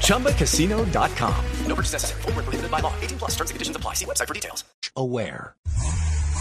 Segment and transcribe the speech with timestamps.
[0.00, 1.34] ChumbaCasino.com.
[1.66, 2.22] No purchase necessary.
[2.22, 2.94] Full prohibited by law.
[3.02, 3.94] 18 plus terms and conditions apply.
[3.94, 4.64] See website for details.
[4.96, 5.54] Aware.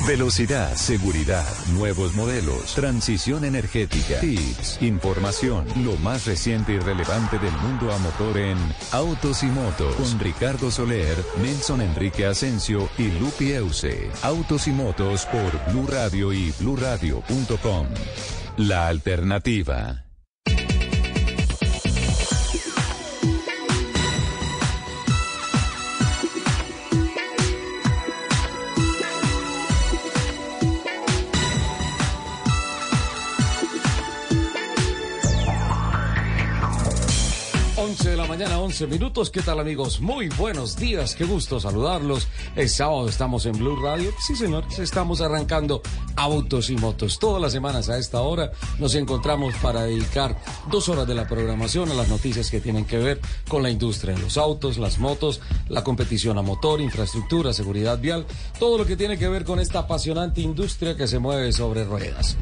[0.07, 7.89] Velocidad, seguridad, nuevos modelos, transición energética, tips, información, lo más reciente y relevante del mundo
[7.89, 8.58] a motor en
[8.91, 14.11] Autos y Motos con Ricardo Soler, Nelson Enrique Asensio y Lupi Euse.
[14.23, 17.88] Autos y Motos por Blue Radio y BlueRadio.com.
[18.58, 20.02] La alternativa.
[38.44, 39.30] 11 de la mañana, 11 minutos.
[39.30, 40.00] ¿Qué tal amigos?
[40.00, 42.30] Muy buenos días, qué gusto saludarlos.
[42.56, 44.14] Es sábado, estamos en Blue Radio.
[44.25, 45.81] Sí, señores, estamos arrancando
[46.16, 47.19] autos y motos.
[47.19, 50.39] Todas las semanas a esta hora nos encontramos para dedicar
[50.72, 53.19] dos horas de la programación a las noticias que tienen que ver
[53.50, 58.25] con la industria de los autos, las motos, la competición a motor, infraestructura, seguridad vial,
[58.59, 62.38] todo lo que tiene que ver con esta apasionante industria que se mueve sobre ruedas.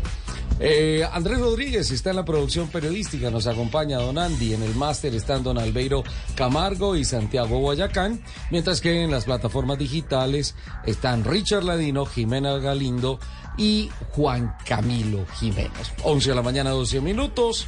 [0.64, 5.16] Eh, Andrés Rodríguez está en la producción periodística, nos acompaña Don Andy, en el máster
[5.16, 6.04] están Don Albeiro
[6.36, 13.20] Camargo y Santiago Guayacán, mientras que en las plataformas digitales están Richard Ladino, Jimena Galindo
[13.58, 15.92] y Juan Camilo Jiménez.
[16.04, 17.68] 11 de la mañana, 12 minutos.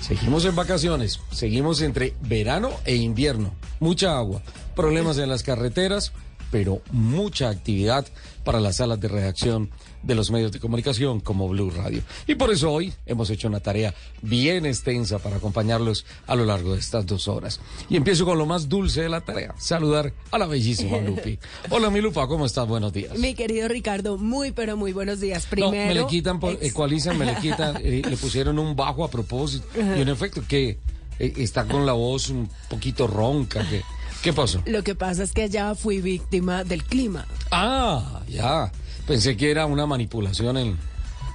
[0.00, 4.42] Seguimos en vacaciones, seguimos entre verano e invierno, mucha agua,
[4.74, 6.12] problemas en las carreteras,
[6.50, 8.04] pero mucha actividad
[8.44, 9.70] para las salas de redacción
[10.02, 12.02] de los medios de comunicación como Blue Radio.
[12.26, 16.74] Y por eso hoy hemos hecho una tarea bien extensa para acompañarlos a lo largo
[16.74, 17.60] de estas dos horas.
[17.88, 21.38] Y empiezo con lo más dulce de la tarea, saludar a la bellísima Lupi.
[21.70, 22.66] Hola mi Lupa, ¿cómo estás?
[22.66, 23.16] Buenos días.
[23.18, 25.46] Mi querido Ricardo, muy pero muy buenos días.
[25.46, 25.72] Primero...
[25.72, 29.10] No, me le quitan, por, ecualizan, me le quitan, eh, le pusieron un bajo a
[29.10, 29.66] propósito.
[29.76, 30.78] Y en efecto, que
[31.18, 33.82] eh, está con la voz un poquito ronca, que...
[34.22, 34.62] ¿Qué pasó?
[34.66, 37.26] Lo que pasa es que ya fui víctima del clima.
[37.50, 38.70] Ah, ya.
[39.06, 40.78] Pensé que era una manipulación en,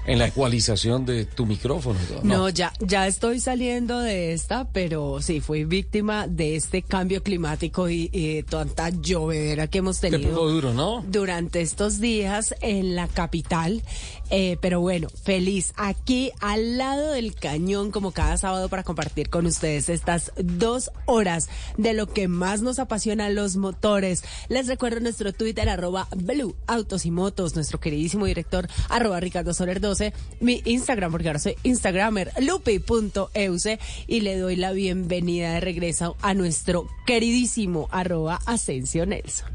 [0.07, 1.99] en la ecualización de tu micrófono.
[2.23, 2.37] No.
[2.37, 7.89] no, ya, ya estoy saliendo de esta, pero sí, fui víctima de este cambio climático
[7.89, 11.03] y, y tanta llovedera que hemos tenido duro, ¿no?
[11.07, 13.83] durante estos días en la capital.
[14.29, 19.45] Eh, pero bueno, feliz aquí al lado del cañón como cada sábado para compartir con
[19.45, 21.47] ustedes estas dos horas
[21.77, 24.23] de lo que más nos apasiona los motores.
[24.49, 29.79] Les recuerdo nuestro Twitter arroba Blue Autos y Motos, nuestro queridísimo director arroba Ricardo Soler
[29.97, 36.15] 12, mi Instagram porque ahora soy Instagramer lupi.euse y le doy la bienvenida de regreso
[36.21, 39.49] a nuestro queridísimo arroba Asensio Nelson.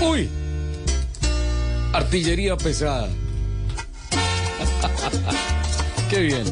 [0.00, 0.28] Uy,
[1.92, 3.08] Artillería pesada.
[6.10, 6.44] Qué bien.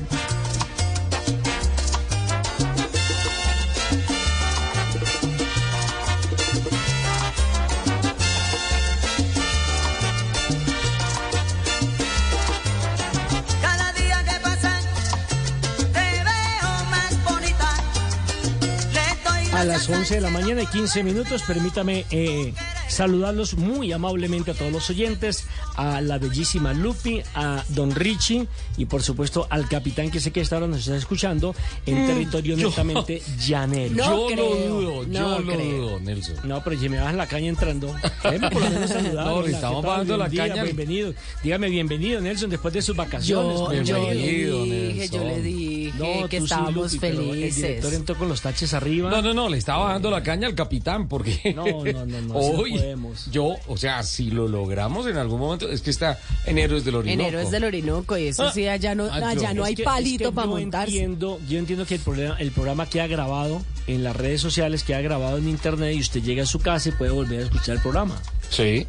[19.88, 22.52] Las 11 de la mañana y 15 minutos, permítame eh,
[22.88, 25.44] saludarlos muy amablemente a todos los oyentes,
[25.76, 30.40] a la bellísima Lupi, a Don Richie y por supuesto al capitán que sé que
[30.40, 31.54] esta hora nos está escuchando
[31.84, 33.94] en territorio netamente llanero.
[33.94, 35.76] No yo creo, lo dudo, yo no lo creo.
[35.82, 36.36] dudo, Nelson.
[36.44, 37.94] No, pero si me bajas la caña entrando,
[38.24, 39.26] déjeme por lo menos saludar.
[39.26, 40.64] No, le estamos bajando la día, caña.
[40.64, 41.14] Bienvenido.
[41.42, 43.58] Dígame bienvenido, Nelson, después de sus vacaciones.
[43.58, 45.20] Yo, yo le bienvenido, dije, Nelson.
[45.20, 47.92] yo le dije No, que sí, estábamos Lupi, pero El director felices.
[47.94, 49.10] entró con los taches arriba.
[49.10, 52.34] No, no, no, le estaba bajando la caña al capitán porque No, no, no, no,
[52.34, 53.30] hoy podemos.
[53.30, 56.96] yo, o sea, si lo logramos en algún momento, es que está en Héroes del
[56.96, 57.20] Orinoco.
[57.28, 59.68] Enero es del Orinoco y eso Ah, sí, allá no, ah, allá yo- no Es
[59.68, 60.92] hay que- palito es que para yo montarse.
[60.94, 65.00] Entiendo, yo entiendo que el programa, el programa queda grabado en las redes sociales, queda
[65.00, 67.82] grabado en internet y usted llega a su casa y puede volver a escuchar el
[67.82, 68.20] programa.
[68.50, 68.86] Sí.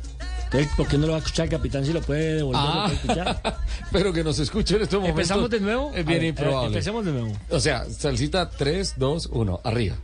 [0.47, 2.61] Entonces, ¿por qué no lo va a escuchar el capitán si lo puede devolver?
[2.63, 3.57] lo Ah, puede escuchar?
[3.91, 5.19] pero que nos escuche en estos momentos.
[5.21, 5.89] ¿Empezamos de nuevo?
[5.93, 6.67] Es bien ver, improbable.
[6.67, 7.31] Empecemos de nuevo.
[7.49, 9.95] O sea, salsita 3, 2, 1, arriba.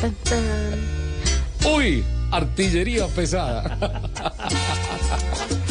[0.00, 1.72] Tan, tan.
[1.72, 3.78] Uy, artillería pesada.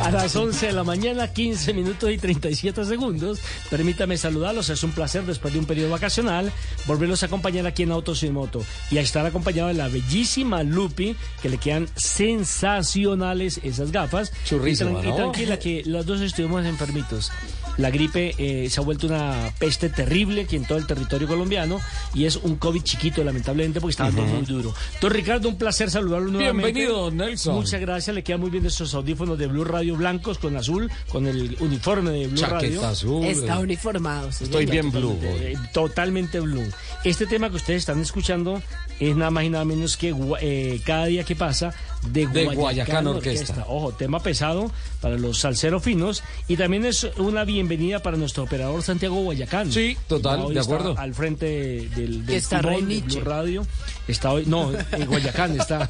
[0.00, 3.38] A las 11 de la mañana, 15 minutos y 37 segundos.
[3.70, 4.68] Permítame saludarlos.
[4.68, 6.52] Es un placer, después de un periodo vacacional,
[6.86, 8.62] volverlos a acompañar aquí en Autos y Moto.
[8.90, 14.30] Y a estar acompañado de la bellísima Lupi, que le quedan sensacionales esas gafas.
[14.44, 17.30] Churrísima, y, tran- tranquila, que los dos estuvimos enfermitos.
[17.76, 21.80] La gripe eh, se ha vuelto una peste terrible aquí en todo el territorio colombiano
[22.14, 24.74] y es un COVID chiquito, lamentablemente, porque está dando muy duro.
[25.00, 26.72] Don Ricardo, un placer saludarlo nuevamente.
[26.72, 27.54] Bienvenido, Nelson.
[27.56, 31.26] Muchas gracias, le quedan muy bien estos audífonos de Blue Radio blancos con azul, con
[31.26, 32.68] el uniforme de Blue Radio.
[32.70, 33.24] Chaqueta azul.
[33.24, 34.30] Está uniformado.
[34.32, 34.72] sí, Estoy señor.
[34.72, 35.52] bien blue Totalmente, hoy.
[35.52, 36.68] eh, totalmente blue.
[37.04, 38.62] Este tema que ustedes están escuchando
[39.00, 41.74] es nada más y nada menos que eh, cada día que pasa
[42.10, 43.64] de, De Guayacán, Orquesta.
[43.68, 44.70] Ojo, tema pesado
[45.00, 49.72] para los salseros finos y también es una bienvenida para nuestro operador Santiago Guayacán.
[49.72, 50.98] Sí, total, Hoy de está acuerdo.
[50.98, 51.46] Al frente
[51.94, 53.00] del, del está de.
[53.00, 53.66] Blue Radio.
[54.06, 55.88] Está hoy, no, en Guayacán está.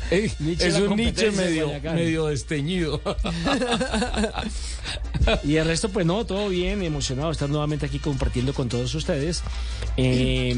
[0.10, 3.00] Ey, es un de medio, medio desteñido.
[5.44, 8.94] Y el resto, pues no, todo bien, emocionado de estar nuevamente aquí compartiendo con todos
[8.94, 9.42] ustedes
[9.96, 10.54] eh,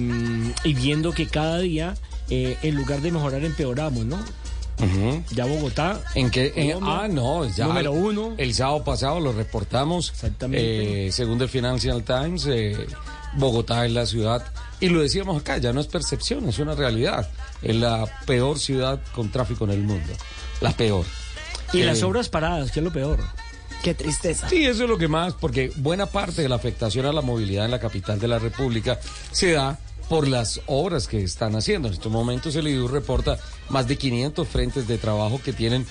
[0.65, 1.95] y viendo que cada día,
[2.29, 4.19] eh, en lugar de mejorar, empeoramos, ¿no?
[5.31, 6.01] Ya Bogotá.
[6.15, 6.53] ¿En qué?
[6.57, 7.67] en- ah, no, ya.
[7.67, 8.35] Número uno.
[8.39, 10.11] El sábado pasado lo reportamos.
[10.11, 11.07] Exactamente.
[11.09, 12.87] Eh, según el Financial Times, eh,
[13.37, 14.45] Bogotá es la ciudad,
[14.81, 17.29] y lo decíamos acá, ya no es percepción, es una realidad.
[17.63, 20.13] Es la peor ciudad con tráfico en el mundo.
[20.61, 21.05] La peor.
[21.73, 23.19] Y Eh, las obras paradas, que es lo peor.
[23.83, 24.49] Qué tristeza.
[24.49, 27.65] Sí, eso es lo que más, porque buena parte de la afectación a la movilidad
[27.65, 28.99] en la capital de la República
[29.31, 31.89] se da por las obras que están haciendo.
[31.89, 33.39] En estos momentos el IDU reporta
[33.69, 35.87] más de 500 frentes de trabajo que tienen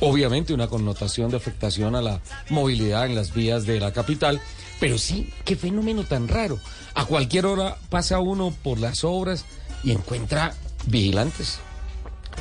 [0.00, 2.20] obviamente una connotación de afectación a la
[2.50, 4.40] movilidad en las vías de la capital,
[4.80, 6.58] pero sí, qué fenómeno tan raro.
[6.94, 9.44] A cualquier hora pasa uno por las obras
[9.82, 10.54] y encuentra
[10.86, 11.58] vigilantes.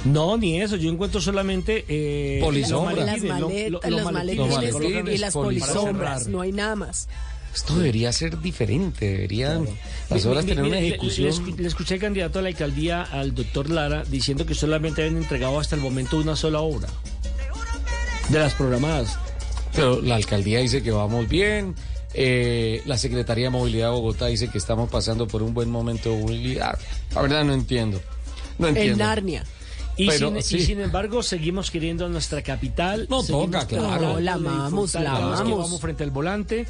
[0.06, 0.76] No, ni eso.
[0.76, 1.86] Yo encuentro solamente.
[1.88, 2.96] Eh, Polisombra.
[2.96, 5.76] los Las maletines, lo- maletas, lo- los los maletines maletines, y las polisombras.
[5.76, 6.28] polisombras.
[6.28, 7.08] No hay nada más.
[7.54, 9.68] Esto debería ser diferente, deberían
[10.10, 11.28] las obras mi- tener una le- ejecución.
[11.28, 15.18] Le, escu- le escuché candidato a la alcaldía, al doctor Lara, diciendo que solamente habían
[15.22, 16.88] entregado hasta el momento una sola obra
[18.30, 19.18] de las programadas.
[19.76, 21.76] Pero la alcaldía dice que vamos bien.
[22.16, 26.12] eh, la Secretaría de Movilidad de Bogotá dice que estamos pasando por un buen momento
[26.12, 26.78] de movilidad.
[27.16, 28.00] La verdad no entiendo.
[28.60, 29.04] No En entiendo.
[29.04, 29.44] Narnia.
[29.96, 30.60] Y, Pero, sin, y sí.
[30.66, 33.06] sin embargo, seguimos queriendo a nuestra capital.
[33.10, 34.20] No toca, claro.
[34.20, 35.60] la amamos, la que amamos.
[35.60, 36.66] vamos frente al volante.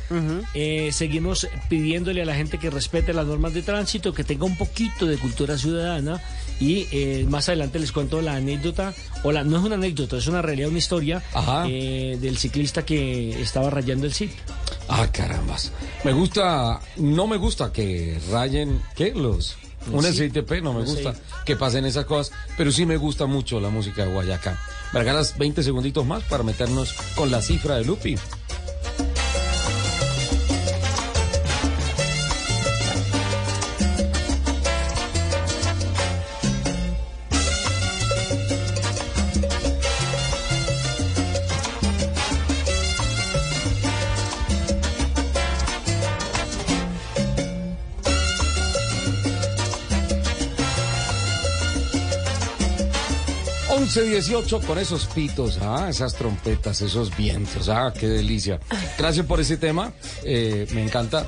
[0.54, 4.58] Eh, seguimos pidiéndole a la gente que respete las normas de tránsito, que tenga un
[4.58, 6.22] poquito de cultura ciudadana.
[6.60, 8.94] Y eh, más adelante les cuento la anécdota,
[9.24, 11.66] o la, no es una anécdota, es una realidad, una historia Ajá.
[11.68, 14.38] eh, del ciclista que estaba rayando el sitio.
[14.88, 15.72] Ah, carambas.
[16.04, 19.14] Me gusta, no me gusta que rayen, ¿qué?
[19.16, 19.58] Los.
[19.92, 20.04] Un.
[20.04, 21.14] SITP, no me gusta
[21.46, 24.58] que pasen esas cosas, pero sí me gusta mucho la música de Guayacán.
[24.94, 28.16] ¿Me regalas 20 segunditos más para meternos con la cifra de Lupi?
[53.96, 58.60] Once dieciocho con esos pitos, ah, esas trompetas, esos vientos, ah, qué delicia.
[58.98, 59.94] Gracias por ese tema,
[60.24, 61.28] eh, me encanta.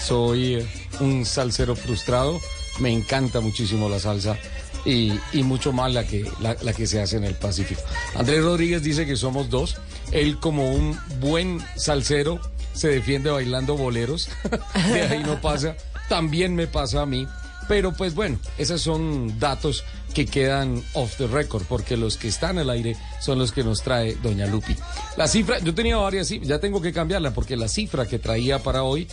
[0.00, 0.66] Soy
[1.00, 2.40] un salsero frustrado,
[2.78, 4.38] me encanta muchísimo la salsa
[4.86, 7.82] y, mucho más la que, la que se hace en el Pacífico.
[8.14, 9.76] Andrés Rodríguez dice que somos dos,
[10.10, 12.40] él como un buen salsero
[12.72, 14.30] se defiende bailando boleros,
[14.90, 15.76] de ahí no pasa,
[16.08, 17.28] también me pasa a mí.
[17.68, 19.84] Pero pues bueno, esos son datos
[20.16, 23.82] que quedan off the record, porque los que están al aire son los que nos
[23.82, 24.74] trae Doña Lupi.
[25.18, 28.62] La cifra, yo tenía varias cifras, ya tengo que cambiarla, porque la cifra que traía
[28.62, 29.06] para hoy,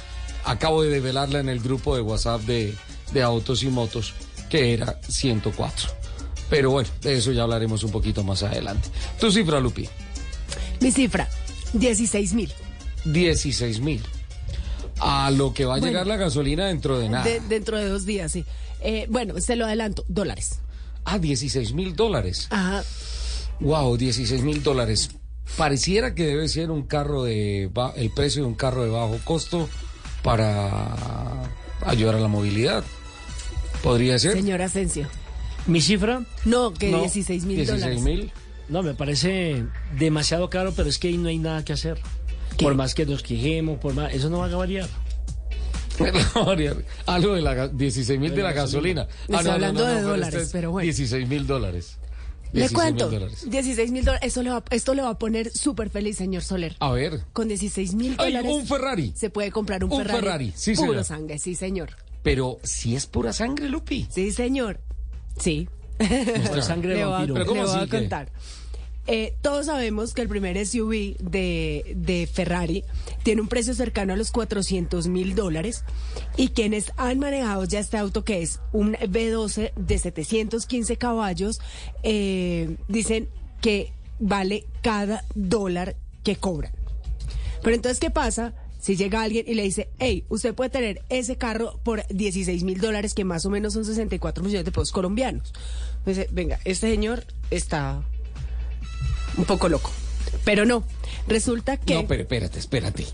[0.45, 2.73] acabo de develarla en el grupo de WhatsApp de,
[3.11, 4.13] de Autos y Motos,
[4.49, 5.89] que era 104.
[6.49, 8.87] Pero bueno, de eso ya hablaremos un poquito más adelante.
[9.19, 9.89] Tu cifra, Lupi,
[10.79, 11.27] Mi cifra,
[11.73, 12.53] 16 mil.
[13.03, 14.01] 16 mil.
[15.01, 15.87] A lo que va a Bueno.
[15.91, 17.25] llegar la gasolina dentro de nada.
[17.25, 18.45] De- dentro de dos días, sí.
[18.79, 20.59] Eh, bueno, se lo adelanto, dólares.
[21.05, 22.47] Ah, 16 mil dólares.
[22.49, 22.83] Ajá.
[23.59, 25.11] Wow, 16 mil dólares.
[25.57, 29.69] Pareciera que debe ser un carro de el precio de un carro de bajo costo
[30.23, 31.43] para
[31.85, 32.83] ayudar a la movilidad.
[33.83, 34.33] Podría ser.
[34.33, 35.07] Señor Asensio.
[35.67, 38.01] Mi cifra, No, que No, 16 mil 16 dólares.
[38.01, 38.31] mil.
[38.69, 39.63] no, me parece
[39.97, 41.99] demasiado caro, pero es que ahí no hay nada que hacer.
[42.59, 44.87] Por más que nos quejemos, por más, eso no va a variar.
[47.05, 49.07] Algo de la ga- 16 mil de, la gasolina.
[49.27, 50.83] Estoy hablando de dólares, este es pero bueno.
[50.85, 51.97] 16 mil dólares.
[52.51, 53.49] Le 16 cuento, mil dólares.
[53.49, 54.27] 16 mil dólares.
[54.27, 56.75] Esto le va, esto le va a poner súper feliz, señor Soler.
[56.79, 57.21] A ver.
[57.33, 58.51] Con 16 mil dólares.
[58.53, 59.11] un Ferrari.
[59.15, 60.19] Se puede comprar un, Un Ferrari.
[60.21, 61.03] Ferrari, sí, Puro señor.
[61.05, 61.89] sangre, sí, señor.
[62.21, 64.07] Pero si es pura sangre, Lupi.
[64.09, 64.79] Sí, señor.
[65.39, 65.67] Sí.
[65.99, 67.33] Nuestra sangre de vampiro.
[67.33, 67.97] Pero ¿cómo le voy a así que?
[69.05, 72.85] Eh, todos sabemos que el primer SUV de, Ferrari
[73.23, 75.83] tiene un precio cercano a los 400 mil dólares
[76.37, 81.59] y quienes han manejado ya este auto que es un B12 de 715 caballos
[82.03, 83.27] eh, dicen
[83.61, 86.71] que vale cada dólar que cobran.
[87.61, 88.53] Pero entonces, ¿qué pasa?
[88.79, 92.79] Si llega alguien y le dice, hey, usted puede tener ese carro por 16 mil
[92.81, 95.53] dólares, que más o menos son 64 millones de pesos colombianos.
[96.05, 98.03] Dice, venga, este señor está
[99.37, 99.91] un poco loco.
[100.43, 100.83] Pero no,
[101.27, 101.95] resulta que...
[101.95, 103.05] No, pero espérate, espérate.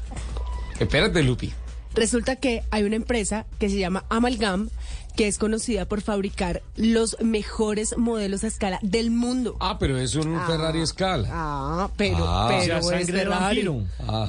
[0.80, 1.52] Espérate, Lupi.
[1.94, 4.70] Resulta que hay una empresa que se llama Amalgam,
[5.16, 9.58] que es conocida por fabricar los mejores modelos a escala del mundo.
[9.60, 11.28] Ah, pero es un Ferrari Scala.
[11.32, 12.46] Ah, pero, Ah.
[12.46, 13.70] O sea, pero es Ferrari.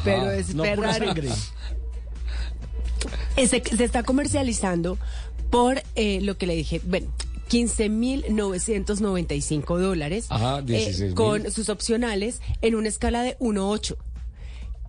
[0.04, 1.28] Pero es No Ferrari.
[3.46, 4.98] se está comercializando
[5.50, 7.08] por eh, lo que le dije, bueno,
[7.50, 11.14] 15.995 dólares Ajá, eh, 16,000.
[11.14, 13.96] con sus opcionales en una escala de 1.8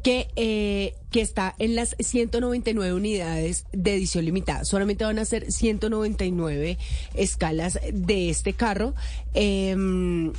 [0.03, 4.65] que, eh, que está en las 199 unidades de edición limitada.
[4.65, 6.77] Solamente van a ser 199
[7.13, 8.95] escalas de este carro.
[9.33, 10.33] Em,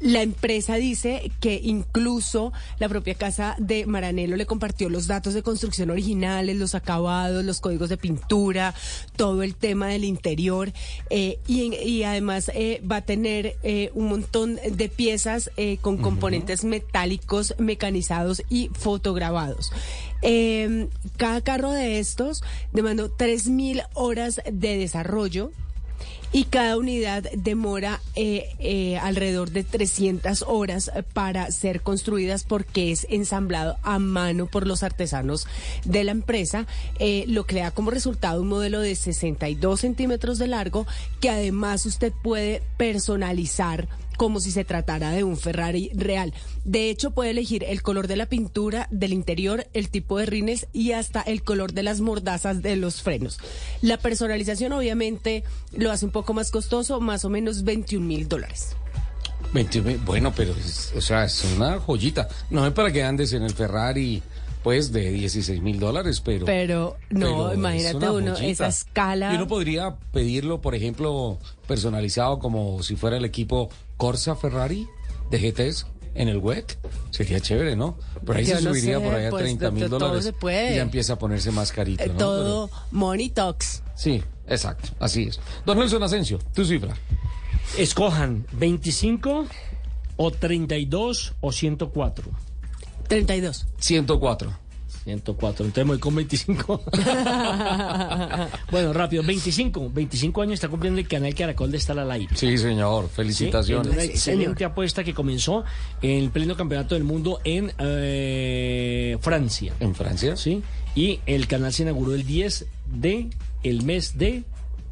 [0.00, 5.42] la empresa dice que incluso la propia casa de Maranello le compartió los datos de
[5.42, 8.74] construcción originales, los acabados, los códigos de pintura,
[9.16, 10.72] todo el tema del interior
[11.10, 15.98] eh, y, y además eh, va a tener eh, un montón de piezas eh, con
[15.98, 19.72] componentes metálicos, mecanizados y fotograbados.
[20.22, 25.50] Eh, cada carro de estos demandó 3.000 horas de desarrollo
[26.32, 33.06] y cada unidad demora eh, eh, alrededor de 300 horas para ser construidas porque es
[33.10, 35.46] ensamblado a mano por los artesanos
[35.84, 36.66] de la empresa,
[36.98, 40.86] eh, lo que da como resultado un modelo de 62 centímetros de largo
[41.20, 46.32] que además usted puede personalizar como si se tratara de un Ferrari real.
[46.64, 50.66] De hecho, puede elegir el color de la pintura, del interior, el tipo de rines
[50.72, 53.38] y hasta el color de las mordazas de los frenos.
[53.80, 58.76] La personalización obviamente lo hace un poco más costoso, más o menos 21 mil dólares.
[59.52, 62.28] 21 mil, bueno, pero es, o sea, es una joyita.
[62.50, 64.22] No es para que andes en el Ferrari,
[64.62, 66.46] pues, de 16 mil dólares, pero...
[66.46, 69.32] Pero no, imagínate uno, esa escala.
[69.32, 73.68] Y uno podría pedirlo, por ejemplo, personalizado como si fuera el equipo
[74.02, 74.88] Corsa Ferrari
[75.30, 76.76] de GTs en el WEC.
[77.12, 77.96] Sería chévere, ¿no?
[78.26, 80.24] Por ahí Yo se no subiría sé, por ahí a pues, 30 mil dólares.
[80.24, 80.72] se puede.
[80.72, 82.14] Y ya empieza a ponerse más carito, Eh, ¿no?
[82.16, 83.84] todo Pero- money talks.
[83.94, 85.38] sí, exacto, así es.
[85.64, 86.96] Don Nelson Asensio, tu cifra.
[87.78, 89.46] Escojan 25
[90.16, 92.28] o 32 o 104.
[93.06, 93.66] 32.
[93.78, 94.52] 104.
[95.04, 96.82] 104, entonces me voy con 25.
[98.70, 99.90] bueno, rápido, 25.
[99.92, 102.34] 25 años está cumpliendo el canal Caracol de Estar al aire.
[102.36, 103.92] Sí, señor, felicitaciones.
[103.92, 104.70] una Sí, excelente señor.
[104.72, 105.64] apuesta que comenzó
[106.02, 109.72] en el pleno campeonato del mundo en eh, Francia.
[109.80, 110.36] ¿En Francia?
[110.36, 110.62] ¿sí?
[110.94, 113.28] Y el canal se inauguró el 10 de
[113.64, 114.44] el mes de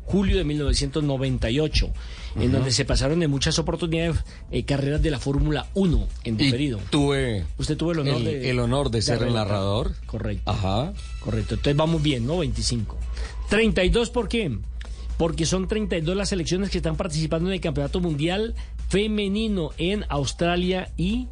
[0.06, 1.90] julio de 1998,
[2.36, 4.16] en donde se pasaron de muchas oportunidades
[4.50, 6.78] eh, carreras de la Fórmula 1 en Y diferido.
[6.90, 9.94] tuve Usted tuvo el honor el, de el honor de ser el narrador.
[10.06, 10.50] Correcto.
[10.50, 10.92] Ajá.
[11.20, 11.54] Correcto.
[11.54, 12.38] Entonces vamos bien, ¿no?
[12.38, 12.96] 25.
[13.48, 14.58] 32, ¿por qué?
[15.18, 18.54] Porque son 32 las selecciones que están participando en el Campeonato Mundial
[18.88, 21.28] Femenino en Australia y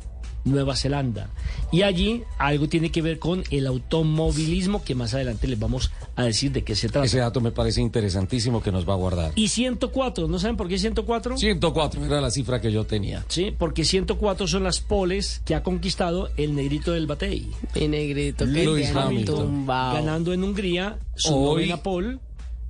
[0.50, 1.30] Nueva Zelanda.
[1.70, 6.24] Y allí algo tiene que ver con el automovilismo, que más adelante les vamos a
[6.24, 7.06] decir de qué se trata.
[7.06, 9.32] Ese dato me parece interesantísimo que nos va a guardar.
[9.34, 11.36] Y 104, ¿no saben por qué 104?
[11.36, 13.24] 104 era la cifra que yo tenía.
[13.28, 17.50] Sí, porque 104 son las poles que ha conquistado el negrito del Batey.
[17.74, 19.46] Mi negrito que Lewis tiene Hamilton.
[19.46, 19.94] tumbao.
[19.94, 22.18] Ganando en Hungría su Hoy, novena pole.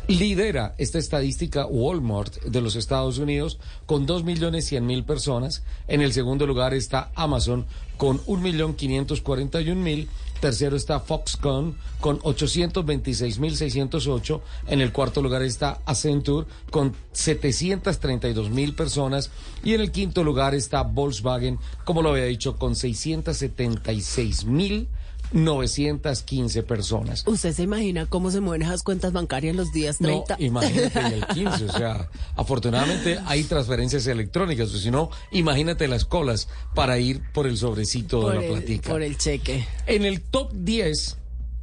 [0.09, 5.61] Lidera esta estadística Walmart de los Estados Unidos con 2.100.000 personas.
[5.87, 7.67] En el segundo lugar está Amazon
[7.97, 10.07] con 1.541.000.
[10.39, 14.41] Tercero está Foxconn con 826.608.
[14.67, 19.29] En el cuarto lugar está Accenture con 732.000 personas.
[19.63, 24.87] Y en el quinto lugar está Volkswagen, como lo había dicho, con 676.000
[25.31, 27.23] 915 personas.
[27.27, 30.37] ¿Usted se imagina cómo se mueven esas cuentas bancarias los días 30?
[30.37, 35.87] No, imagínate en el 15, o sea, afortunadamente hay transferencias electrónicas, o si no, imagínate
[35.87, 38.89] las colas para ir por el sobrecito por de la el, platica.
[38.89, 39.65] por el cheque.
[39.85, 41.17] En el top 10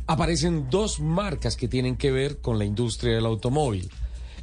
[0.07, 3.91] aparecen dos marcas que tienen que ver con la industria del automóvil.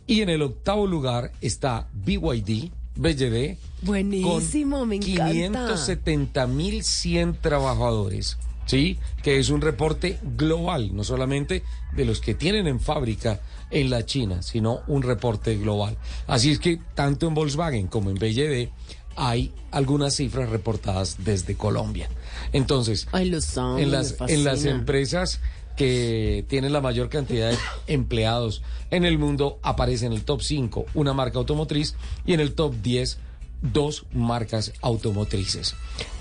[0.05, 5.75] Y en el octavo lugar está BYD, BYD, Buenísimo, con me encanta.
[5.75, 8.37] 570.100 trabajadores.
[8.65, 11.63] Sí, que es un reporte global, no solamente
[11.95, 13.41] de los que tienen en fábrica
[13.71, 15.97] en la China, sino un reporte global.
[16.27, 18.69] Así es que tanto en Volkswagen como en BYD
[19.15, 22.09] hay algunas cifras reportadas desde Colombia.
[22.51, 25.39] Entonces, Ay, los amo, en las, en las empresas
[25.75, 30.85] que tienen la mayor cantidad de empleados en el mundo aparece en el top 5
[30.93, 33.17] una marca automotriz y en el top 10
[33.63, 35.75] dos marcas automotrices.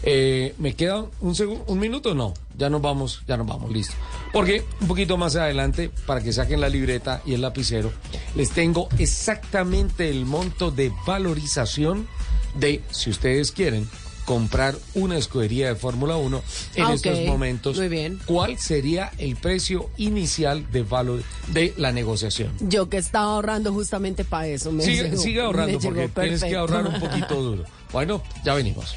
[0.05, 2.15] Eh, ¿Me queda un, segu- un minuto?
[2.15, 3.95] No, ya nos vamos, ya nos vamos, listo.
[4.33, 7.93] Porque un poquito más adelante, para que saquen la libreta y el lapicero,
[8.35, 12.07] les tengo exactamente el monto de valorización
[12.55, 13.89] de, si ustedes quieren,
[14.25, 16.43] comprar una escudería de Fórmula 1
[16.77, 17.77] en Ah, estos momentos.
[17.77, 18.19] muy bien.
[18.27, 22.53] ¿Cuál sería el precio inicial de valor de la negociación?
[22.61, 24.73] Yo que estaba ahorrando justamente para eso.
[24.73, 27.65] Me Sigue, llegó- sigue ahorrando me porque tienes que ahorrar un poquito duro.
[27.93, 28.95] Bueno, ya venimos.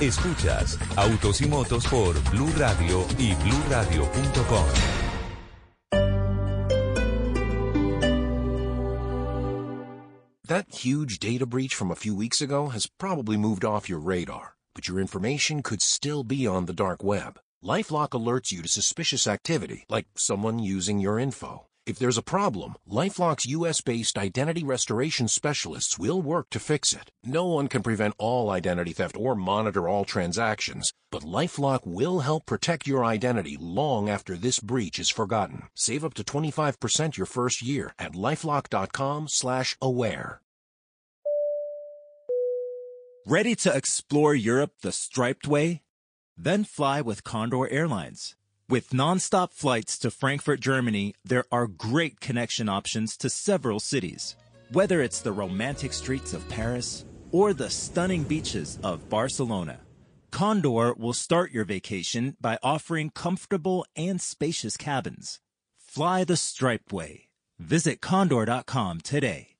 [0.00, 4.64] Escuchas Autos y Motos por Blue Radio y BlueRadio.com.
[10.48, 14.54] That huge data breach from a few weeks ago has probably moved off your radar,
[14.76, 17.40] but your information could still be on the dark web.
[17.64, 21.66] LifeLock alerts you to suspicious activity, like someone using your info.
[21.84, 27.10] If there's a problem, LifeLock's US-based identity restoration specialists will work to fix it.
[27.24, 32.46] No one can prevent all identity theft or monitor all transactions, but LifeLock will help
[32.46, 35.64] protect your identity long after this breach is forgotten.
[35.74, 40.40] Save up to 25% your first year at lifelock.com slash aware.
[43.28, 45.82] Ready to explore Europe the striped way?
[46.38, 48.36] Then fly with Condor Airlines.
[48.68, 54.36] With nonstop flights to Frankfurt, Germany, there are great connection options to several cities.
[54.70, 59.80] Whether it's the romantic streets of Paris or the stunning beaches of Barcelona,
[60.30, 65.40] Condor will start your vacation by offering comfortable and spacious cabins.
[65.80, 67.30] Fly the striped way.
[67.58, 69.55] Visit condor.com today.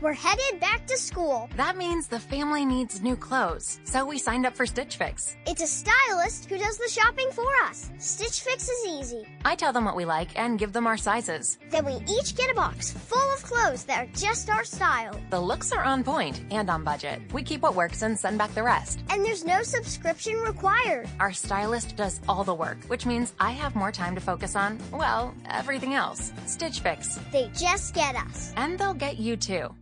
[0.00, 1.50] We're headed back to school.
[1.56, 5.36] That means the family needs new clothes, so we signed up for Stitch Fix.
[5.44, 7.90] It's a stylist who does the shopping for us.
[7.98, 9.26] Stitch Fix is easy.
[9.44, 11.58] I tell them what we like and give them our sizes.
[11.70, 15.18] Then we each get a box full of clothes that are just our style.
[15.30, 17.20] The looks are on point and on budget.
[17.32, 19.00] We keep what works and send back the rest.
[19.10, 21.08] And there's no subscription required.
[21.18, 24.78] Our stylist does all the work, which means I have more time to focus on,
[24.92, 26.32] well, everything else.
[26.46, 27.18] Stitch Fix.
[27.32, 28.52] They just get us.
[28.56, 29.74] And they'll get you too.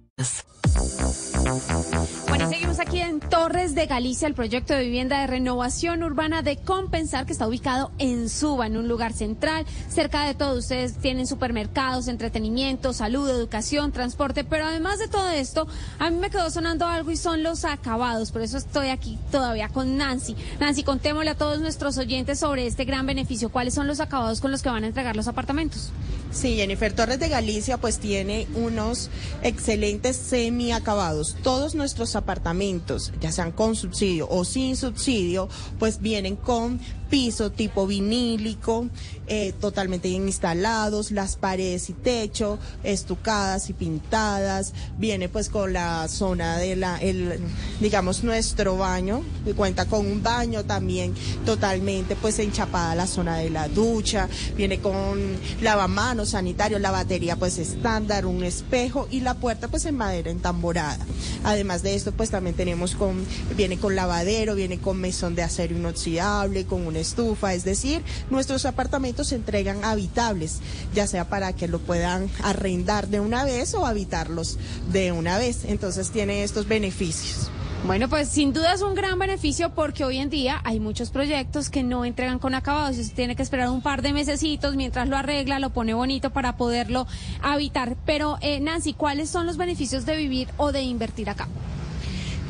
[2.29, 6.40] Bueno, y seguimos aquí en Torres de Galicia, el proyecto de vivienda de renovación urbana
[6.40, 9.66] de Compensar, que está ubicado en Suba, en un lugar central.
[9.90, 15.68] Cerca de todo, ustedes tienen supermercados, entretenimiento, salud, educación, transporte, pero además de todo esto,
[15.98, 18.33] a mí me quedó sonando algo y son los acabados.
[18.33, 20.35] Por eso estoy aquí todavía con Nancy.
[20.61, 23.50] Nancy, contémosle a todos nuestros oyentes sobre este gran beneficio.
[23.50, 25.92] ¿Cuáles son los acabados con los que van a entregar los apartamentos?
[26.33, 29.09] Sí, Jennifer Torres de Galicia pues tiene unos
[29.42, 31.37] excelentes semi-acabados.
[31.42, 37.87] Todos nuestros apartamentos, ya sean con subsidio o sin subsidio, pues vienen con piso tipo
[37.87, 38.88] vinílico,
[39.27, 46.07] eh, totalmente bien instalados, las paredes y techo estucadas y pintadas, viene pues con la
[46.09, 47.40] zona de la, el,
[47.81, 49.23] digamos nuestro baño,
[49.57, 51.14] cuenta con un baño también
[51.45, 55.21] totalmente pues enchapada la zona de la ducha, viene con
[55.61, 61.05] lavamanos sanitario, la batería pues estándar, un espejo y la puerta pues en madera entamborada.
[61.45, 63.25] Además de esto pues también tenemos con,
[63.57, 68.66] viene con lavadero, viene con mesón de acero inoxidable, con una estufa, es decir, nuestros
[68.66, 70.61] apartamentos se entregan habitables,
[70.94, 74.59] ya sea para que lo puedan arrendar de una vez o habitarlos
[74.92, 75.64] de una vez.
[75.64, 77.50] Entonces tiene estos beneficios.
[77.85, 81.70] Bueno, pues sin duda es un gran beneficio porque hoy en día hay muchos proyectos
[81.70, 85.09] que no entregan con acabados y usted tiene que esperar un par de mesecitos mientras
[85.09, 87.06] lo arregla, lo pone bonito para poderlo
[87.42, 87.96] habitar.
[88.04, 91.46] Pero eh, Nancy, ¿cuáles son los beneficios de vivir o de invertir acá?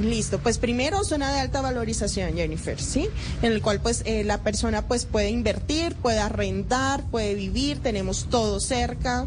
[0.01, 3.09] Listo, pues primero zona de alta valorización, Jennifer, ¿sí?
[3.41, 8.27] En el cual pues eh, la persona pues puede invertir, puede arrendar, puede vivir, tenemos
[8.29, 9.27] todo cerca,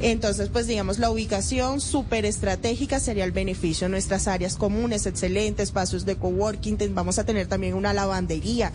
[0.00, 3.88] entonces, pues digamos, la ubicación súper estratégica sería el beneficio.
[3.88, 8.72] Nuestras áreas comunes, excelentes, espacios de coworking, vamos a tener también una lavandería.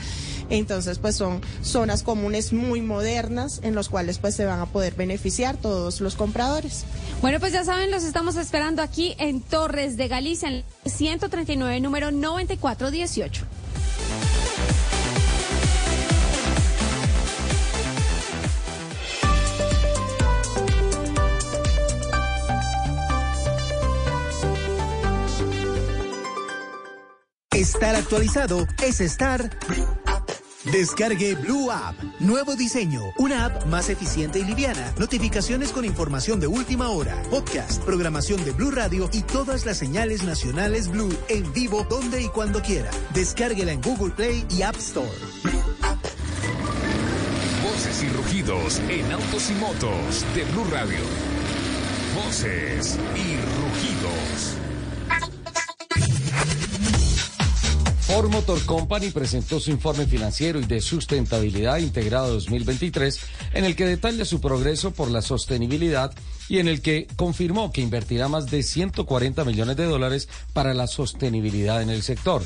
[0.49, 4.95] Entonces, pues son zonas comunes muy modernas en los cuales pues se van a poder
[4.95, 6.85] beneficiar todos los compradores.
[7.21, 12.11] Bueno, pues ya saben, los estamos esperando aquí en Torres de Galicia, en 139, número
[12.11, 13.58] 9418.
[27.79, 29.57] Estar actualizado es estar...
[30.65, 31.95] Descargue Blue App.
[32.19, 33.01] Nuevo diseño.
[33.17, 34.93] Una app más eficiente y liviana.
[34.99, 37.15] Notificaciones con información de última hora.
[37.29, 42.27] Podcast, programación de Blue Radio y todas las señales nacionales Blue en vivo donde y
[42.27, 42.91] cuando quiera.
[43.13, 45.07] Descárguela en Google Play y App Store.
[47.63, 50.99] Voces y rugidos en autos y motos de Blue Radio.
[52.25, 54.58] Voces y rugidos.
[58.09, 63.19] Ford Motor Company presentó su informe financiero y de sustentabilidad integrado 2023,
[63.53, 66.11] en el que detalla su progreso por la sostenibilidad
[66.49, 70.87] y en el que confirmó que invertirá más de 140 millones de dólares para la
[70.87, 72.41] sostenibilidad en el sector.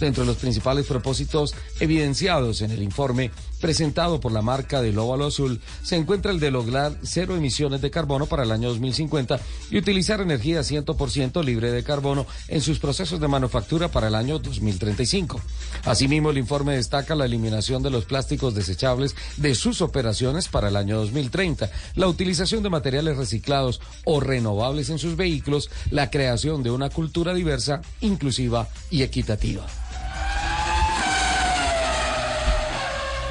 [0.00, 3.30] Dentro de los principales propósitos evidenciados en el informe
[3.64, 7.90] presentado por la marca del óvalo azul se encuentra el de lograr cero emisiones de
[7.90, 13.20] carbono para el año 2050 y utilizar energía 100% libre de carbono en sus procesos
[13.20, 15.40] de manufactura para el año 2035.
[15.86, 20.76] Asimismo, el informe destaca la eliminación de los plásticos desechables de sus operaciones para el
[20.76, 26.70] año 2030, la utilización de materiales reciclados o renovables en sus vehículos, la creación de
[26.70, 29.66] una cultura diversa, inclusiva y equitativa.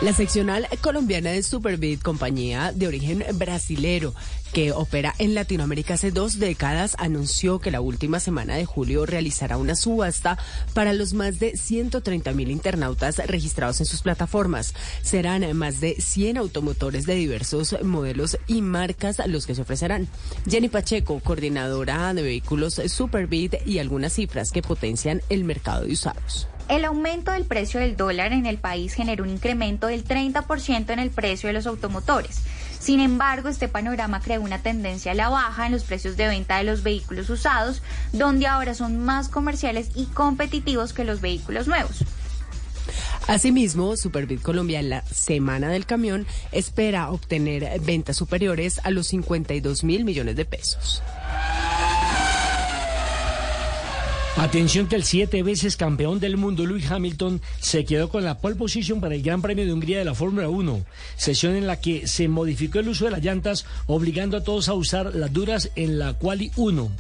[0.02, 4.14] La seccional colombiana de Superbit, compañía de origen brasilero
[4.52, 9.58] que opera en Latinoamérica hace dos décadas, anunció que la última semana de julio realizará
[9.58, 10.38] una subasta
[10.74, 14.76] para los más de 130 mil internautas registrados en sus plataformas.
[15.02, 20.08] Serán más de 100 automotores de diversos modelos y marcas los que se ofrecerán.
[20.48, 26.48] Jenny Pacheco, coordinadora de vehículos Superbit y algunas cifras que potencian el mercado de usados.
[26.70, 31.00] El aumento del precio del dólar en el país generó un incremento del 30% en
[31.00, 32.42] el precio de los automotores.
[32.80, 36.58] Sin embargo, este panorama creó una tendencia a la baja en los precios de venta
[36.58, 42.04] de los vehículos usados, donde ahora son más comerciales y competitivos que los vehículos nuevos.
[43.28, 49.84] Asimismo, Superbit Colombia en la Semana del Camión espera obtener ventas superiores a los 52
[49.86, 51.02] mil millones de pesos.
[54.36, 58.56] Atención que el siete veces campeón del mundo Lewis Hamilton se quedó con la pole
[58.56, 60.84] position para el Gran Premio de Hungría de la Fórmula 1,
[61.16, 64.74] sesión en la que se modificó el uso de las llantas obligando a todos a
[64.74, 66.92] usar las duras en la quali 1,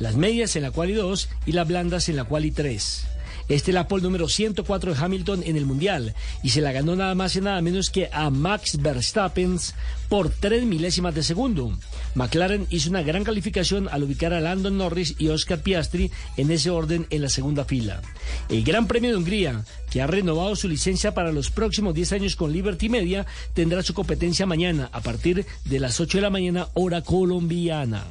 [0.00, 3.06] las medias en la quali 2 y las blandas en la quali 3.
[3.52, 6.96] Este es la pole número 104 de Hamilton en el Mundial y se la ganó
[6.96, 9.58] nada más y nada menos que a Max Verstappen
[10.08, 11.70] por tres milésimas de segundo.
[12.14, 16.70] McLaren hizo una gran calificación al ubicar a Landon Norris y Oscar Piastri en ese
[16.70, 18.00] orden en la segunda fila.
[18.48, 22.36] El Gran Premio de Hungría, que ha renovado su licencia para los próximos 10 años
[22.36, 26.68] con Liberty Media, tendrá su competencia mañana a partir de las 8 de la mañana
[26.72, 28.06] hora colombiana.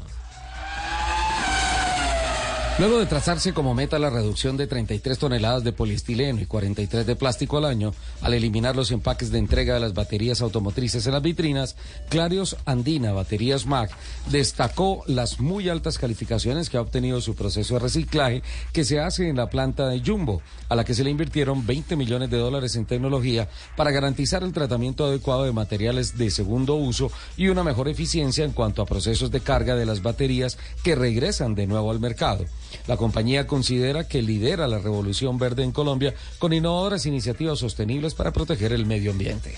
[2.81, 7.15] Luego de trazarse como meta la reducción de 33 toneladas de poliestileno y 43 de
[7.15, 11.21] plástico al año, al eliminar los empaques de entrega de las baterías automotrices en las
[11.21, 11.75] vitrinas,
[12.09, 13.91] Clarios Andina Baterías MAC
[14.31, 18.41] destacó las muy altas calificaciones que ha obtenido su proceso de reciclaje
[18.73, 21.95] que se hace en la planta de Jumbo, a la que se le invirtieron 20
[21.95, 27.11] millones de dólares en tecnología para garantizar el tratamiento adecuado de materiales de segundo uso
[27.37, 31.53] y una mejor eficiencia en cuanto a procesos de carga de las baterías que regresan
[31.53, 32.47] de nuevo al mercado.
[32.87, 38.33] La compañía considera que lidera la revolución verde en Colombia con innovadoras iniciativas sostenibles para
[38.33, 39.57] proteger el medio ambiente.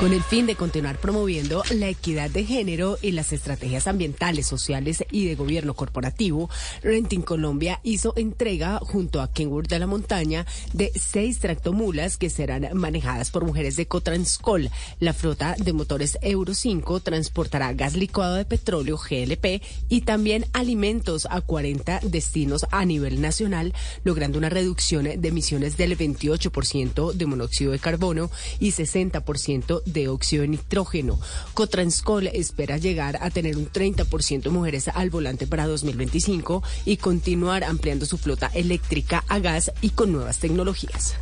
[0.00, 5.04] Con el fin de continuar promoviendo la equidad de género y las estrategias ambientales, sociales
[5.10, 6.48] y de gobierno corporativo,
[6.82, 12.66] Renting Colombia hizo entrega junto a Kenwood de la Montaña de seis tractomulas que serán
[12.72, 14.70] manejadas por mujeres de Cotranscol.
[15.00, 21.28] La flota de motores Euro 5 transportará gas licuado de petróleo GLP y también alimentos
[21.30, 27.72] a 40 destinos a nivel nacional, logrando una reducción de emisiones del 28% de monóxido
[27.72, 31.18] de carbono y 60% de óxido de nitrógeno.
[31.54, 37.64] Cotranscol espera llegar a tener un 30% de mujeres al volante para 2025 y continuar
[37.64, 41.14] ampliando su flota eléctrica a gas y con nuevas tecnologías.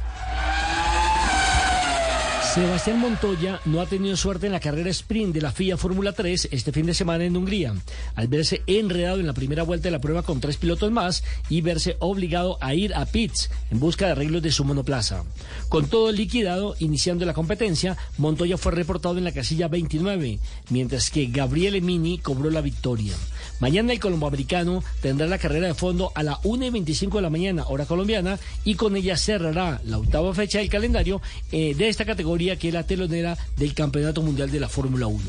[2.59, 6.49] Sebastián Montoya no ha tenido suerte en la carrera sprint de la FIA Fórmula 3
[6.51, 7.73] este fin de semana en Hungría,
[8.17, 11.61] al verse enredado en la primera vuelta de la prueba con tres pilotos más y
[11.61, 15.23] verse obligado a ir a pits en busca de arreglos de su monoplaza.
[15.69, 20.41] Con todo liquidado, iniciando la competencia, Montoya fue reportado en la casilla 29,
[20.71, 23.15] mientras que Gabriele Mini cobró la victoria.
[23.61, 27.31] Mañana el colomboamericano tendrá la carrera de fondo a la 1 y 25 de la
[27.31, 32.05] mañana, hora colombiana, y con ella cerrará la octava fecha del calendario eh, de esta
[32.05, 35.23] categoría que es la telonera del Campeonato Mundial de la Fórmula 1.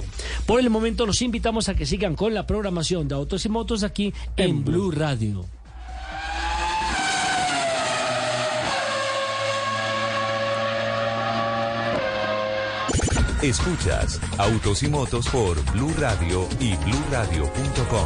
[0.46, 3.84] Por el momento los invitamos a que sigan con la programación de Autos y Motos
[3.84, 5.59] aquí en Blue Radio.
[13.42, 18.06] Escuchas Autos y Motos por Blue Radio y BlueRadio.com.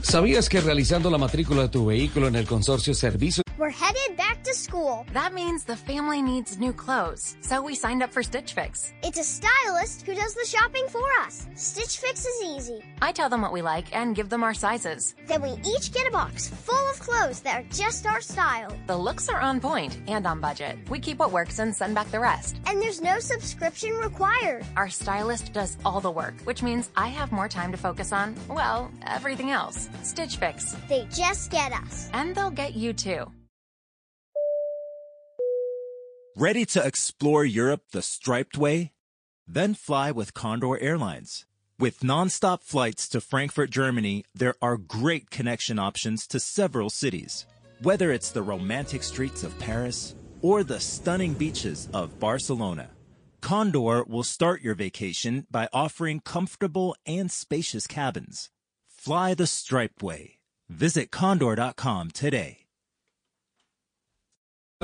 [0.00, 4.42] ¿Sabías que realizando la matrícula de tu vehículo en el consorcio Servicio We're headed back
[4.44, 5.04] to school.
[5.12, 8.94] That means the family needs new clothes, so we signed up for Stitch Fix.
[9.02, 11.46] It's a stylist who does the shopping for us.
[11.54, 12.82] Stitch Fix is easy.
[13.02, 15.14] I tell them what we like and give them our sizes.
[15.26, 18.74] Then we each get a box full of clothes that are just our style.
[18.86, 20.78] The looks are on point and on budget.
[20.88, 22.56] We keep what works and send back the rest.
[22.66, 24.64] And there's no subscription required.
[24.76, 28.34] Our stylist does all the work, which means I have more time to focus on,
[28.48, 29.90] well, everything else.
[30.02, 30.74] Stitch Fix.
[30.88, 32.08] They just get us.
[32.14, 33.26] And they'll get you too.
[36.34, 38.92] Ready to explore Europe the striped way?
[39.46, 41.44] Then fly with Condor Airlines.
[41.78, 47.44] With nonstop flights to Frankfurt, Germany, there are great connection options to several cities.
[47.82, 52.88] Whether it's the romantic streets of Paris or the stunning beaches of Barcelona,
[53.42, 58.48] Condor will start your vacation by offering comfortable and spacious cabins.
[58.88, 60.38] Fly the striped way.
[60.70, 62.61] Visit condor.com today.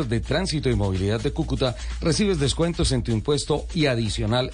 [0.07, 4.53] De Tránsito y Movilidad de Cúcuta recibes descuentos en tu impuesto y adicional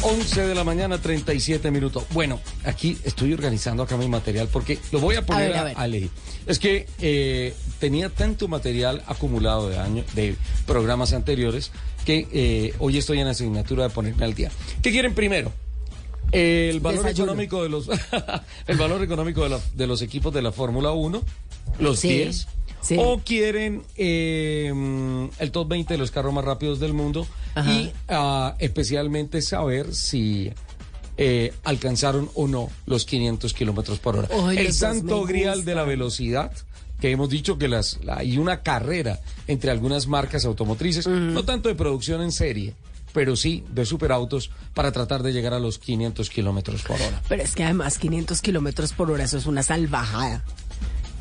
[0.04, 2.04] 11 de la mañana, 37 minutos.
[2.12, 5.64] Bueno, aquí estoy organizando acá mi material porque lo voy a poner ver, a a,
[5.66, 5.74] ver.
[5.78, 6.10] a elegir.
[6.48, 10.36] Es que eh, tenía tanto material acumulado de años, de
[10.66, 11.72] programas anteriores,
[12.06, 14.52] que eh, hoy estoy en asignatura de ponerme al día.
[14.82, 15.52] ¿Qué quieren primero?
[16.32, 17.34] El valor Desayuno.
[17.34, 17.88] económico de los
[18.68, 21.22] el valor económico de, la- de los equipos de la Fórmula 1,
[21.80, 22.36] los Sí, 10.
[22.38, 22.46] sí.
[22.98, 27.72] O quieren eh, el top 20 de los carros más rápidos del mundo Ajá.
[27.72, 30.52] y ah, especialmente saber si
[31.18, 34.28] eh, alcanzaron o no los 500 kilómetros por hora.
[34.52, 36.52] El santo grial de la velocidad
[37.00, 41.68] que hemos dicho que las la- hay una carrera entre algunas marcas automotrices, no tanto
[41.70, 42.76] de producción en serie,
[43.12, 47.22] pero sí de superautos para tratar de llegar a los 500 kilómetros por hora.
[47.28, 50.44] Pero es que además 500 kilómetros por hora, eso es una salvajada.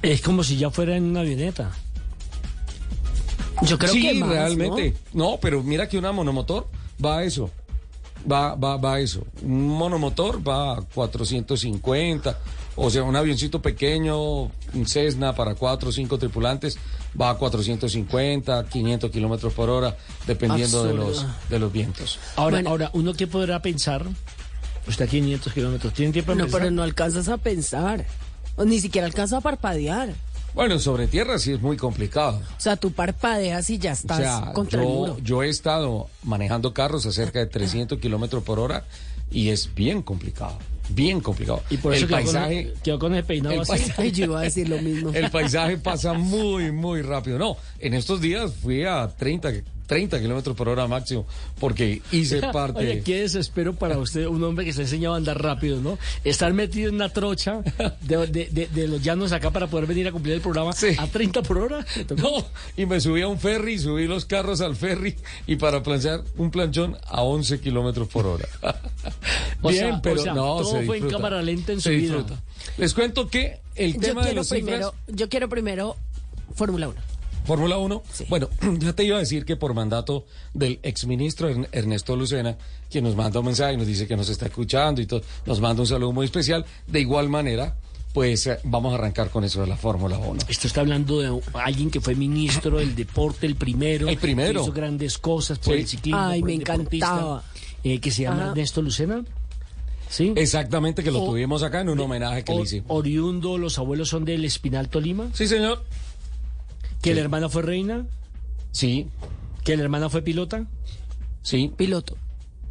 [0.03, 1.71] Es como si ya fuera en una avioneta.
[3.63, 4.95] Yo creo sí, que más, realmente.
[5.13, 5.39] ¿no?
[5.41, 6.67] pero mira que una monomotor
[7.05, 7.51] va a eso.
[8.31, 9.27] Va, va, va a eso.
[9.43, 12.39] Un monomotor va a 450.
[12.77, 16.79] O sea, un avioncito pequeño, un Cessna para cuatro o cinco tripulantes,
[17.21, 22.19] va a 450, 500 kilómetros por hora, dependiendo de los, de los vientos.
[22.37, 24.07] Ahora, ahora, uno que podrá pensar,
[24.87, 26.61] usted a 500 kilómetros, ¿tiene tiempo No, pensar?
[26.61, 28.07] pero no alcanzas a pensar.
[28.61, 30.11] O ni siquiera alcanzas a parpadear.
[30.55, 32.41] Bueno, sobre tierra sí es muy complicado.
[32.57, 35.19] O sea, tú parpadeas y ya O estás sea, contra el yo, muro.
[35.23, 38.85] yo he estado manejando carros a cerca de 300 kilómetros por hora
[39.31, 41.63] y es bien complicado, bien complicado.
[41.71, 43.71] Y por eso el quedó con- paisaje, quedó con el peinado el así.
[43.71, 45.11] paisaje- Yo iba a decir lo mismo.
[45.15, 47.39] el paisaje pasa muy, muy rápido.
[47.39, 49.53] No, en estos días fui a 30,
[49.91, 51.27] 30 kilómetros por hora máximo,
[51.59, 52.79] porque hice parte.
[52.79, 55.99] Oye, qué desespero para usted, un hombre que se ha enseñado a andar rápido, ¿no?
[56.23, 57.61] Estar metido en una trocha
[58.01, 61.07] de, de- de- de los llanos acá para poder venir a cumplir el programa a
[61.09, 61.85] 30 por hora.
[62.17, 65.17] No, y me subí a un ferry, subí los carros al ferry
[65.49, 68.49] y para planchar un planchón a 11 kilómetros por hora.
[69.63, 71.91] O Bien, sea, o pero sea, no, todo se fue en cámara lenta en Se
[71.93, 72.25] su vida.
[72.79, 74.63] Les cuento que el Yo tema de los cifras...
[74.65, 75.97] primero, yo quiero primero
[76.55, 76.97] Fórmula 1.
[77.51, 78.03] Fórmula 1.
[78.29, 82.57] Bueno, ya te iba a decir que por mandato del exministro Ern- Ernesto Lucena,
[82.91, 85.61] quien nos manda un mensaje y nos dice que nos está escuchando y todo, nos
[85.61, 86.65] manda un saludo muy especial.
[86.87, 87.77] De igual manera,
[88.15, 90.43] pues eh, vamos a arrancar con eso de la Fórmula 1.
[90.49, 94.09] Esto está hablando de alguien que fue ministro del deporte, el primero.
[94.09, 94.61] El primero.
[94.61, 95.81] Que hizo grandes cosas por Sí.
[95.81, 96.21] el ciclismo.
[96.21, 97.43] Ay, por me encantaba.
[97.83, 98.49] eh, que se llama Ah.
[98.51, 99.25] Ernesto Lucena.
[100.09, 100.33] Sí.
[100.37, 102.87] Exactamente, que lo O- tuvimos acá en un homenaje que le hicimos.
[102.91, 105.29] oriundo, los abuelos son del Espinal Tolima.
[105.35, 105.85] Sí, señor.
[107.03, 108.07] Que la hermana fue reina.
[108.73, 109.07] Sí.
[109.65, 110.67] Que la hermana fue pilota.
[111.43, 111.73] Sí.
[111.77, 112.17] Piloto.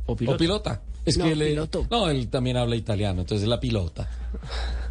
[0.05, 0.35] O pilota.
[0.35, 0.81] O pilota.
[1.05, 1.87] Es No, que él, piloto.
[1.89, 4.09] no, él también habla italiano, entonces es la pilota.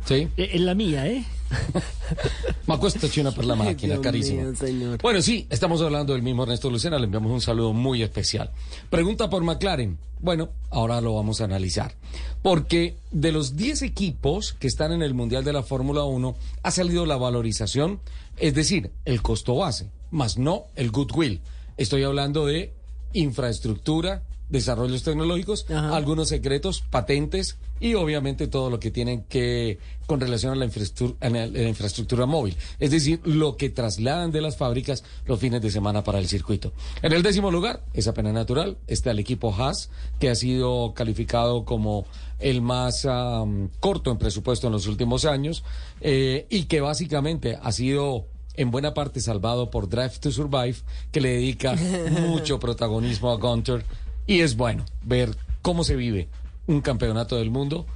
[0.06, 0.26] ¿Sí?
[0.36, 1.24] Eh, Es la mía, ¿eh?
[2.66, 4.42] Ma questa c'è una per la máquina, Dios carísimo.
[4.42, 4.98] mío, señor.
[5.02, 8.50] Bueno, sí, estamos hablando del mismo Ernesto Lucena, le enviamos un saludo muy especial.
[8.90, 9.98] Pregunta por McLaren.
[10.20, 11.94] Bueno, ahora lo vamos a analizar.
[12.42, 16.70] Porque de los 10 equipos que están en el Mundial de la Fórmula 1, ha
[16.70, 18.00] salido la valorización,
[18.40, 21.40] es decir, el costo base, más no el goodwill.
[21.76, 22.72] Estoy hablando de
[23.12, 30.52] infraestructura, desarrollos tecnológicos, algunos secretos, patentes y obviamente todo lo que tienen que con relación
[30.52, 35.04] a la infraestructura, a la- infraestructura móvil, es decir, lo que trasladan de las fábricas
[35.26, 36.72] los fines de semana para el circuito.
[37.02, 41.64] En el décimo lugar, es apenas natural, está el equipo Haas, que ha sido calificado
[41.64, 42.06] como
[42.40, 45.62] el más am, corto en presupuesto en los últimos años
[46.00, 50.76] eh, y que básicamente ha sido en buena parte salvado por Drive to Survive,
[51.12, 51.74] que le dedica
[52.26, 53.84] mucho protagonismo a Gunter.
[54.28, 56.28] Y es bueno ver cómo se vive
[56.66, 57.86] un campeonato del mundo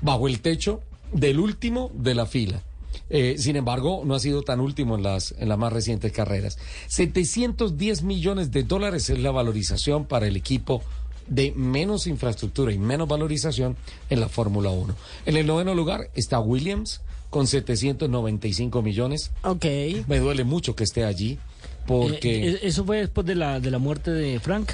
[0.00, 0.80] bajo el techo
[1.12, 2.62] del último de la fila.
[3.10, 6.58] Eh, sin embargo, no ha sido tan último en las, en las más recientes carreras.
[6.86, 10.80] 710 millones de dólares es la valorización para el equipo
[11.26, 13.76] de menos infraestructura y menos valorización
[14.10, 14.94] en la Fórmula 1.
[15.26, 17.00] En el noveno lugar está Williams
[17.30, 19.32] con 795 millones.
[19.42, 19.64] Ok.
[20.06, 21.38] Me duele mucho que esté allí
[21.86, 22.48] porque...
[22.48, 24.70] Eh, eh, eso fue después de la, de la muerte de Frank.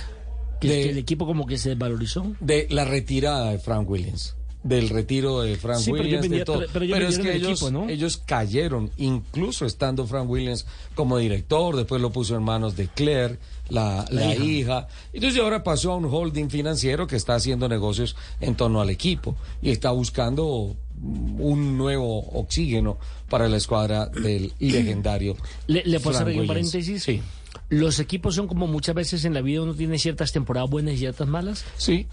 [0.61, 2.33] Que, De- que el equipo como que se desvalorizó.
[2.40, 4.35] de la retirada de Frank Williams.
[4.64, 6.59] Del retiro de Frank Sí, pero Williams, de todo.
[6.59, 7.88] pero- pero ellos es que el ellos, equipo, ¿no?
[7.88, 10.66] ellos cayeron, incluso estando Frank Williams
[10.97, 14.44] como director, después lo puso en manos de Claire, la, La la hija.
[14.44, 14.88] hija.
[15.12, 19.37] Entonces ahora pasó a un holding financiero que está haciendo negocios en torno al equipo
[19.62, 25.37] y está buscando un nuevo oxígeno para la escuadra del legendario.
[25.68, 26.49] Le, le puedo hacer un Williams.
[26.49, 27.03] paréntesis.
[27.05, 27.23] Sí.
[27.68, 30.98] Los equipos son como muchas veces en la vida uno tiene ciertas temporadas buenas y
[30.98, 31.64] ciertas malas.
[31.76, 32.07] Sí.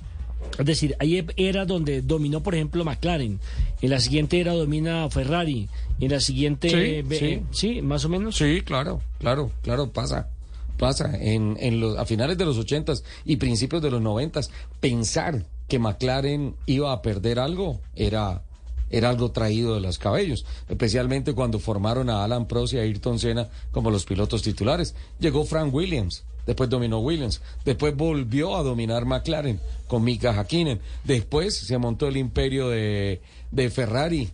[0.59, 3.39] Es decir, hay era donde dominó, por ejemplo, McLaren.
[3.81, 5.67] En la siguiente era domina Ferrari.
[5.99, 7.25] En la siguiente, Sí, eh, sí.
[7.25, 8.35] eh, sí, más o menos.
[8.35, 10.29] Sí, claro, claro, claro, pasa.
[10.77, 11.17] Pasa.
[11.19, 15.79] En, en los, a finales de los ochentas y principios de los noventas, pensar que
[15.79, 18.41] McLaren iba a perder algo era,
[18.89, 20.45] era algo traído de los cabellos.
[20.69, 24.95] Especialmente cuando formaron a Alan Prost y a Ayrton Senna como los pilotos titulares.
[25.19, 26.23] Llegó Frank Williams.
[26.45, 27.41] Después dominó Williams.
[27.63, 30.79] Después volvió a dominar McLaren con Mika Hakkinen.
[31.03, 33.21] Después se montó el imperio de,
[33.51, 34.29] de Ferrari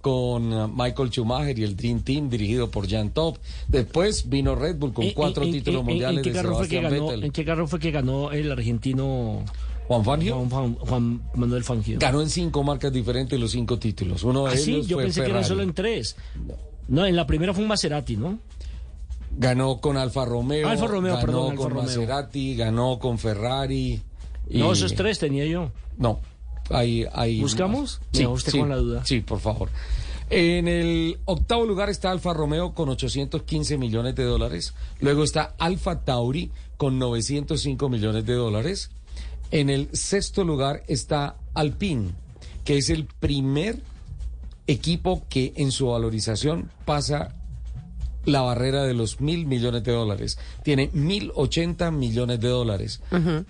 [0.00, 3.38] con uh, Michael Schumacher y el Dream Team dirigido por Jan Top.
[3.66, 6.24] Después vino Red Bull con ¿En- cuatro títulos mundiales.
[6.24, 6.32] ¿En
[7.32, 9.44] qué carro fue que ganó el argentino
[9.88, 10.46] Juan Fangio
[10.80, 11.98] Juan, Manuel Fangio?
[12.00, 14.22] ganó en cinco marcas diferentes los cinco títulos.
[14.24, 14.72] Uno de ¿Ah, sí?
[14.74, 16.16] ellos Yo fue pensé que era solo en tres.
[16.88, 18.38] No, en la primera fue un Maserati, ¿no?
[19.38, 21.84] Ganó con Alfa Romeo, Alfa Romeo, ganó perdón, Alfa con Romeo.
[21.84, 24.00] Maserati, ganó con Ferrari.
[24.48, 25.70] y- No, esos tres tenía yo.
[25.98, 26.20] No,
[26.70, 28.00] hay, hay ¿Buscamos?
[28.12, 29.04] deja usted con la duda.
[29.04, 29.68] Sí, por favor.
[30.30, 34.74] En el octavo lugar está Alfa Romeo con 815 millones de dólares.
[35.00, 38.90] Luego está Alfa Tauri con 905 millones de dólares.
[39.50, 42.10] En el sexto lugar está Alpine,
[42.64, 43.80] que es el primer
[44.66, 47.32] equipo que en su valorización pasa
[48.24, 50.36] la barrera de los mil millones de dólares.
[50.64, 53.00] Tiene mil ochenta millones de dólares.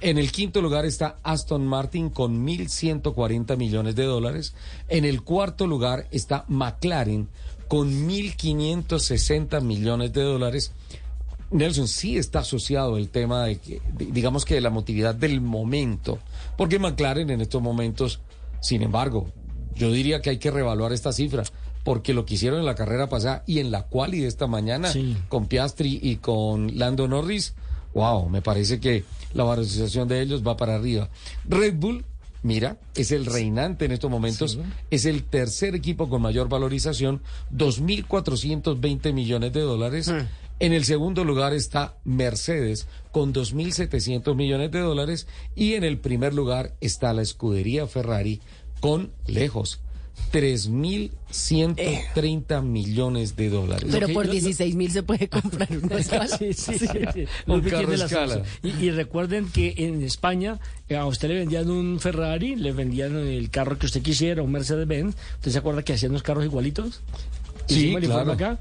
[0.02, 4.54] En el quinto lugar está Aston Martin con mil ciento cuarenta millones de dólares.
[4.88, 7.28] En el cuarto lugar está McLaren
[7.68, 10.72] con mil quinientos sesenta millones de dólares.
[11.50, 15.40] Nelson, sí está asociado el tema de que, de- digamos que de la motividad del
[15.40, 16.18] momento,
[16.56, 18.20] porque McLaren en estos momentos,
[18.61, 19.30] sin embargo,
[19.74, 21.44] yo diría que hay que revaluar esta cifra,
[21.85, 24.88] porque lo que hicieron en la carrera pasada y en la quali de esta mañana
[24.90, 25.16] Sí.
[25.29, 27.54] con Piastri y con Lando Norris,
[27.94, 29.04] wow, me parece que
[29.35, 31.08] la valorización de ellos va para arriba.
[31.48, 32.04] Red Bull,
[32.42, 34.58] mira, es el reinante en estos momentos,
[34.90, 37.23] es el tercer equipo con mayor valorización,
[37.54, 40.12] 2.420 millones de dólares.
[40.59, 46.33] En el segundo lugar está Mercedes con 2.700 millones de dólares y en el primer
[46.33, 48.40] lugar está la escudería Ferrari
[48.81, 49.81] con lejos
[50.33, 53.87] 3.130 millones de dólares.
[53.90, 56.27] Pero por 16 mil se puede comprar una escala.
[56.29, 56.88] Sí, sí, sí.
[57.46, 58.42] Un carro escala.
[58.63, 63.15] Y, y recuerden que en España eh, a usted le vendían un Ferrari, le vendían
[63.17, 65.15] el carro que usted quisiera, un Mercedes-Benz.
[65.35, 67.02] ¿Usted se acuerda que hacían unos carros igualitos?
[67.67, 68.33] Sí, claro.
[68.33, 68.59] acá.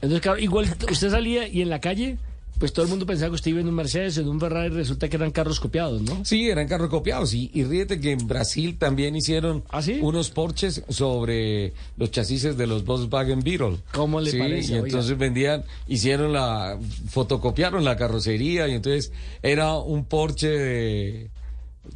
[0.00, 2.18] Entonces, claro, igual usted salía y en la calle,
[2.58, 5.08] pues todo el mundo pensaba que usted iba en un Mercedes, en un Ferrari, resulta
[5.08, 6.24] que eran carros copiados, ¿no?
[6.24, 7.32] Sí, eran carros copiados.
[7.34, 12.66] Y, y ríete que en Brasil también hicieron ¿Ah, unos Porsches sobre los chasis de
[12.66, 13.76] los Volkswagen Beetle.
[13.92, 14.72] ¿Cómo le Sí, parece?
[14.72, 14.86] Y Oiga.
[14.86, 16.78] entonces vendían, hicieron la,
[17.10, 21.30] fotocopiaron la carrocería y entonces era un Porsche de...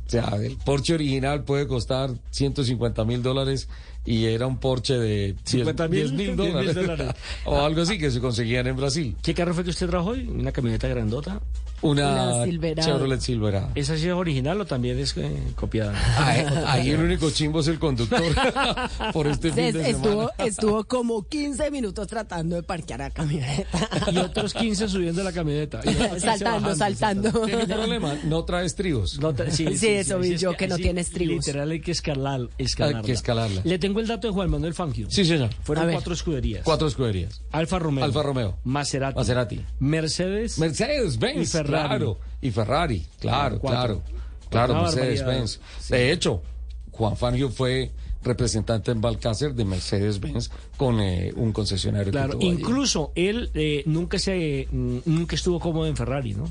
[0.07, 3.69] O sea, el Porsche original puede costar 150 mil dólares
[4.05, 6.75] y era un Porsche de 50 mil, 10 mil 10 mil dólares.
[6.75, 7.09] dólares.
[7.45, 9.17] o algo así que se conseguían en Brasil.
[9.23, 10.27] ¿Qué carro fue que usted trajo hoy?
[10.29, 11.41] ¿Una camioneta grandota?
[11.83, 12.89] Una, Una Silverado.
[12.89, 13.69] Chevrolet Silverado.
[13.75, 15.93] ¿Esa sí es original o también es eh, copiada?
[16.19, 18.23] Ahí, ahí el único chimbo es el conductor
[19.13, 20.31] por este fin de estuvo, semana.
[20.39, 23.89] estuvo como 15 minutos tratando de parquear la camioneta.
[24.13, 25.81] Y otros 15 subiendo la camioneta.
[25.85, 27.43] Y otros 15 saltando, bajando, saltando.
[27.47, 28.15] ¿Qué problema?
[28.25, 29.19] No trae estribos.
[29.21, 31.47] No tra- sí, Sí, eso vi yo, que no tiene estribos.
[31.47, 32.99] Literal hay que escalar, escalarla.
[33.01, 33.61] Hay que escalarla.
[33.65, 35.11] Le tengo el dato de Juan Manuel Fangio.
[35.11, 35.51] Sí, señor.
[35.63, 36.63] Fueron cuatro escuderías.
[36.65, 37.43] Cuatro escuderías.
[37.51, 38.05] Alfa Romeo.
[38.05, 38.59] Alfa Romeo.
[38.65, 39.17] Maserati.
[39.17, 39.61] Maserati.
[39.81, 40.59] Mercedes.
[40.59, 41.43] Mercedes Benz.
[41.43, 41.72] Y Ferrari.
[41.81, 42.19] Claro.
[42.41, 43.07] Y Ferrari.
[43.21, 44.03] Claro, claro.
[44.51, 45.41] Claro, Una Mercedes barbaridad.
[45.41, 45.61] Benz.
[45.89, 46.43] De hecho,
[46.91, 47.91] Juan Fangio fue
[48.23, 52.47] representante en Balcácer de Mercedes Benz con eh, un concesionario Claro, allí.
[52.49, 56.45] incluso él eh, nunca se mm, nunca estuvo cómodo en Ferrari, ¿no?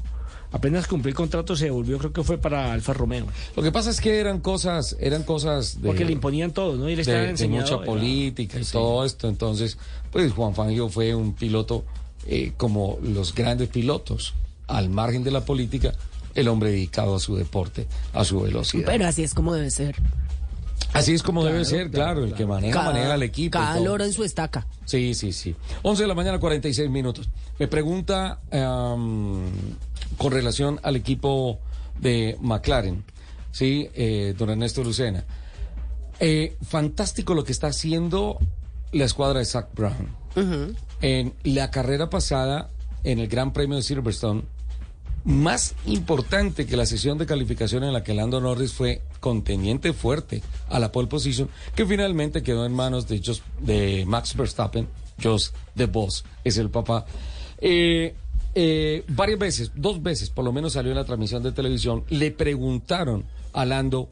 [0.54, 3.26] Apenas cumplió el contrato se devolvió, creo que fue para Alfa Romeo.
[3.56, 6.90] Lo que pasa es que eran cosas, eran cosas de, Porque le imponían todo, ¿no?
[6.90, 8.74] Y él estaba de, de mucha era- política y Sí.
[8.74, 9.30] todo esto.
[9.30, 9.78] Entonces,
[10.12, 11.86] pues Juan Fangio fue un piloto
[12.28, 14.34] eh, como los grandes pilotos,
[14.72, 15.94] al margen de la política,
[16.36, 18.86] el hombre dedicado a su deporte, a su velocidad.
[18.86, 19.96] Pero así es como debe ser.
[20.94, 23.58] Así es como debe ser, claro, el que maneja, maneja el equipo.
[23.58, 24.68] Cada loro en su estaca.
[24.86, 25.56] Sí, sí, sí.
[25.84, 27.30] 11 de la mañana, 46 minutos.
[27.60, 31.60] Me pregunta con relación al equipo
[32.00, 33.04] de McLaren,
[33.52, 33.90] ¿sí?
[33.94, 35.24] Eh, don Ernesto Lucena.
[36.20, 38.38] Eh, fantástico lo que está haciendo
[38.92, 40.10] la escuadra de Zach Brown.
[41.02, 42.70] En la carrera pasada,
[43.04, 44.44] en el Gran Premio de Silverstone,
[45.24, 50.42] más importante que la sesión de calificación en la que Lando Norris fue contendiente fuerte
[50.70, 53.22] a la pole position, que finalmente quedó en manos de,
[53.60, 54.88] de Max Verstappen,
[55.22, 57.06] Jos the Boss, es el papá.
[57.60, 58.16] Eh,
[58.54, 62.32] eh, varias veces, dos veces por lo menos salió en la transmisión de televisión, le
[62.32, 64.10] preguntaron a Lando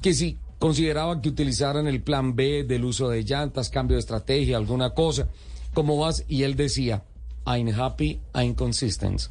[0.00, 4.56] que si consideraba que utilizaran el plan B del uso de llantas, cambio de estrategia,
[4.56, 5.28] alguna cosa,
[5.74, 6.24] ¿cómo vas?
[6.28, 7.04] Y él decía,
[7.46, 9.22] I'm happy, I'm consistent.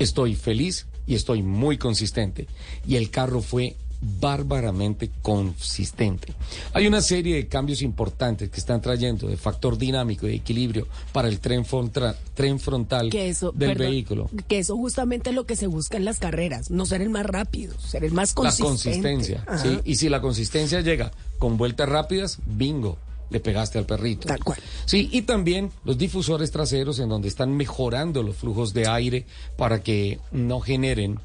[0.00, 2.48] Estoy feliz y estoy muy consistente.
[2.86, 6.32] Y el carro fue bárbaramente consistente.
[6.72, 10.86] Hay una serie de cambios importantes que están trayendo de factor dinámico y de equilibrio
[11.12, 14.30] para el tren, frontra- tren frontal Que eso, del perdón, vehículo.
[14.48, 17.26] Que eso justamente es lo que se busca en las carreras, no ser el más
[17.26, 18.68] rápido, ser el más La consistente.
[18.70, 19.58] consistencia, Ajá.
[19.58, 19.78] ¿sí?
[19.84, 22.96] Y si la consistencia llega con vueltas rápidas, bingo,
[23.30, 24.28] le pegaste al perrito.
[24.28, 24.58] Tal cual.
[24.84, 29.26] Sí, y también los difusores traseros en donde están mejorando los flujos de aire
[29.56, 31.20] para que no generen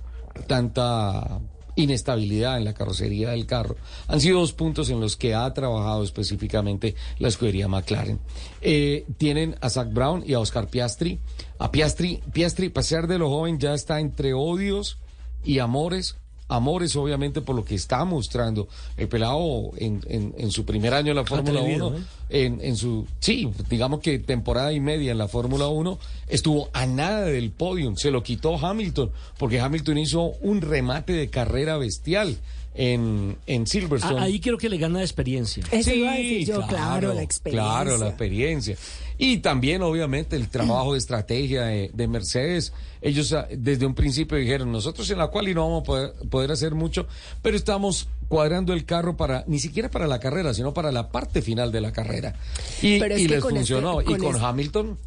[0.47, 1.41] tanta
[1.76, 3.76] inestabilidad en la carrocería del carro.
[4.08, 8.20] Han sido dos puntos en los que ha trabajado específicamente la escudería McLaren.
[8.62, 11.20] Eh, tienen a Zach Brown y a Oscar Piastri.
[11.60, 14.99] A Piastri, Piastri, a pesar de lo joven, ya está entre odios
[15.43, 16.18] y amores.
[16.47, 18.67] Amores, obviamente, por lo que está mostrando
[18.97, 21.97] el pelado en, en- en su primer año en la Fórmula Atrevido, 1.
[21.97, 22.01] ¿eh?
[22.29, 26.85] En, en su, sí, digamos que temporada y media en la Fórmula 1, estuvo a
[26.85, 27.95] nada del podium.
[27.95, 32.37] Se lo quitó Hamilton, porque Hamilton hizo un remate de carrera bestial
[32.75, 34.19] en, en Silverstone.
[34.19, 35.63] Ah, ahí creo que le gana de experiencia.
[35.71, 37.71] Eso iba a decir yo, claro, la experiencia.
[37.71, 38.75] Claro, la experiencia.
[39.18, 42.74] Y también, obviamente, el trabajo de estrategia de, de Mercedes.
[43.01, 46.13] Ellos ah, desde un principio dijeron, nosotros en la cual y no vamos a poder,
[46.30, 47.07] poder hacer mucho,
[47.41, 51.41] pero estamos cuadrando el carro para, ni siquiera para la carrera, sino para la parte
[51.41, 52.36] final de la carrera.
[52.82, 54.01] Y, les este- funcionó.
[54.01, 54.97] y con este- Hamilton,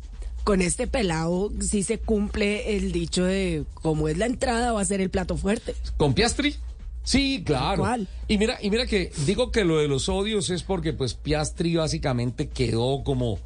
[0.44, 4.84] Con este pelado sí se cumple el dicho de como es la entrada va a
[4.84, 5.74] ser el plato fuerte.
[5.98, 6.54] ¿Con Piastri?
[7.02, 7.82] Sí, claro.
[7.82, 8.08] cual.
[8.28, 11.74] Y mira, y mira que digo que lo de los odios es porque pues Piastri
[11.76, 13.38] básicamente quedó como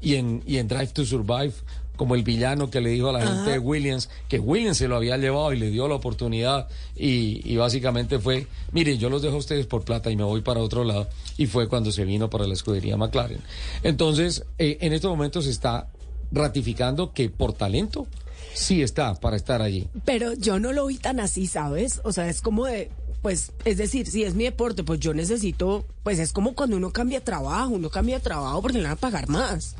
[0.00, 1.52] y en y en Drive to Survive
[1.96, 4.96] como el villano que le dijo a la gente de Williams que Williams se lo
[4.96, 9.34] había llevado y le dio la oportunidad y, y básicamente fue, mire, yo los dejo
[9.34, 12.30] a ustedes por plata y me voy para otro lado y fue cuando se vino
[12.30, 13.40] para la escudería McLaren.
[13.82, 15.88] Entonces, eh, en estos momentos se está
[16.30, 18.06] ratificando que por talento
[18.54, 19.88] sí está para estar allí.
[20.04, 22.00] Pero yo no lo vi tan así, ¿sabes?
[22.04, 22.90] O sea, es como de,
[23.22, 26.90] pues, es decir, si es mi deporte, pues yo necesito, pues es como cuando uno
[26.90, 29.74] cambia trabajo, uno cambia trabajo porque le van a pagar más.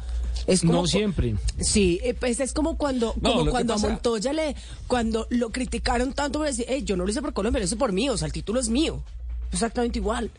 [0.49, 1.37] Es como No siempre.
[1.61, 5.51] Sí, eh, pues es como cuando, No, como cuando pasa- a Montoya le, cuando lo
[5.51, 8.09] criticaron tanto por decir, "Ey, yo no lo hice por Colombia, lo hice por mí,
[8.09, 9.03] o sea, el título es mío.
[9.53, 10.31] Exactamente igual.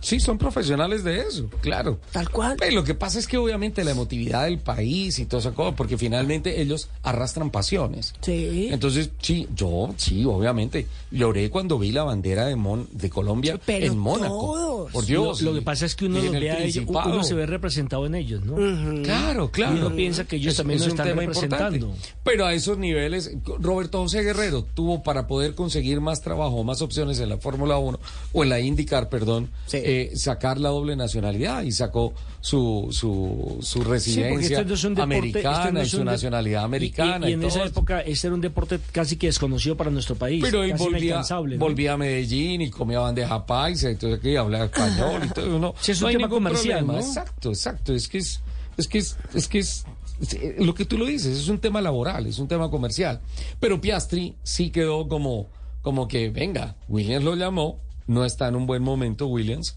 [0.00, 1.98] Sí, son profesionales de eso, claro.
[2.12, 2.56] Tal cual.
[2.58, 5.74] Pero lo que pasa es que obviamente la emotividad del país y toda esa cosa,
[5.76, 8.14] porque finalmente ellos arrastran pasiones.
[8.20, 8.68] Sí.
[8.70, 13.86] Entonces, sí, yo, sí, obviamente, lloré cuando vi la bandera de, Mon- de Colombia Pero
[13.86, 14.34] en Mónaco.
[14.54, 14.92] todos.
[14.92, 15.42] Por Dios.
[15.42, 17.46] Lo, lo que pasa es que uno los el ve a ellos, uno se ve
[17.46, 18.54] representado en ellos, ¿no?
[19.02, 19.74] Claro, claro.
[19.76, 21.76] Y uno piensa que ellos también nos un están tema representando.
[21.76, 22.08] importante.
[22.24, 27.18] Pero a esos niveles, Roberto José Guerrero tuvo para poder conseguir más trabajo, más opciones
[27.20, 27.98] en la Fórmula 1
[28.32, 29.50] o en la IndyCar, perdón,
[29.90, 34.84] eh, sacar la doble nacionalidad y sacó su, su, su Sí, residencia esto no es
[34.84, 37.26] un deporte, esto americana no y su de- nacionalidad y- americana.
[37.26, 40.14] Y, y en todo esa época ese era un deporte casi que desconocido para nuestro
[40.16, 40.42] país.
[40.44, 41.22] Pero él volvía,
[41.58, 45.74] volvía a Medellín y comía bandeja paisa, entonces aquí hablaba español y todo ¿no?
[45.80, 46.86] Sí, es un tema comercial.
[46.96, 47.94] Exacto, exacto.
[47.94, 48.40] Es que es,
[48.76, 49.84] es que es, es que es,
[50.20, 53.20] es- eh, lo que tú lo dices, es un tema laboral, es un tema comercial.
[53.58, 55.48] Pero Piastri sí quedó como,
[55.82, 59.76] como que, venga, Williams lo llamó, no está en un buen momento Williams,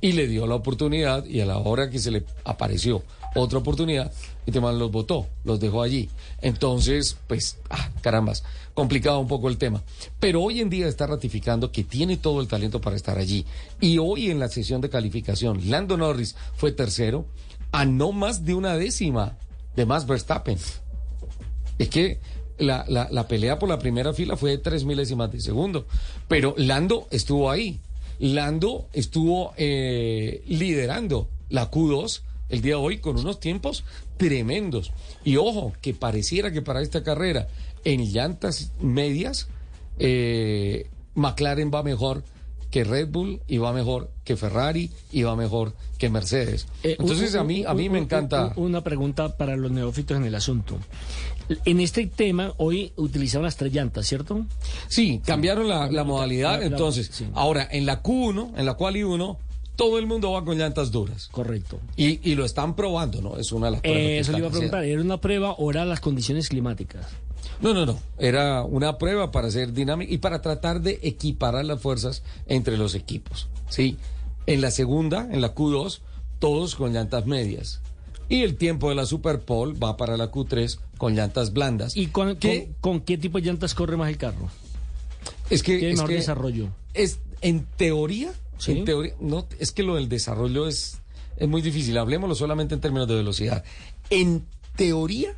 [0.00, 3.02] y le dio la oportunidad, y a la hora que se le apareció
[3.34, 4.12] otra oportunidad,
[4.46, 6.08] este man los votó, los dejó allí.
[6.40, 8.44] Entonces, pues, ah, carambas,
[8.74, 9.82] complicado un poco el tema.
[10.18, 13.44] Pero hoy en día está ratificando que tiene todo el talento para estar allí.
[13.80, 17.26] Y hoy en la sesión de calificación, Lando Norris fue tercero
[17.72, 19.36] a no más de una décima
[19.76, 20.58] de Max Verstappen.
[21.78, 22.18] Es que
[22.58, 25.86] la, la- la pelea por la primera fila fue de tres milésimas de segundo.
[26.28, 27.80] Pero Lando estuvo ahí.
[28.18, 33.84] Lando estuvo eh, liderando la Q2 el día de hoy con unos tiempos
[34.16, 34.90] tremendos.
[35.24, 37.48] Y ojo, que pareciera que para esta carrera
[37.84, 39.48] en llantas medias,
[39.98, 42.22] eh, McLaren va mejor
[42.70, 46.66] que Red Bull y va mejor que Ferrari y va mejor que Mercedes.
[46.82, 48.52] Eh, Entonces un- a mí, a mí un- me encanta...
[48.56, 50.76] un- Una pregunta para los neófitos en el asunto.
[51.64, 54.44] En este tema, hoy utilizaban las tres llantas, ¿cierto?
[54.88, 56.60] Sí, cambiaron la, la modalidad.
[56.60, 57.26] La- entonces, sí.
[57.34, 59.38] ahora en la Q1, en la cual y 1,
[59.76, 61.28] todo el mundo va con llantas duras.
[61.30, 61.80] Correcto.
[61.96, 63.36] Y, y lo están probando, ¿no?
[63.36, 64.00] Es una de las pruebas.
[64.02, 64.84] Eh, eso le iba a preguntar.
[64.84, 67.06] ¿Era una prueba o eran las condiciones climáticas?
[67.60, 67.98] No, no, no.
[68.18, 72.94] Era una prueba para ser dinámica y para tratar de equiparar las fuerzas entre los
[72.94, 73.48] equipos.
[73.68, 73.96] Sí.
[74.46, 76.00] En la segunda, en la Q2,
[76.40, 77.80] todos con llantas medias.
[78.28, 81.96] Y el tiempo de la Super Pole va para la Q3 con llantas blandas.
[81.96, 82.64] ¿Y con, ¿Qué?
[82.80, 84.48] con- con qué tipo de llantas corre más el carro?
[85.50, 86.68] Es que, Tiene es mejor que desarrollo.
[86.94, 88.72] Es en teoría, Sí.
[88.72, 90.98] en teoría, no, es que lo del desarrollo es,
[91.36, 91.96] es muy difícil.
[91.96, 93.64] Hablemoslo solamente en términos de velocidad.
[94.10, 94.44] En
[94.76, 95.34] teoría,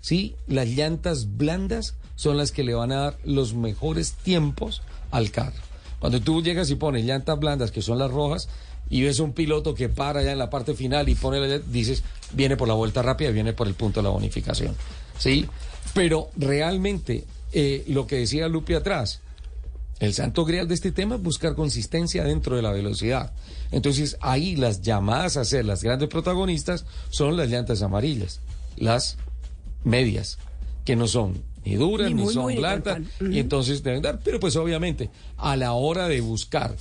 [0.00, 5.30] sí, las llantas blandas son las que le van a dar los mejores tiempos al
[5.30, 5.56] carro.
[5.98, 8.48] Cuando tú llegas y pones llantas blandas, que son las rojas,
[8.90, 12.02] y ves un piloto que para ya en la parte final y pone la dices,
[12.32, 14.74] viene por la vuelta rápida, viene por el punto de la bonificación.
[15.18, 15.46] ¿Sí?
[15.94, 19.20] Pero realmente, eh, lo que decía Lupi atrás,
[20.00, 23.32] el santo grial de este tema es buscar consistencia dentro de la velocidad.
[23.70, 28.40] Entonces, ahí las llamadas a ser las grandes protagonistas son las llantas amarillas,
[28.76, 29.16] las
[29.84, 30.38] medias,
[30.84, 33.06] que no son ni duras Ni ni, son tal.
[33.30, 34.20] y entonces deben dar.
[34.22, 36.76] Pero pues obviamente, a la hora de buscar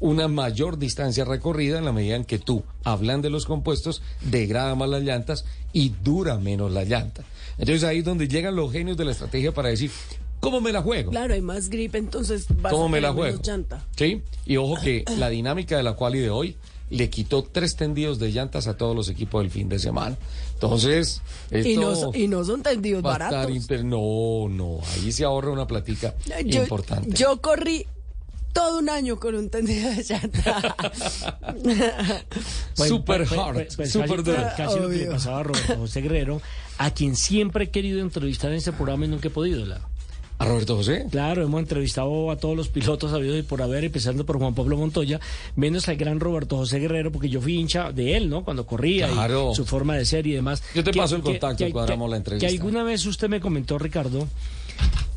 [0.00, 4.74] una mayor distancia recorrida en la medida en que tú, hablan de los compuestos, degrada
[4.74, 7.24] más las llantas y dura menos la llanta.
[7.58, 9.90] Entonces ahí es donde llegan los genios de la estrategia para decir,
[10.40, 11.10] ¿cómo me la juego?
[11.10, 13.40] Claro, hay más grip, entonces vas ¿Cómo a me la juego?
[13.42, 13.84] llanta.
[13.96, 16.56] Sí, y ojo que la dinámica de la quali de hoy
[16.90, 20.16] le quitó tres tendidos de llantas a todos los equipos del fin de semana.
[20.54, 21.20] Entonces,
[21.50, 23.50] esto Y no, y no son tendidos baratos.
[23.50, 26.14] inter- No, no, ahí se ahorra una platica
[26.46, 27.10] Yo, importante.
[27.16, 27.86] yo corrí
[28.52, 30.76] todo un año con un tendido de llanta.
[32.74, 34.42] Super pues, hard, pues, pues, super casi, duro.
[34.56, 36.40] casi lo que le pasaba a Roberto José Guerrero,
[36.78, 39.64] a quien siempre he querido entrevistar en este programa y nunca he podido.
[39.66, 39.80] La.
[40.40, 41.04] ¿A Roberto José?
[41.10, 44.76] Claro, hemos entrevistado a todos los pilotos habidos y por haber, empezando por Juan Pablo
[44.76, 45.18] Montoya,
[45.56, 48.44] menos al gran Roberto José Guerrero, porque yo fui hincha de él, ¿no?
[48.44, 49.50] Cuando corría Claro.
[49.52, 50.62] y su forma de ser y demás.
[50.76, 52.46] Yo te Que- paso el que- contacto, que- cuadramos que- la entrevista.
[52.48, 54.28] Que alguna vez usted me comentó, Ricardo,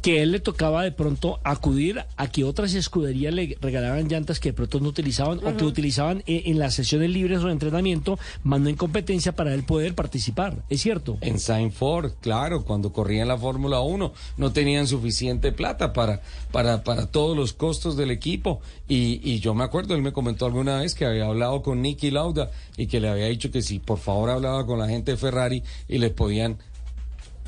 [0.02, 4.49] que él le tocaba de pronto acudir a que otras escuderías le regalaban llantas que
[4.49, 8.18] de pronto no utilizaban o que utilizaban en, en las sesiones libres o de entrenamiento,
[8.43, 10.64] más no en competencia para él poder participar.
[10.70, 11.18] ¿Es cierto?
[11.22, 16.22] En Saint Ford, claro, cuando corrían la Fórmula 1, no tenían suficiente plata para,
[16.52, 18.62] para, para todos los costos del equipo.
[18.88, 22.10] Y, y yo me acuerdo, él me comentó alguna vez que había hablado con Nicky
[22.10, 25.18] Lauda y que le había dicho que si por favor hablaba con la gente de
[25.18, 26.58] Ferrari y les podían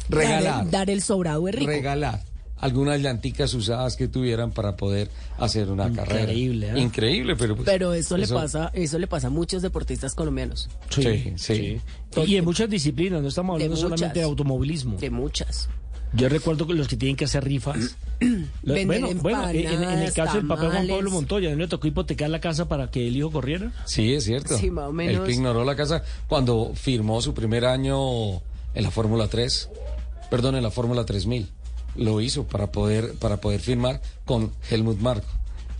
[0.10, 0.66] regalar.
[0.66, 1.72] Dar, dar el sobrado es rico.
[1.72, 2.33] regalar
[2.64, 6.22] algunas llanticas usadas que tuvieran para poder hacer una carrera.
[6.22, 6.80] Increíble, ¿eh?
[6.80, 10.70] Increíble, pero pues, Pero eso, le pasa, eso le pasa a muchos deportistas colombianos.
[10.90, 11.82] Sí, sí.
[12.26, 14.98] Y en muchas disciplinas, no estamos De hablando solamente de automovilismo.
[14.98, 15.68] De muchas.
[16.14, 17.98] Yo recuerdo que los que tienen que hacer rifas.
[18.64, 20.88] Bueno, bueno, en, en el caso del papá Juan.
[20.88, 23.74] Pablo Montoya, ¿no le tocó hipotecar la casa para que el hijo corriera?
[23.86, 24.58] Sí, es cierto.
[24.58, 25.16] Sí, más o menos.
[25.16, 28.36] El que ignoró la casa cuando firmó su primer año
[28.74, 29.70] en la Fórmula 3,
[30.30, 31.50] perdón, en la Fórmula 3000.
[31.96, 35.28] Lo hizo para poder, para poder firmar con Helmut Marko,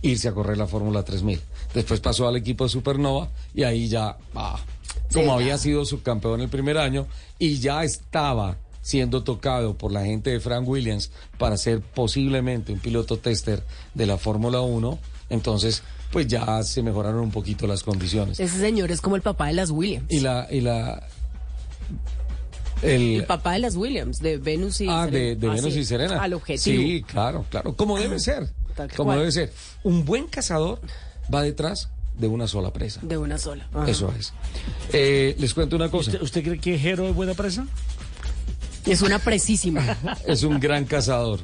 [0.02, 1.40] irse a correr la Fórmula 3000.
[1.74, 4.60] Después pasó al equipo de Supernova y ahí ya, ah,
[5.12, 5.58] como Sí, había ya.
[5.58, 7.06] sido subcampeón el primer año
[7.38, 12.78] y ya estaba siendo tocado por la gente de Frank Williams para ser posiblemente un
[12.78, 14.98] piloto tester de la Fórmula 1,
[15.30, 18.38] entonces pues ya se mejoraron un poquito las condiciones.
[18.38, 20.06] Ese señor es como el papá de las Williams.
[20.10, 21.02] Y la, y la,
[22.84, 25.80] el, El papá de las Williams, de Venus y ah, de, de Ah, Venus sí,
[25.80, 26.22] y Serena.
[26.22, 26.82] Al objetivo.
[26.82, 27.74] Sí, claro, claro.
[27.76, 28.48] Como debe ser.
[28.76, 29.18] Tal Como cual.
[29.20, 29.52] debe ser.
[29.82, 30.80] Un buen cazador
[31.32, 33.00] va detrás de una sola presa.
[33.02, 33.68] De una sola.
[33.72, 33.88] Ajá.
[33.90, 34.32] Eso es.
[34.92, 36.10] Eh, les cuento una cosa.
[36.10, 37.66] ¿Usted, usted cree que Jero es buena presa?
[38.86, 39.96] Es una presísima.
[40.26, 41.40] Es un gran cazador.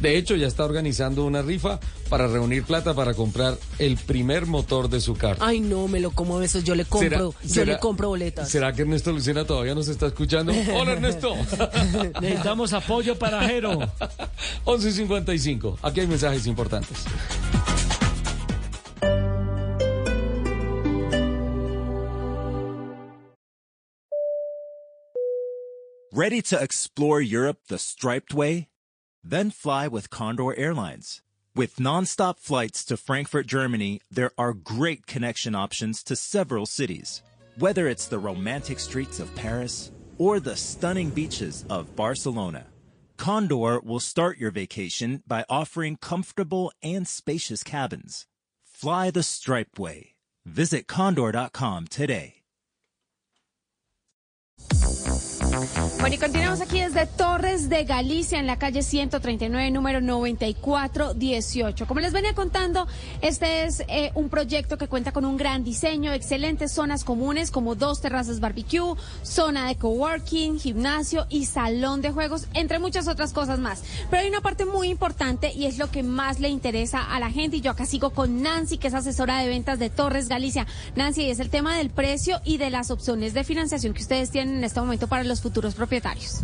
[0.00, 1.78] De hecho, ya está organizando una rifa
[2.08, 5.38] para reunir plata para comprar el primer motor de su carro.
[5.40, 6.64] Ay, no, me lo como a veces.
[6.64, 8.48] Yo le compro, yo será- le compro boletas.
[8.48, 10.52] ¿Será que Ernesto Lucena todavía nos está escuchando?
[10.74, 11.34] Hola, Ernesto.
[12.20, 13.78] Necesitamos apoyo para Jero.
[14.64, 15.78] 11 y 55.
[15.82, 16.98] Aquí hay mensajes importantes.
[26.12, 28.68] Ready to explore Europe the striped way?
[29.24, 31.22] Then fly with Condor Airlines.
[31.56, 37.22] With nonstop flights to Frankfurt, Germany, there are great connection options to several cities.
[37.56, 42.66] Whether it's the romantic streets of Paris or the stunning beaches of Barcelona,
[43.16, 48.26] Condor will start your vacation by offering comfortable and spacious cabins.
[48.66, 50.16] Fly the striped way.
[50.44, 52.43] Visit condor.com today.
[56.00, 61.86] Bueno, y continuamos aquí desde Torres de Galicia, en la calle 139, número 9418.
[61.86, 62.88] Como les venía contando,
[63.20, 67.76] este es eh, un proyecto que cuenta con un gran diseño, excelentes zonas comunes como
[67.76, 73.60] dos terrazas barbecue, zona de coworking, gimnasio y salón de juegos, entre muchas otras cosas
[73.60, 73.84] más.
[74.10, 77.30] Pero hay una parte muy importante y es lo que más le interesa a la
[77.30, 77.58] gente.
[77.58, 80.66] Y yo acá sigo con Nancy, que es asesora de ventas de Torres Galicia.
[80.96, 84.56] Nancy, es el tema del precio y de las opciones de financiación que ustedes tienen
[84.56, 86.40] en este momento para los futuros propietarios.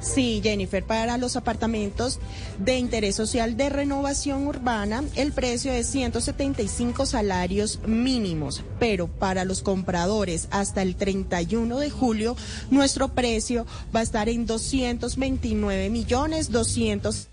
[0.00, 2.18] Sí, Jennifer, para los apartamentos
[2.58, 9.62] de interés social de renovación urbana, el precio es 175 salarios mínimos, pero para los
[9.62, 12.36] compradores hasta el 31 de julio,
[12.70, 17.29] nuestro precio va a estar en 229 millones 200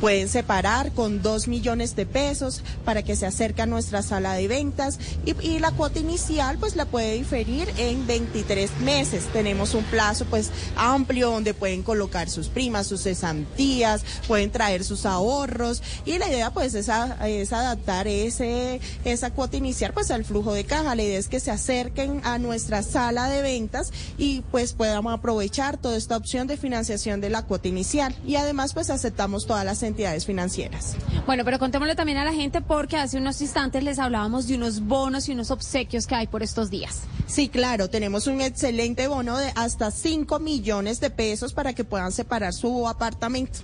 [0.00, 4.48] Pueden separar con 2 millones de pesos para que se acerque a nuestra sala de
[4.48, 9.24] ventas y, la cuota inicial pues la puede diferir en 23 meses.
[9.32, 15.04] Tenemos un plazo pues amplio donde pueden colocar sus primas, sus cesantías, pueden traer sus
[15.04, 20.64] ahorros y la idea pues es adaptar ese, esa cuota inicial pues al flujo de
[20.64, 20.94] caja.
[20.94, 25.76] La idea es que se acerquen a nuestra sala de ventas y pues podamos aprovechar
[25.76, 29.82] toda esta opción de financiación de la cuota inicial y además pues aceptamos todas las
[29.82, 30.96] entidades financieras.
[31.26, 34.80] Bueno, pero contémosle también a la gente porque hace unos instantes les hablábamos de unos
[34.80, 37.00] bonos y unos obsequios que hay por estos días.
[37.26, 42.12] Sí, claro, tenemos un excelente bono de hasta 5 millones de pesos para que puedan
[42.12, 43.58] separar su apartamento.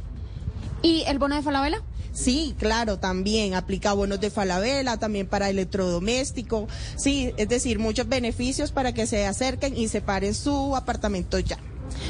[0.83, 1.83] ¿Y el bono de Falabella?
[2.13, 6.67] Sí, claro, también aplica bonos de Falabella, también para electrodoméstico.
[6.97, 11.59] Sí, es decir, muchos beneficios para que se acerquen y separen su apartamento ya.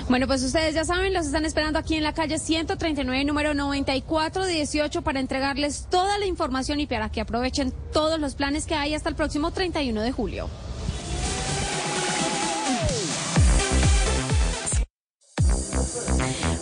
[0.09, 5.03] Bueno, pues ustedes ya saben, los están esperando aquí en la calle 139, número 9418,
[5.03, 9.09] para entregarles toda la información y para que aprovechen todos los planes que hay hasta
[9.09, 10.49] el próximo 31 de julio.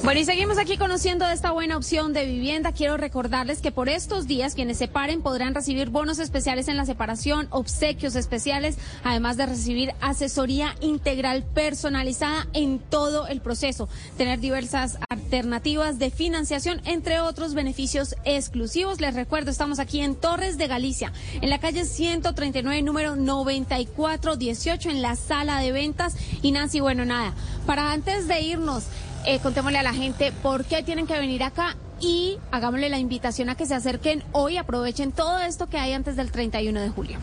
[0.04, 2.72] Bueno, y seguimos aquí conociendo esta buena opción de vivienda.
[2.72, 7.48] Quiero recordarles que por estos días quienes separen podrán recibir bonos especiales en la separación,
[7.48, 13.88] obsequios especiales, además de recibir asesoría integral personalizada en todo el proceso,
[14.18, 19.00] tener diversas alternativas de financiación, entre otros beneficios exclusivos.
[19.00, 25.00] Les recuerdo, estamos aquí en Torres de Galicia, en la calle 139, número 9418, en
[25.00, 26.14] la sala de ventas.
[26.42, 27.32] Y Nancy, bueno, nada,
[27.64, 28.84] para antes de irnos,
[29.26, 33.48] eh, contémosle a la gente por qué tienen que venir acá y hagámosle la invitación
[33.48, 37.18] a que se acerquen hoy, aprovechen todo esto que hay antes del 31 de julio.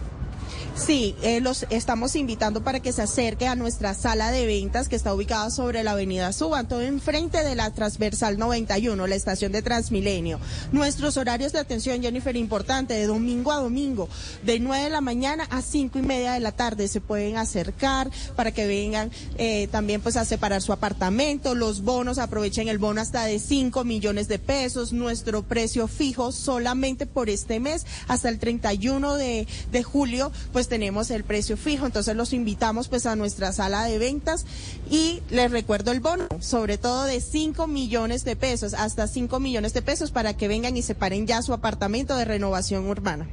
[0.76, 4.95] Sí, eh, los estamos invitando para que se acerque a nuestra sala de ventas que
[4.95, 10.39] está ubicada sobre la avenida Subanto, enfrente de la transversal 91, la estación de Transmilenio.
[10.72, 14.07] Nuestros horarios de atención, Jennifer, importante, de domingo a domingo,
[14.43, 16.88] de 9 de la mañana a 5 y media de la tarde.
[16.88, 22.17] Se pueden acercar para que vengan eh, también pues a separar su apartamento, los bonos,
[22.17, 27.59] aprovechen el bono hasta de 5 millones de pesos, nuestro precio fijo solamente por este
[27.59, 32.88] mes hasta el 31 de, de julio, pues tenemos el precio fijo, entonces los invitamos
[32.88, 34.45] pues a nuestra sala de ventas
[34.89, 39.74] y les recuerdo el bono, sobre todo de 5 millones de pesos, hasta 5 millones
[39.74, 43.28] de pesos para que vengan y separen ya su apartamento de renovación urbana.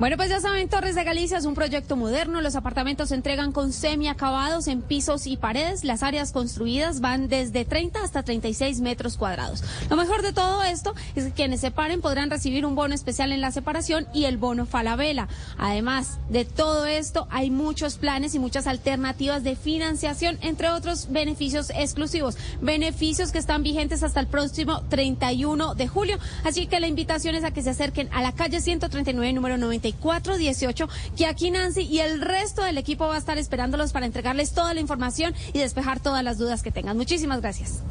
[0.00, 2.40] Bueno, pues ya saben, Torres de Galicia es un proyecto moderno.
[2.40, 5.84] Los apartamentos se entregan con semiacabados en pisos y paredes.
[5.84, 9.62] Las áreas construidas van desde 30 hasta 36 metros cuadrados.
[9.90, 13.42] Lo mejor de todo esto es que quienes separen podrán recibir un bono especial en
[13.42, 15.28] la separación y el bono Falabella.
[15.58, 21.68] Además de todo esto, hay muchos planes y muchas alternativas de financiación, entre otros beneficios
[21.76, 22.38] exclusivos.
[22.62, 26.18] Beneficios que están vigentes hasta el próximo 31 de julio.
[26.42, 29.89] Así que la invitación es a que se acerquen a la calle 139, número 90
[29.92, 34.52] 418, que aquí Nancy y el resto del equipo va a estar esperándolos para entregarles
[34.52, 36.96] toda la información y despejar todas las dudas que tengan.
[36.96, 37.82] Muchísimas gracias.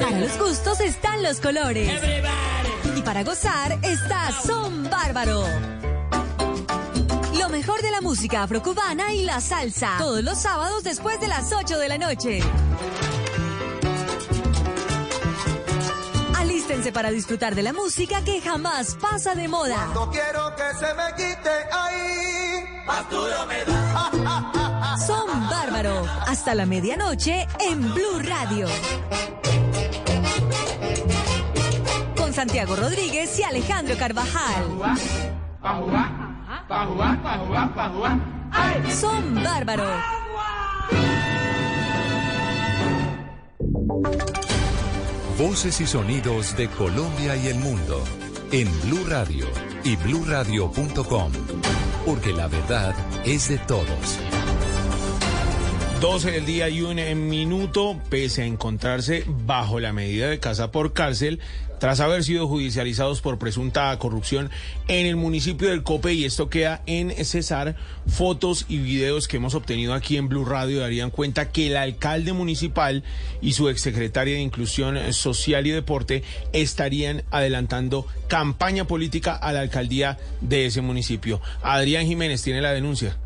[0.00, 1.90] Para los gustos están los colores.
[2.96, 5.44] Y para gozar está Son Bárbaro.
[7.38, 9.96] Lo mejor de la música afrocubana y la salsa.
[9.98, 12.40] Todos los sábados después de las 8 de la noche.
[16.36, 19.86] Alístense para disfrutar de la música que jamás pasa de moda.
[19.94, 22.64] No quiero que se me quite ahí.
[22.86, 24.96] Más duro me da.
[25.06, 26.06] Son Bárbaro.
[26.26, 28.66] Hasta la medianoche en Blue Radio.
[32.30, 34.64] Con Santiago Rodríguez y Alejandro Carvajal.
[38.88, 39.90] Son Bárbaro.
[45.36, 48.00] Voces y sonidos de Colombia y el mundo
[48.52, 49.46] en Blue Radio
[49.82, 51.32] y bluradio.com,
[52.06, 54.20] porque la verdad es de todos.
[56.00, 60.92] 12 del día y un minuto, pese a encontrarse bajo la medida de casa por
[60.92, 61.40] cárcel,
[61.80, 64.50] tras haber sido judicializados por presunta corrupción
[64.86, 67.74] en el municipio del Cope, y esto queda en Cesar,
[68.06, 72.32] fotos y videos que hemos obtenido aquí en Blue Radio darían cuenta que el alcalde
[72.34, 73.02] municipal
[73.40, 76.22] y su exsecretaria de Inclusión Social y Deporte
[76.52, 81.40] estarían adelantando campaña política a la alcaldía de ese municipio.
[81.62, 83.16] Adrián Jiménez tiene la denuncia.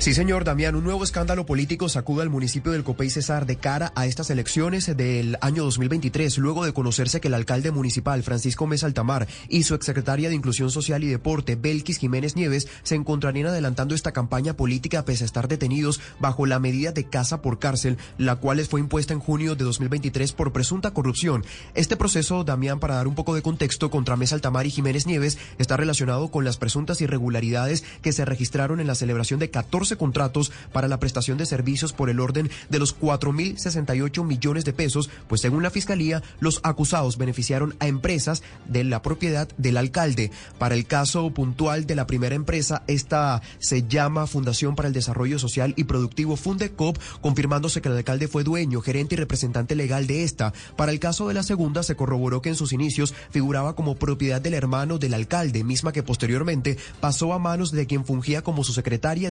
[0.00, 3.92] Sí, señor Damián, un nuevo escándalo político sacuda al municipio del Copey Cesar de cara
[3.94, 8.86] a estas elecciones del año 2023, luego de conocerse que el alcalde municipal Francisco Mesa
[8.86, 13.94] Altamar y su exsecretaria de Inclusión Social y Deporte, Belkis Jiménez Nieves, se encontrarían adelantando
[13.94, 18.36] esta campaña política pese a estar detenidos bajo la medida de casa por cárcel, la
[18.36, 21.44] cual les fue impuesta en junio de 2023 por presunta corrupción.
[21.74, 25.36] Este proceso, Damián, para dar un poco de contexto, contra Mesa Altamar y Jiménez Nieves
[25.58, 30.52] está relacionado con las presuntas irregularidades que se registraron en la celebración de 14 contratos
[30.72, 35.40] para la prestación de servicios por el orden de los 4.068 millones de pesos, pues
[35.40, 40.30] según la Fiscalía, los acusados beneficiaron a empresas de la propiedad del alcalde.
[40.58, 45.38] Para el caso puntual de la primera empresa, esta se llama Fundación para el Desarrollo
[45.38, 50.24] Social y Productivo Fundecop, confirmándose que el alcalde fue dueño, gerente y representante legal de
[50.24, 50.52] esta.
[50.76, 54.40] Para el caso de la segunda, se corroboró que en sus inicios figuraba como propiedad
[54.40, 58.72] del hermano del alcalde, misma que posteriormente pasó a manos de quien fungía como su
[58.72, 59.30] secretaria.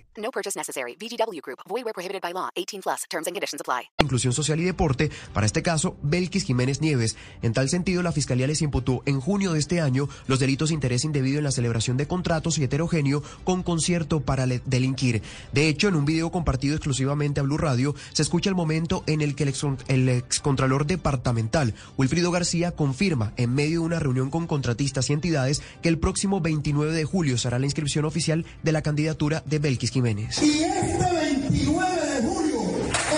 [0.17, 0.97] No purchase necessary.
[0.97, 1.59] VGW Group.
[1.69, 2.49] Void where prohibited by law.
[2.55, 3.05] 18 plus.
[3.09, 3.89] Terms and conditions apply.
[3.99, 7.15] Inclusión Social y Deporte, para este caso, Belkis Jiménez Nieves.
[7.41, 10.75] En tal sentido, la Fiscalía les imputó en junio de este año los delitos de
[10.75, 15.21] interés indebido en la celebración de contratos y heterogéneo con concierto para delinquir.
[15.53, 19.21] De hecho, en un video compartido exclusivamente a Blue Radio, se escucha el momento en
[19.21, 24.29] el que el, ex, el excontralor departamental, Wilfrido García, confirma en medio de una reunión
[24.29, 28.71] con contratistas y entidades que el próximo 29 de julio será la inscripción oficial de
[28.73, 30.00] la candidatura de Belkis Jiménez.
[30.01, 32.59] Y este 29 de julio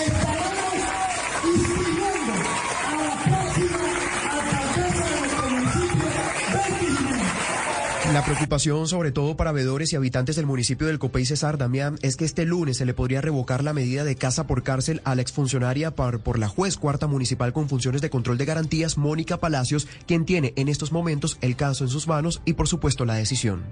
[0.05, 0.73] estaremos
[1.55, 2.33] inscribiendo
[2.85, 3.79] a la próxima
[4.29, 6.05] alcaldesa de nuestro municipio,
[6.51, 8.13] Betty Jiménez.
[8.13, 12.17] La preocupación, sobre todo para veedores y habitantes del municipio del Copey Cesar, Damián, es
[12.17, 15.21] que este lunes se le podría revocar la medida de casa por cárcel a la
[15.21, 19.87] exfuncionaria por, por la juez cuarta municipal con funciones de control de garantías, Mónica Palacios,
[20.05, 23.63] quien tiene en estos momentos el caso en sus manos y, por supuesto, la decisión.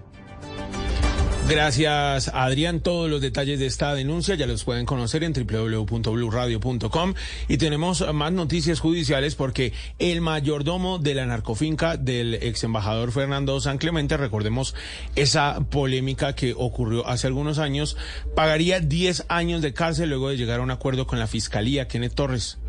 [1.50, 2.80] Gracias, Adrián.
[2.80, 7.14] Todos los detalles de esta denuncia ya los pueden conocer en www.bluradio.com.
[7.50, 13.60] Y tenemos más noticias judiciales porque el mayordomo de la narcofinca del ex embajador Fernando
[13.60, 14.76] San Clemente, recordemos
[15.16, 17.98] esa polémica que ocurrió hace algunos años,
[18.34, 21.90] pagaría 10 años de cárcel luego de llegar a un acuerdo con la fiscalía.
[21.90, 22.61] Kenneth Torres.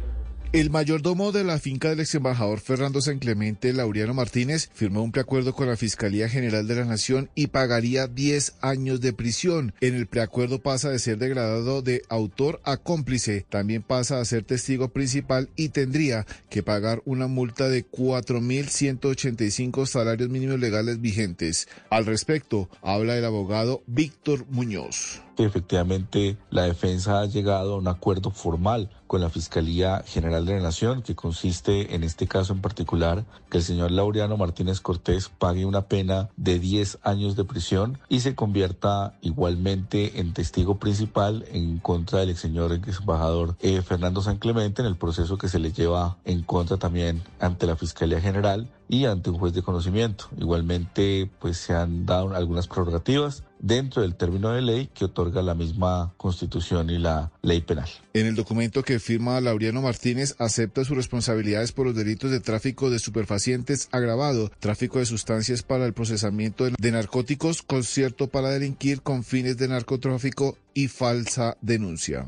[0.53, 5.11] El mayordomo de la finca del ex embajador Fernando San Clemente, Laureano Martínez, firmó un
[5.11, 9.73] preacuerdo con la Fiscalía General de la Nación y pagaría 10 años de prisión.
[9.81, 14.45] En el preacuerdo pasa de ser degradado de autor a cómplice, también pasa a ser
[14.45, 21.67] testigo principal y tendría que pagar una multa de 4.185 salarios mínimos legales vigentes.
[21.89, 25.23] Al respecto, habla el abogado Víctor Muñoz.
[25.37, 30.57] Que efectivamente la defensa ha llegado a un acuerdo formal con la Fiscalía General de
[30.57, 35.29] la Nación, que consiste en este caso en particular que el señor Laureano Martínez Cortés
[35.29, 41.45] pague una pena de 10 años de prisión y se convierta igualmente en testigo principal
[41.53, 45.49] en contra del ex señor ex embajador eh, Fernando San Clemente en el proceso que
[45.49, 49.63] se le lleva en contra también ante la Fiscalía General y ante un juez de
[49.63, 50.27] conocimiento.
[50.37, 55.55] Igualmente, pues se han dado algunas prerrogativas dentro del término de ley que otorga la
[55.55, 57.89] misma Constitución y la ley penal.
[58.13, 62.91] En el documento que firma Laureano Martínez acepta sus responsabilidades por los delitos de tráfico
[62.91, 69.25] de superfacientes agravado, tráfico de sustancias para el procesamiento de narcóticos, concierto para delinquir con
[69.25, 72.27] fines de narcotráfico y falsa denuncia.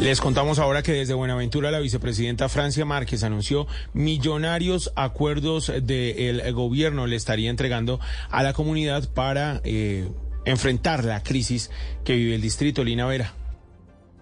[0.00, 7.06] Les contamos ahora que desde Buenaventura la vicepresidenta Francia Márquez anunció millonarios acuerdos del gobierno
[7.06, 10.08] le estaría entregando a la comunidad para eh,
[10.44, 11.70] enfrentar la crisis
[12.04, 13.43] que vive el distrito Lina Vera.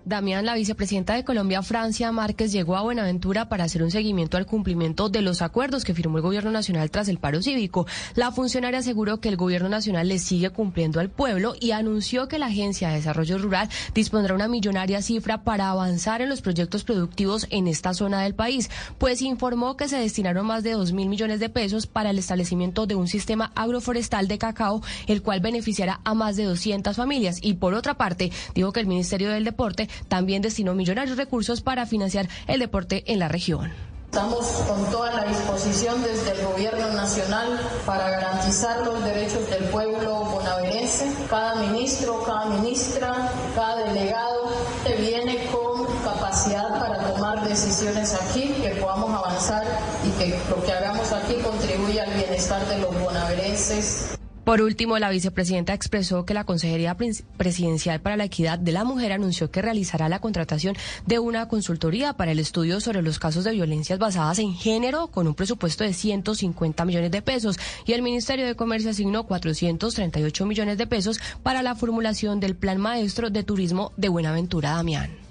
[0.05, 4.47] Damián, la vicepresidenta de Colombia, Francia Márquez, llegó a Buenaventura para hacer un seguimiento al
[4.47, 7.87] cumplimiento de los acuerdos que firmó el Gobierno Nacional tras el paro cívico.
[8.17, 12.41] La funcionaria aseguró que el Gobierno Nacional le sigue cumpliendo al pueblo y anunció que
[12.41, 17.47] la Agencia de Desarrollo Rural dispondrá una millonaria cifra para avanzar en los proyectos productivos
[17.51, 21.39] en esta zona del país, pues informó que se destinaron más de dos mil millones
[21.39, 26.15] de pesos para el establecimiento de un sistema agroforestal de cacao, el cual beneficiará a
[26.15, 27.39] más de 200 familias.
[27.41, 31.87] Y por otra parte, dijo que el Ministerio del Deporte también destinó millonarios recursos para
[31.87, 33.73] financiar el deporte en la región.
[34.13, 40.25] Estamos con toda la disposición desde el Gobierno Nacional para garantizar los derechos del pueblo
[40.25, 41.11] bonaverense.
[41.31, 44.53] Cada ministro, cada ministra, cada delegado
[44.85, 49.65] que viene con capacidad para tomar decisiones aquí, que podamos avanzar
[50.05, 54.19] y que lo que hagamos aquí contribuya al bienestar de los bonaverenses.
[54.45, 56.97] Por último, la vicepresidenta expresó que la Consejería
[57.37, 60.75] Presidencial para la Equidad de la Mujer anunció que realizará la contratación
[61.07, 65.29] de una consultoría para el estudio sobre los casos de violencias basadas en género con
[65.29, 70.77] un presupuesto de 150 millones de pesos y el Ministerio de Comercio asignó 438 millones
[70.77, 75.22] de pesos para la formulación del Plan Maestro de Turismo de Buenaventura, Damián.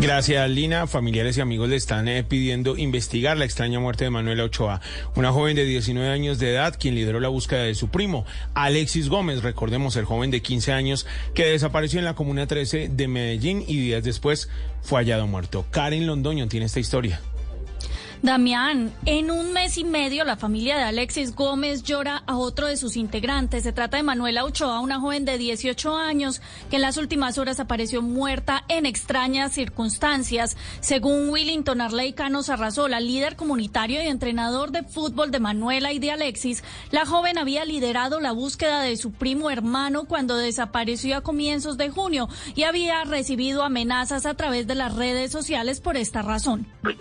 [0.00, 0.86] Gracias, Lina.
[0.86, 4.80] Familiares y amigos le están eh, pidiendo investigar la extraña muerte de Manuela Ochoa,
[5.14, 9.08] una joven de 19 años de edad quien lideró la búsqueda de su primo, Alexis
[9.08, 9.42] Gómez.
[9.42, 13.78] Recordemos el joven de 15 años que desapareció en la Comuna 13 de Medellín y
[13.78, 14.48] días después
[14.82, 15.64] fue hallado muerto.
[15.70, 17.20] Karen Londoño tiene esta historia.
[18.24, 22.78] Damián, en un mes y medio la familia de Alexis Gómez llora a otro de
[22.78, 23.64] sus integrantes.
[23.64, 27.60] Se trata de Manuela Ochoa, una joven de 18 años que en las últimas horas
[27.60, 30.56] apareció muerta en extrañas circunstancias.
[30.80, 36.12] Según Willington Arley Cano Sarrazola, líder comunitario y entrenador de fútbol de Manuela y de
[36.12, 41.76] Alexis, la joven había liderado la búsqueda de su primo hermano cuando desapareció a comienzos
[41.76, 46.66] de junio y había recibido amenazas a través de las redes sociales por esta razón.
[46.80, 46.96] Pues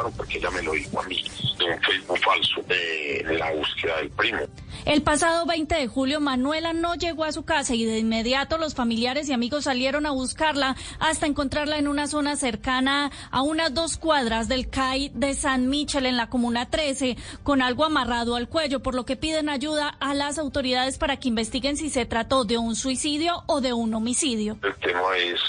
[0.09, 1.23] porque ella me lo dijo a mí
[1.59, 4.39] en un Facebook falso de la búsqueda del primo.
[4.85, 8.73] El pasado 20 de julio, Manuela no llegó a su casa y de inmediato los
[8.73, 13.97] familiares y amigos salieron a buscarla hasta encontrarla en una zona cercana a unas dos
[13.97, 18.81] cuadras del CAI de San Michel en la Comuna 13, con algo amarrado al cuello,
[18.81, 22.57] por lo que piden ayuda a las autoridades para que investiguen si se trató de
[22.57, 24.57] un suicidio o de un homicidio.
[24.63, 25.39] El tema es,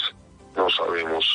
[0.55, 1.25] no sabemos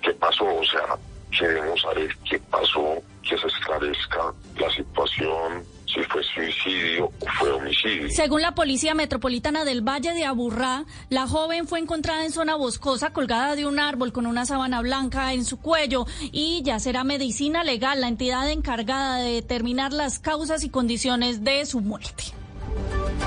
[0.00, 0.96] qué pasó, o sea,
[1.36, 8.08] queremos saber qué pasó, que se esclarezca la situación, si fue suicidio o fue homicidio.
[8.10, 13.12] Según la Policía Metropolitana del Valle de Aburrá, la joven fue encontrada en zona boscosa
[13.12, 17.64] colgada de un árbol con una sábana blanca en su cuello y ya será medicina
[17.64, 22.24] legal la entidad encargada de determinar las causas y condiciones de su muerte.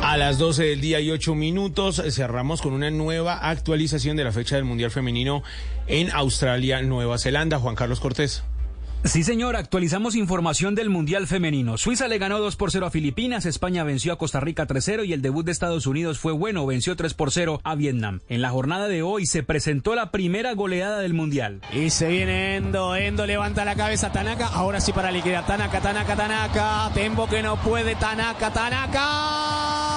[0.01, 4.31] A las 12 del día y 8 minutos cerramos con una nueva actualización de la
[4.31, 5.41] fecha del Mundial Femenino
[5.87, 7.59] en Australia, Nueva Zelanda.
[7.59, 8.43] Juan Carlos Cortés.
[9.05, 11.77] Sí, señor, actualizamos información del Mundial Femenino.
[11.77, 15.13] Suiza le ganó 2 por 0 a Filipinas, España venció a Costa Rica 3-0 y
[15.13, 18.21] el debut de Estados Unidos fue bueno, venció 3 por 0 a Vietnam.
[18.29, 21.61] En la jornada de hoy se presentó la primera goleada del Mundial.
[21.71, 26.15] Y se viene Endo, Endo levanta la cabeza Tanaka, ahora sí para liquidar Tanaka, Tanaka,
[26.15, 29.94] Tanaka, Tempo que no puede, Tanaka, Tanaka.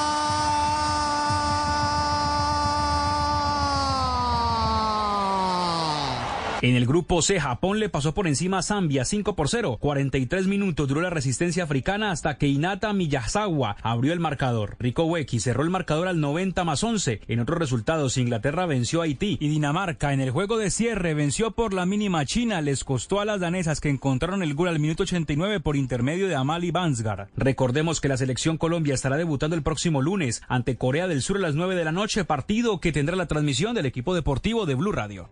[6.60, 9.78] En el grupo C, Japón le pasó por encima a Zambia 5 por 0.
[9.80, 14.74] 43 minutos duró la resistencia africana hasta que Inata Miyazawa abrió el marcador.
[14.80, 17.20] Rico Weki cerró el marcador al 90 más 11.
[17.28, 21.52] En otros resultados, Inglaterra venció a Haití y Dinamarca en el juego de cierre venció
[21.52, 22.60] por la mínima China.
[22.60, 26.34] Les costó a las danesas que encontraron el gol al minuto 89 por intermedio de
[26.34, 27.28] Amali Bansgar.
[27.36, 31.40] Recordemos que la selección Colombia estará debutando el próximo lunes ante Corea del Sur a
[31.40, 34.90] las 9 de la noche, partido que tendrá la transmisión del equipo deportivo de Blue
[34.90, 35.28] Radio.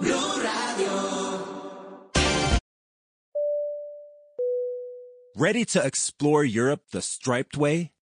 [0.00, 1.44] Radio.
[5.36, 7.92] Ready to explore Europe the striped way?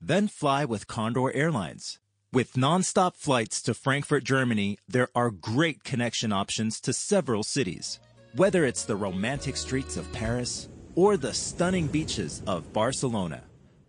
[0.00, 2.00] Then fly with Condor Airlines.
[2.32, 8.00] With nonstop flights to Frankfurt, Germany, there are great connection options to several cities.
[8.34, 13.44] Whether it's the romantic streets of Paris or the stunning beaches of Barcelona,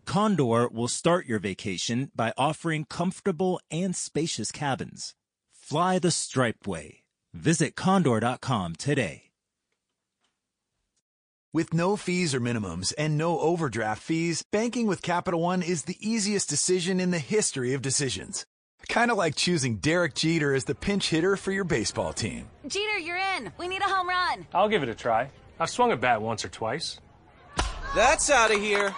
[0.05, 5.15] Condor will start your vacation by offering comfortable and spacious cabins.
[5.51, 7.04] Fly the striped way
[7.35, 9.23] Visit condor.com today.
[11.53, 15.97] With no fees or minimums and no overdraft fees, banking with Capital One is the
[15.99, 18.45] easiest decision in the history of decisions.
[18.89, 22.49] Kind of like choosing Derek Jeter as the pinch hitter for your baseball team.
[22.67, 23.51] Jeter, you're in.
[23.57, 24.47] We need a home run.
[24.53, 25.29] I'll give it a try.
[25.59, 26.99] I've swung a bat once or twice.
[27.95, 28.93] That's out of here.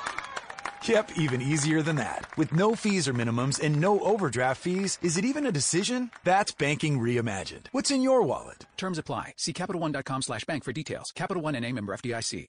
[0.88, 2.26] Yep, even easier than that.
[2.38, 6.12] With no fees or minimums and no overdraft fees, is it even a decision?
[6.24, 7.68] That's banking reimagined.
[7.74, 8.66] What's in your wallet?
[8.78, 9.34] Terms apply.
[9.36, 11.12] See CapitalOne.com slash bank for details.
[11.14, 12.48] Capital One and a member FDIC.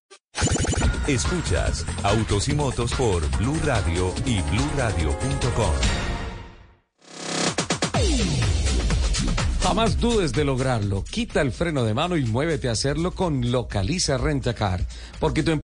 [1.08, 5.74] Escuchas Autos y Motos por Blue Radio y BlueRadio.com.
[9.62, 11.02] Jamás dudes de lograrlo.
[11.02, 14.80] Quita el freno de mano y muévete a hacerlo con Localiza Rentacar.
[15.18, 15.58] Porque tu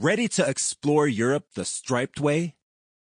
[0.00, 2.54] Ready to explore Europe the striped way?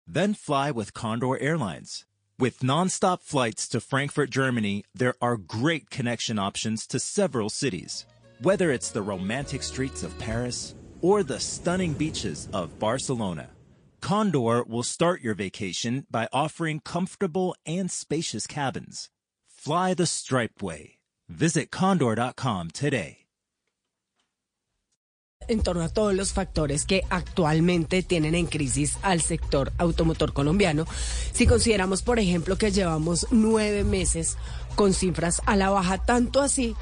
[0.08, 2.06] Then fly with Condor Airlines.
[2.40, 8.06] With nonstop flights to Frankfurt, Germany, there are great connection options to several cities.
[8.42, 13.50] Whether it's the romantic streets of Paris or the stunning beaches of Barcelona,
[14.00, 19.10] Condor will start your vacation by offering comfortable and spacious cabins.
[19.50, 21.00] Fly the striped way.
[21.28, 23.25] Visit condor.com today.
[25.48, 30.86] En torno a todos los factores que actualmente tienen en crisis al sector automotor colombiano.
[31.34, 34.38] Si consideramos, por ejemplo, que llevamos nueve meses
[34.76, 36.76] con cifras a la baja, tanto así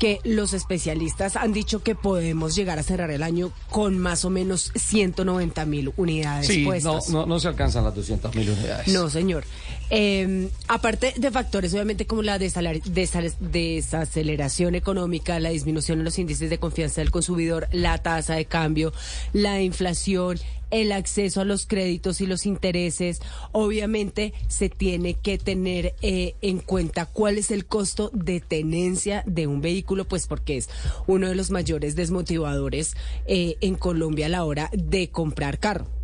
[0.00, 4.30] que los especialistas han dicho que podemos llegar a cerrar el año con más o
[4.30, 7.10] menos 190 mil unidades sí, puestas.
[7.10, 8.88] No, no, no se alcanzan las 200 mil unidades.
[8.88, 9.44] No, señor.
[9.90, 16.58] Eh, aparte de factores, obviamente, como la desaceleración económica, la disminución en los índices de
[16.58, 18.92] confianza del consumidor, la tasa de cambio,
[19.32, 20.38] la inflación,
[20.70, 23.20] el acceso a los créditos y los intereses.
[23.52, 29.48] Obviamente se tiene que tener eh, en cuenta cuál es el costo de tenencia de
[29.48, 30.68] un vehículo pues porque es
[31.08, 32.94] uno de los mayores desmotivadores
[33.26, 35.99] eh, en Colombia a la hora de comprar carro.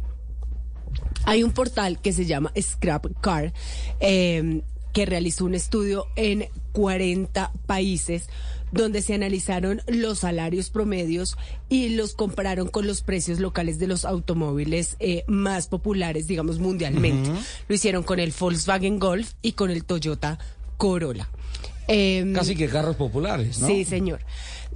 [1.26, 3.52] Hay un portal que se llama Scrap Car
[4.00, 4.62] eh,
[4.92, 8.30] que realizó un estudio en 40 países
[8.72, 11.36] donde se analizaron los salarios promedios
[11.68, 17.30] y los compararon con los precios locales de los automóviles eh, más populares, digamos, mundialmente.
[17.68, 20.38] Lo hicieron con el Volkswagen Golf y con el Toyota
[20.76, 21.28] Corolla.
[21.88, 23.66] Em, Casi que carros populares, ¿no?
[23.66, 24.20] Sí, señor.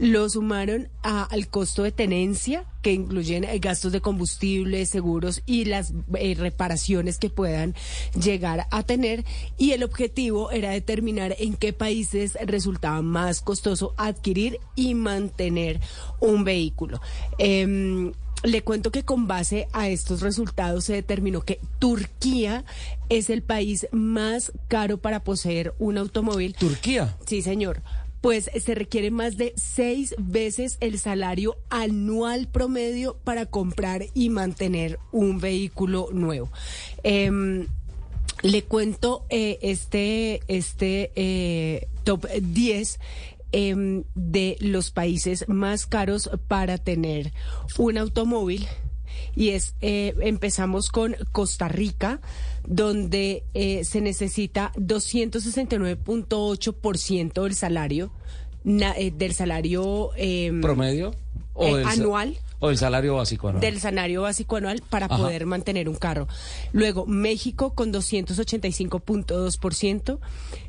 [0.02, 5.66] Lo sumaron a- al costo de tenencia, que incluyen eh, gastos de combustible, seguros y
[5.66, 7.74] las eh, reparaciones que puedan
[8.18, 9.26] llegar a tener.
[9.58, 15.80] Y el objetivo era determinar en qué países resultaba más costoso adquirir y mantener
[16.18, 16.98] un vehículo.
[17.36, 22.64] Em, le cuento que con base a estos resultados se determinó que Turquía
[23.10, 26.54] es el país más caro para poseer un automóvil.
[26.54, 27.18] ¿Turquía?
[27.26, 27.82] Sí, señor.
[28.20, 34.98] Pues se requiere más de seis veces el salario anual promedio para comprar y mantener
[35.10, 36.50] un vehículo nuevo.
[37.02, 37.66] Em,
[38.42, 42.98] le cuento eh, este, este eh, top 10
[43.52, 47.32] em, de los países más caros para tener
[47.78, 48.66] un automóvil.
[49.36, 52.20] Y es, eh, empezamos con Costa Rica,
[52.66, 58.10] donde eh, se necesita 269.8% del salario,
[58.64, 61.14] na- eh, del salario em, ¿Promedio?
[61.58, 63.60] eh, del sa- anual ¿O del salario básico anual?
[63.62, 65.16] del salario básico anual para Ajá.
[65.16, 66.28] poder mantener un carro.
[66.72, 70.18] Luego, México con 285.2%,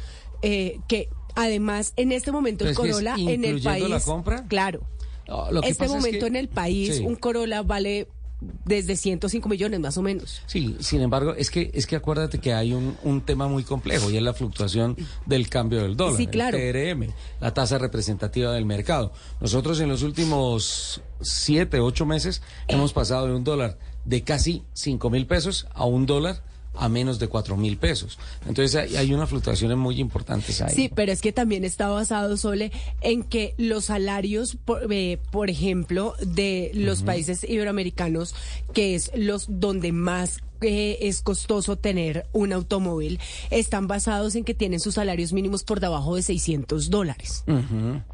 [0.46, 4.46] eh, que además en este momento el Corolla en el país, la compra.
[4.48, 4.82] claro,
[5.28, 7.04] lo que este pasa es momento que- en el país Sí.
[7.04, 8.08] un Corolla vale
[8.66, 10.42] desde 105 millones más o menos.
[10.48, 14.12] Sí, sin embargo, es que es que acuérdate que hay un, un tema muy complejo
[14.12, 16.58] y es la fluctuación del cambio del dólar, Sí, claro.
[16.58, 19.14] el TRM, la tasa representativa del mercado.
[19.40, 25.10] Nosotros en los últimos siete, ocho meses hemos pasado de un dólar de casi cinco
[25.10, 26.44] mil pesos a un dólar
[26.76, 28.18] a menos de cuatro mil pesos.
[28.48, 30.74] Entonces hay, unas fluctuaciones muy importantes ahí.
[30.74, 32.72] Sí, pero es que también está basado, Sole,
[33.02, 38.36] en que los salarios, por, eh, por ejemplo, de los países iberoamericanos,
[38.74, 43.20] que es los donde más eh, es costoso tener un automóvil,
[43.50, 47.44] están basados en que tienen sus salarios mínimos por debajo de 600 dólares.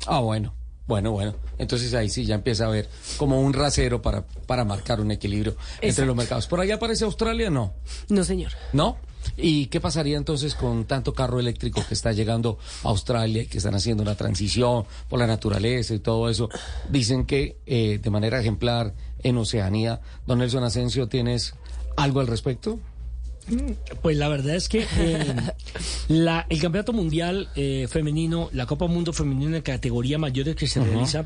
[0.08, 0.54] Ah, bueno.
[0.90, 1.36] Bueno, bueno.
[1.60, 5.56] Entonces ahí sí ya empieza a haber como un rasero para, para marcar un equilibrio
[5.82, 6.48] entre los mercados.
[6.48, 7.52] ¿Por allá aparece Australia?
[7.52, 7.76] No.
[8.10, 8.54] No, señor.
[8.74, 8.98] ¿No?
[9.38, 13.60] ¿Y qué pasaría entonces con tanto carro eléctrico que está llegando a Australia y que
[13.60, 16.50] están haciendo una transición por la naturaleza y todo eso?
[16.90, 21.54] Dicen que eh, de manera ejemplar en Oceanía, don Nelson Asensio, ¿tienes
[21.98, 22.80] algo al respecto?
[24.02, 25.36] Pues la verdad es que eh,
[26.08, 30.80] la- el campeonato mundial eh, femenino, la Copa Mundo Femenino en categoría mayores que se
[30.84, 31.26] realiza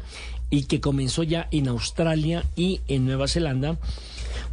[0.50, 3.78] y que comenzó ya en Australia y en Nueva Zelanda,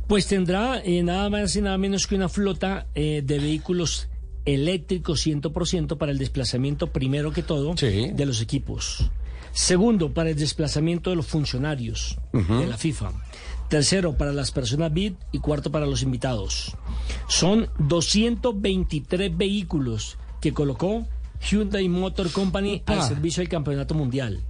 [0.06, 4.08] pues tendrá eh, nada más y nada menos que una flota de vehículos
[4.46, 7.74] eléctricos 100% para el desplazamiento primero que todo
[8.14, 9.10] de los equipos.
[9.52, 13.12] Segundo, para el desplazamiento de los funcionarios de la FIFA.
[13.70, 16.76] Tercero, para las personas VIP y cuarto, para los invitados.
[17.28, 21.06] Son 223 vehículos que colocó
[21.48, 24.40] Hyundai Motor Company al servicio del campeonato mundial.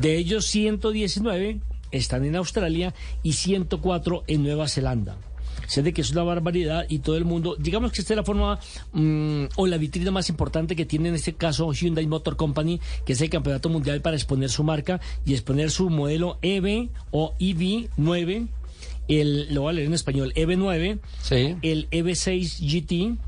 [0.00, 5.18] De ellos, 119 están en Australia y 104 en Nueva Zelanda.
[5.66, 8.24] Sé de que es una barbaridad y todo el mundo, digamos que esta es la
[8.24, 8.58] forma
[8.92, 13.12] mm, o la vitrina más importante que tiene en este caso Hyundai Motor Company, que
[13.14, 18.48] es el campeonato mundial para exponer su marca y exponer su modelo EV o EV9,
[19.08, 20.98] el, lo voy a leer en español, EV9,
[21.62, 23.18] el EV6 GT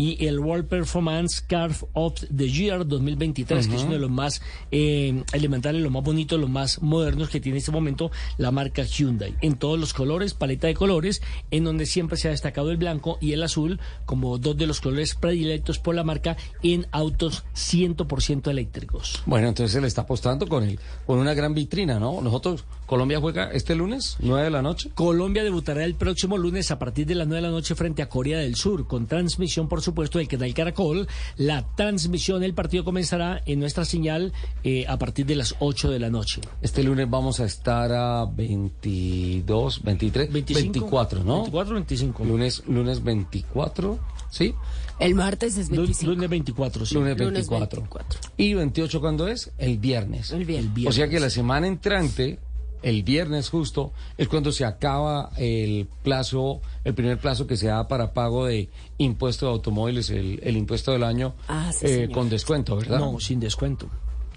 [0.00, 4.40] y el World Performance Car of the Year 2023, que es uno de los más
[4.70, 8.82] eh, elementales, los más bonitos, los más modernos que tiene en este momento la marca
[8.82, 9.34] Hyundai.
[9.42, 11.20] En todos los colores, paleta de colores,
[11.50, 14.80] en donde siempre se ha destacado el blanco y el azul como dos de los
[14.80, 19.22] colores predilectos por la marca en autos 100% eléctricos.
[19.26, 22.22] Bueno, entonces se le está apostando con, el, con una gran vitrina, ¿no?
[22.22, 24.92] Nosotros, Colombia juega este lunes, 9 de la noche.
[24.94, 28.08] Colombia debutará el próximo lunes a partir de las 9 de la noche frente a
[28.08, 31.08] Corea del Sur, con transmisión, por supuesto, del canal Caracol.
[31.36, 34.32] La transmisión del partido comenzará en nuestra señal
[34.64, 36.40] eh, a partir de las 8 de la noche.
[36.62, 41.42] Este lunes vamos a estar a 22, 23, 24, ¿no?
[41.42, 42.24] 24, 25.
[42.24, 43.98] Lunes, lunes 24,
[44.30, 44.54] ¿sí?
[44.98, 46.12] El martes es 25.
[46.12, 46.94] Lunes 24, sí.
[46.94, 47.80] Lunes Lunes 24.
[47.80, 48.20] 24.
[48.36, 49.50] ¿Y 28 cuándo es?
[49.58, 50.30] El viernes.
[50.30, 50.86] El viernes.
[50.86, 52.38] O sea que la semana entrante,
[52.82, 57.88] el viernes justo, es cuando se acaba el plazo, el primer plazo que se da
[57.88, 62.28] para pago de impuesto de automóviles, el, el impuesto del año, Ah, sí, eh, con
[62.28, 62.98] descuento, ¿verdad?
[62.98, 63.88] No, sin descuento.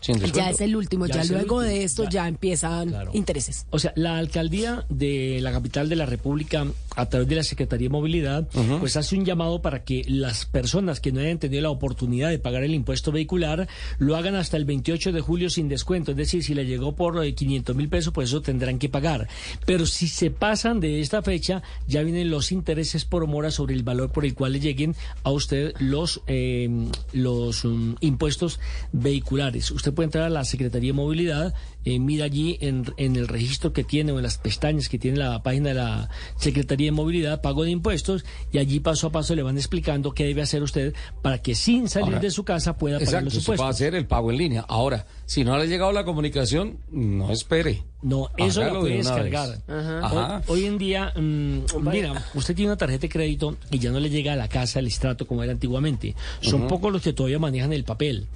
[0.04, 0.38] Sin descuento.
[0.38, 1.62] Ya es el último, ya, luego último.
[1.62, 3.66] de esto ya, empiezan intereses.
[3.70, 7.88] O sea, la alcaldía de la capital de la República, a través de la Secretaría
[7.88, 8.48] de Movilidad,
[8.80, 12.40] pues hace un llamado para que las personas que no hayan tenido la oportunidad de
[12.40, 13.68] pagar el impuesto vehicular
[13.98, 16.12] lo hagan hasta el 28 de julio sin descuento.
[16.12, 19.28] Es decir, si le llegó por eh, 500 mil pesos, pues eso tendrán que pagar.
[19.66, 23.84] Pero si se pasan de esta fecha, ya vienen los intereses por mora sobre el
[23.84, 26.70] valor por el cual le lleguen a usted los, eh,
[27.14, 28.60] los mm, impuestos
[28.92, 29.72] vehiculares.
[29.72, 31.54] Usted puede entrar a la Secretaría de Movilidad,
[31.86, 35.18] eh, mira allí en, en el registro que tiene o en las pestañas que tiene
[35.18, 39.36] la página de la Secretaría de Movilidad, pago de impuestos, y allí paso a paso
[39.36, 42.78] le van explicando qué debe hacer usted para que sin salir Ahora, de su casa
[42.78, 43.76] pueda pagar Exacto, los eso va a impuestos.
[43.76, 44.66] hacer el pago en línea.
[44.68, 47.84] Ahora, si no le ha llegado la comunicación, no espere.
[48.02, 49.62] No, eso lo puede de descargar.
[49.68, 51.60] Hoy, hoy en día, mm,
[51.90, 54.80] mira, usted tiene una tarjeta de crédito y ya no le llega a la casa
[54.80, 56.14] el estrato como era antiguamente.
[56.42, 58.28] Son pocos los que todavía manejan el papel.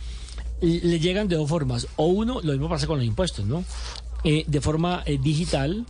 [0.61, 1.87] Le llegan de dos formas.
[1.95, 3.63] O uno, lo mismo pasa con los impuestos, ¿no?
[4.23, 5.85] Eh, de forma eh, digital.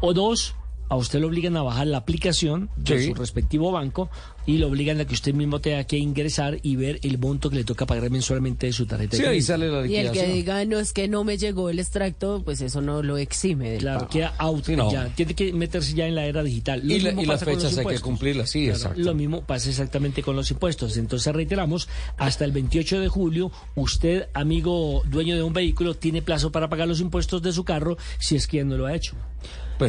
[0.00, 0.54] O dos,
[0.92, 3.06] a usted lo obligan a bajar la aplicación de Sí.
[3.08, 4.10] su respectivo banco
[4.44, 7.56] y lo obligan a que usted mismo tenga que ingresar y ver el monto que
[7.56, 10.26] le toca pagar mensualmente de su tarjeta de Sí, ahí sale la Y el que
[10.26, 13.78] diga, no, es que no me llegó el extracto, pues eso no lo exime del
[13.80, 14.10] Claro, pago.
[14.10, 14.92] queda out, Sí, no.
[14.92, 16.82] ya, tiene que meterse ya en la era digital.
[16.86, 19.00] Lo Y, la- y las fechas hay que cumplirlas, sí, Claro, exacto.
[19.00, 20.98] Lo mismo pasa exactamente con los impuestos.
[20.98, 21.88] Entonces reiteramos,
[22.18, 26.86] hasta el 28 de julio, usted, amigo dueño de un vehículo, tiene plazo para pagar
[26.86, 29.14] los impuestos de su carro si es que no lo ha hecho.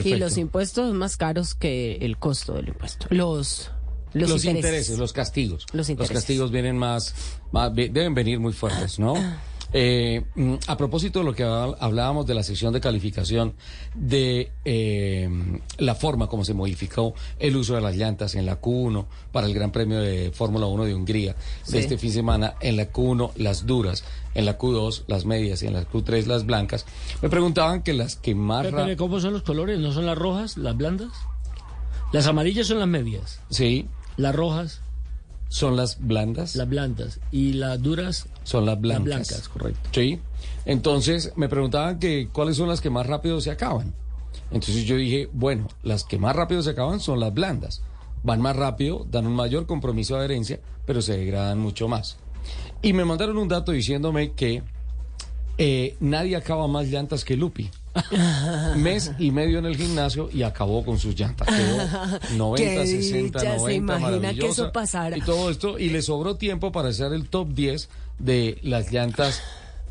[0.03, 3.07] Y los impuestos más caros que el costo del impuesto.
[3.09, 3.71] Los,
[4.13, 4.55] los, Los, intereses.
[4.55, 5.65] intereses, los castigos.
[5.73, 6.15] Los intereses.
[6.15, 7.13] castigos vienen más,
[7.51, 9.13] más- deben venir muy fuertes, ¿no?
[9.75, 13.55] Eh, mm, a propósito de lo que hab- hablábamos de la sesión de calificación,
[13.95, 15.27] de eh,
[15.79, 19.53] la forma como se modificó el uso de las llantas en la Q1 para el
[19.55, 21.71] Gran Premio de Fórmula 1 de Hungría Sí.
[21.73, 24.03] de este fin de semana, en la Q1 las duras,
[24.35, 26.85] en la Q2 las medias y en la Q3 las blancas,
[27.21, 28.65] me preguntaban que las que más...
[28.65, 29.79] Pero, ¿Cómo son los colores?
[29.79, 31.09] ¿No son las rojas, las blandas?
[32.11, 33.39] Las amarillas son las medias.
[33.49, 33.87] Sí.
[34.17, 34.81] Las rojas.
[35.49, 36.55] Son las blandas.
[36.55, 37.19] Las blandas.
[37.31, 38.27] Y las duras.
[38.43, 39.07] Son las blancas.
[39.07, 39.89] Las blancas, correcto.
[39.91, 40.19] Sí.
[40.65, 43.93] Entonces me preguntaban que cuáles son las que más rápido se acaban.
[44.51, 47.81] Entonces yo dije, bueno, las que más rápido se acaban son las blandas.
[48.23, 52.17] Van más rápido, dan un mayor compromiso de adherencia, pero se degradan mucho más.
[52.83, 54.61] Y me mandaron un dato diciéndome que
[55.57, 57.69] eh, nadie acaba más llantas que Lupi.
[58.75, 61.47] Mes y medio en el gimnasio y acabó con sus llantas.
[61.47, 64.63] Quedó 90, Qué 60, dicha, 90, se imagina que maravillosa.
[64.63, 65.17] eso pasara.
[65.17, 67.89] Y todo esto, y le sobró tiempo para hacer el top 10
[68.19, 69.41] de las llantas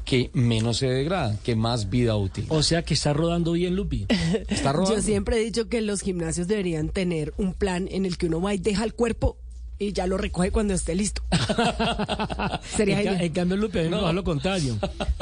[0.05, 2.45] que menos se degradan, que más vida útil.
[2.49, 4.07] O sea que está rodando bien, Lupi.
[4.49, 4.97] Está rodando.
[4.97, 8.41] Yo siempre he dicho que los gimnasios deberían tener un plan en el que uno
[8.41, 9.39] va y deja el cuerpo
[9.83, 11.23] y ya lo recoge cuando esté listo.
[12.77, 13.25] Sería en, genial.
[13.25, 14.77] en cambio, Lupe, a mí me lo contrario.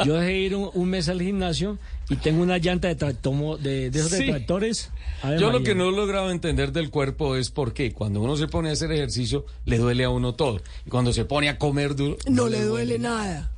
[0.05, 1.79] Yo dejé ir un, un mes al gimnasio
[2.09, 4.27] y tengo una llanta de, tractomo, de, de esos de Sí.
[4.27, 4.91] tractores.
[5.39, 8.49] Yo lo que no he logrado entender del cuerpo es por qué cuando uno se
[8.49, 10.61] pone a hacer ejercicio le duele a uno todo.
[10.87, 13.53] Y cuando se pone a comer duro no le duele nada.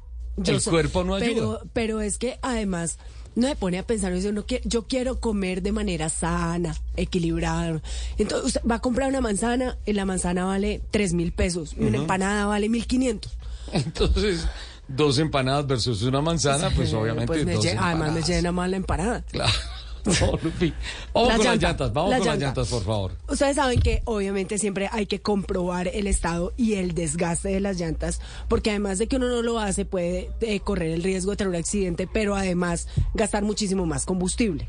[0.45, 1.29] El sé- cuerpo no ayuda.
[1.35, 2.99] Pero, pero es que además
[3.35, 7.81] no se pone a pensar, dice uno yo quiero comer de manera sana, equilibrada.
[8.19, 11.99] Entonces usted va a comprar una manzana y la manzana vale tres mil pesos una
[11.99, 13.33] empanada vale mil quinientos.
[13.73, 14.47] Entonces,
[14.89, 18.77] dos empanadas versus una manzana, pues obviamente Pues me dos además me llena más la
[18.77, 19.23] empanada.
[19.31, 19.53] Claro.
[20.20, 20.73] No, Lupi.
[21.15, 22.47] Vamos La con las llanta, llantas, vamos la con las llanta.
[22.61, 23.12] llantas, por favor.
[23.29, 27.79] Ustedes saben que obviamente siempre hay que comprobar el estado y el desgaste de las
[27.79, 31.37] llantas, porque además de que uno no lo hace, puede eh, correr el riesgo de
[31.37, 34.69] tener un accidente, pero además gastar muchísimo más combustible.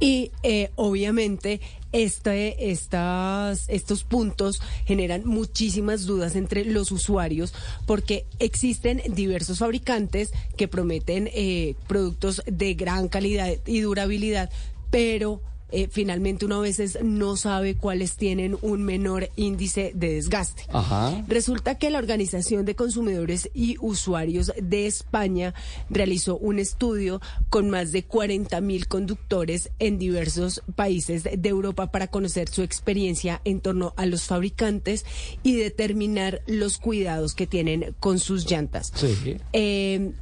[0.00, 1.60] Y eh, obviamente
[1.92, 7.54] este, estas, estos puntos generan muchísimas dudas entre los usuarios
[7.86, 14.50] porque existen diversos fabricantes que prometen eh, productos de gran calidad y durabilidad,
[14.90, 15.40] pero
[15.72, 20.64] eh, finalmente uno a veces no sabe cuáles tienen un menor índice de desgaste.
[20.72, 21.24] Ajá.
[21.28, 25.54] Resulta que la Organización de Consumidores y Usuarios de España
[25.90, 32.08] realizó un estudio con más de 40 mil conductores en diversos países de Europa para
[32.08, 35.04] conocer su experiencia en torno a los fabricantes
[35.42, 38.92] y determinar los cuidados que tienen con sus llantas.
[38.94, 39.36] Sí.
[39.52, 40.12] Eh,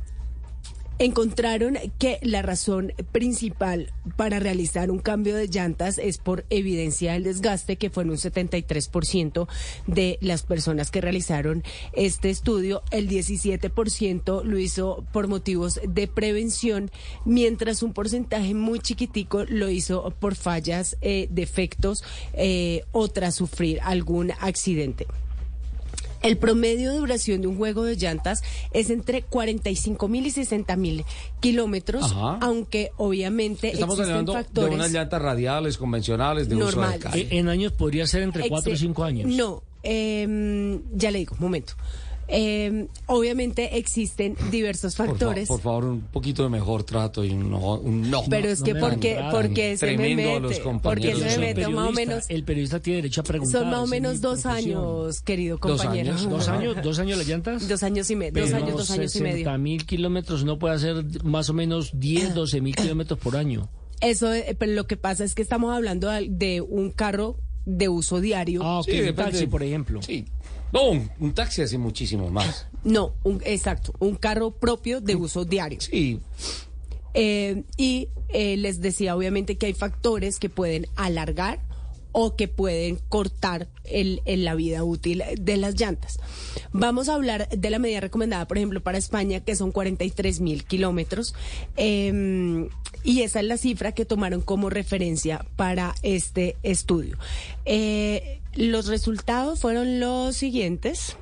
[1.00, 7.24] encontraron que la razón principal para realizar un cambio de llantas es por evidencia del
[7.24, 9.48] desgaste, que fue en un 73%
[9.86, 11.64] de las personas que realizaron
[11.94, 12.82] este estudio.
[12.90, 16.90] El 17% lo hizo por motivos de prevención,
[17.24, 22.04] mientras un porcentaje muy chiquitico lo hizo por fallas, eh, defectos
[22.34, 25.06] eh, o tras sufrir algún accidente.
[26.22, 28.42] El promedio de duración de un juego de llantas
[28.72, 31.04] es entre 45 mil y 60 mil
[31.40, 32.38] kilómetros, Ajá.
[32.42, 37.00] aunque obviamente Estamos existen hablando de unas llantas radiales, convencionales, de uso de Normales.
[37.02, 37.28] calle.
[37.30, 39.30] En años podría ser entre 4 y Exe- 5 años.
[39.34, 41.72] No, em, ya le digo, momento.
[42.32, 45.48] Em, obviamente existen diversos Por, fa- factores.
[45.48, 47.74] por favor, un poquito de mejor trato y un no.
[47.80, 48.22] Un no.
[48.30, 51.88] Pero es que me porque, porque se me mete, porque se El me mete más
[51.88, 53.60] o periodista- menos, El periodista tiene derecho a preguntar.
[53.62, 54.78] son más o menos dos profesión.
[54.78, 56.10] años, querido ¿Dos compañero.
[56.12, 56.28] años?
[56.30, 56.76] ¿Dos años?
[56.82, 57.68] ¿Dos años las llantas?
[57.68, 59.36] Dos años y medio, dos años, dos años y medio.
[59.38, 63.68] 60 mil kilómetros no puede hacer más o menos 10, 12 mil kilómetros por año.
[64.00, 68.20] Eso, eh, pero lo que pasa es que estamos hablando de un carro de uso
[68.20, 68.62] diario.
[68.62, 70.02] Ah, ok, Sí, un taxi, por ejemplo.
[70.02, 70.26] Sí.
[70.72, 72.66] No, un, un taxi hace muchísimo más.
[72.84, 75.80] No, un, exacto, un carro propio de uso diario.
[75.80, 76.20] Sí.
[77.14, 81.60] Eh, y eh, les decía obviamente que hay factores que pueden alargar
[82.12, 86.18] o que pueden cortar el, la vida útil de las llantas.
[86.72, 90.64] Vamos a hablar de la medida recomendada, por ejemplo, para España, que son 43 mil
[90.64, 91.34] kilómetros.
[91.76, 92.68] eh,
[93.02, 97.16] y esa es la cifra que tomaron como referencia para este estudio.
[97.64, 101.16] Eh, los resultados fueron los siguientes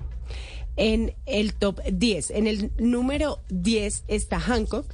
[0.77, 2.31] en el top 10.
[2.31, 4.87] En el número 10 está Hancock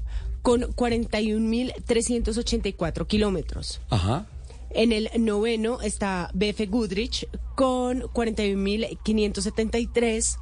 [0.42, 3.80] con 41.384 kilómetros.
[3.88, 4.26] Ajá.
[4.74, 10.36] En el noveno está BF Goodrich con 41.573.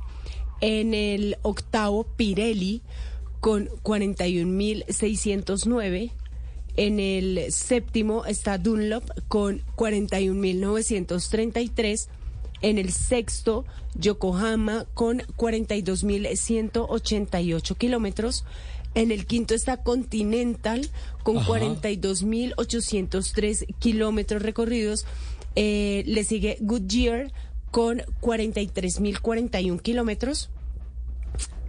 [0.62, 2.80] En el octavo Pirelli
[3.40, 6.12] con 41.609.
[6.76, 12.08] En el séptimo está Dunlop con 41.933.
[12.62, 18.46] En el sexto, Yokohama con 42.188 kilómetros.
[18.94, 20.88] En el quinto está Continental
[21.22, 21.52] con Ajá.
[21.52, 25.06] 42.803 kilómetros recorridos.
[25.54, 27.32] Eh, le sigue Goodyear
[27.70, 30.50] con 43.041 kilómetros.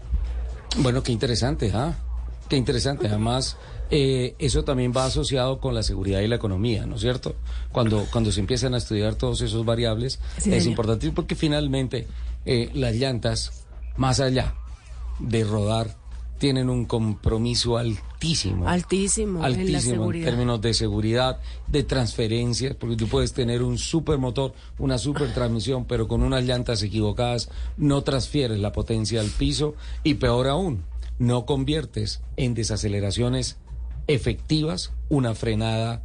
[0.78, 1.96] Bueno, qué interesante, ¿ah?
[2.50, 3.08] Qué interesante.
[3.08, 3.58] Además,
[3.90, 7.36] eh, eso también va asociado con la seguridad y la economía, ¿no es cierto?
[7.72, 10.68] Cuando, cuando se empiezan a estudiar todos esos variables, Sí, es señor.
[10.68, 12.08] importante porque finalmente
[12.46, 13.64] eh, las llantas,
[13.98, 14.56] más allá
[15.20, 15.96] de rodar,
[16.38, 18.68] tienen un compromiso altísimo.
[18.68, 20.26] Altísimo, en altísimo en, seguridad.
[20.26, 26.08] términos de seguridad, de transferencia, porque tú puedes tener un supermotor, una super transmisión, pero
[26.08, 30.84] con unas llantas equivocadas no transfieres la potencia al piso y peor aún,
[31.20, 33.58] no conviertes en desaceleraciones
[34.08, 36.04] efectivas una frenada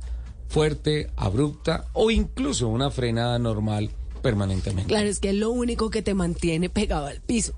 [0.48, 3.90] fuerte, abrupta o incluso una frenada normal
[4.22, 4.88] permanentemente.
[4.88, 7.54] Claro, es que es lo único que te mantiene pegado al piso.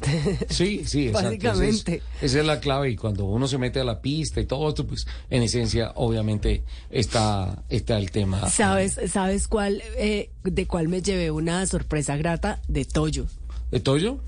[0.48, 1.28] Sí, sí, exacto.
[1.28, 1.96] Básicamente.
[1.96, 4.46] Esa es, esa es la clave y cuando uno se mete a la pista y
[4.46, 8.48] todo esto, pues en esencia obviamente está, está el tema.
[8.50, 12.60] ¿Sabes, sabes cuál, eh, de cuál me llevé una sorpresa grata?
[12.68, 13.26] De Toyo.
[13.70, 14.20] ¿De Toyo?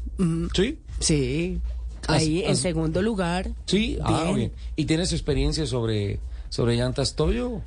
[0.54, 0.78] Sí.
[1.00, 1.60] Sí.
[2.06, 3.50] Ahí en segundo lugar.
[3.66, 4.36] Sí, ah, Bien.
[4.36, 4.52] bien.
[4.76, 6.18] ¿Y tienes experiencia sobre
[6.48, 7.60] sobre llantas Toyo?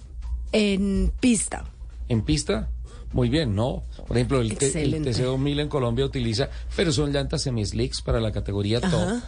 [0.52, 1.66] En pista.
[2.10, 2.70] ¿En pista?
[3.14, 3.84] Muy bien, ¿no?
[4.08, 5.12] Por ejemplo, el, el Excelente.
[5.12, 9.22] TC2000 en Colombia utiliza, pero son llantas semi-slicks para la categoría top.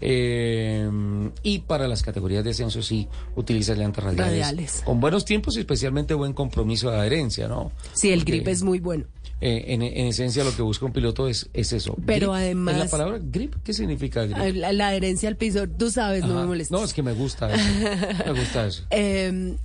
[0.00, 0.88] Eh,
[1.42, 4.82] y para las categorías de ascenso sí utiliza llantas radiales, Radiales.
[4.84, 7.72] con buenos tiempos y especialmente buen compromiso de adherencia, ¿no?
[7.94, 9.06] Sí, el Porque, grip es muy bueno.
[9.40, 11.96] eh, en, en esencia lo que busca un piloto es, es eso.
[12.06, 12.40] Pero Grip.
[12.42, 13.56] además- ¿Es la palabra grip?
[13.64, 14.54] ¿Qué significa grip?
[14.56, 16.76] La, la adherencia al piso, tú sabes, no me molesta.
[16.76, 17.64] No, es que me gusta eso.
[18.32, 18.84] me gusta eso.
[18.90, 19.56] Eh,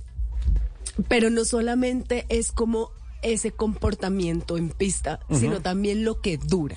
[1.08, 2.90] pero no solamente es como
[3.24, 6.76] ese comportamiento en pista, sino también lo que dura.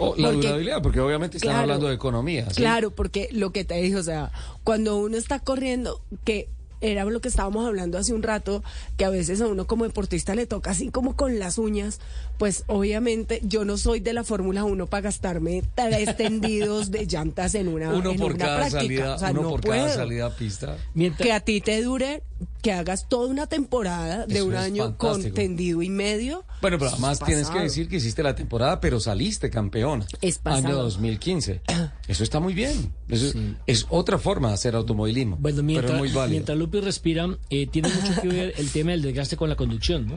[0.00, 1.62] O la Porque- durabilidad, porque obviamente están Claro.
[1.62, 2.48] hablando de economía.
[2.50, 2.56] ¿sí?
[2.56, 4.30] Claro, porque lo que te dije, o sea,
[4.62, 6.48] cuando uno está corriendo, que
[6.80, 8.62] era lo que estábamos hablando hace un rato,
[8.96, 12.00] que a veces a uno como deportista le toca así como con las uñas,
[12.38, 17.54] pues obviamente yo no soy de la Fórmula 1 para gastarme tres tendidos de llantas
[17.54, 18.80] en una, Uno en por una cada práctica.
[18.80, 19.82] salida, o sea, uno no por puedo.
[19.84, 20.76] cada salida a pista.
[21.18, 22.22] Que a ti te dure,
[22.62, 26.44] que hagas toda una temporada de Eso un año con tendido y medio.
[26.60, 30.04] Bueno, pero además es tienes que decir que hiciste la temporada, pero saliste campeón.
[30.20, 30.66] Es pasado.
[30.68, 31.62] Año 2015.
[32.06, 32.92] Eso está muy bien.
[33.08, 33.34] Eso es,
[33.66, 35.36] es otra forma de hacer automovilismo.
[35.38, 36.30] Bueno, pero mientras, es muy válido.
[36.30, 40.06] mientras Lupi respira, eh, tiene mucho que ver el tema del desgaste con la conducción,
[40.06, 40.16] ¿no?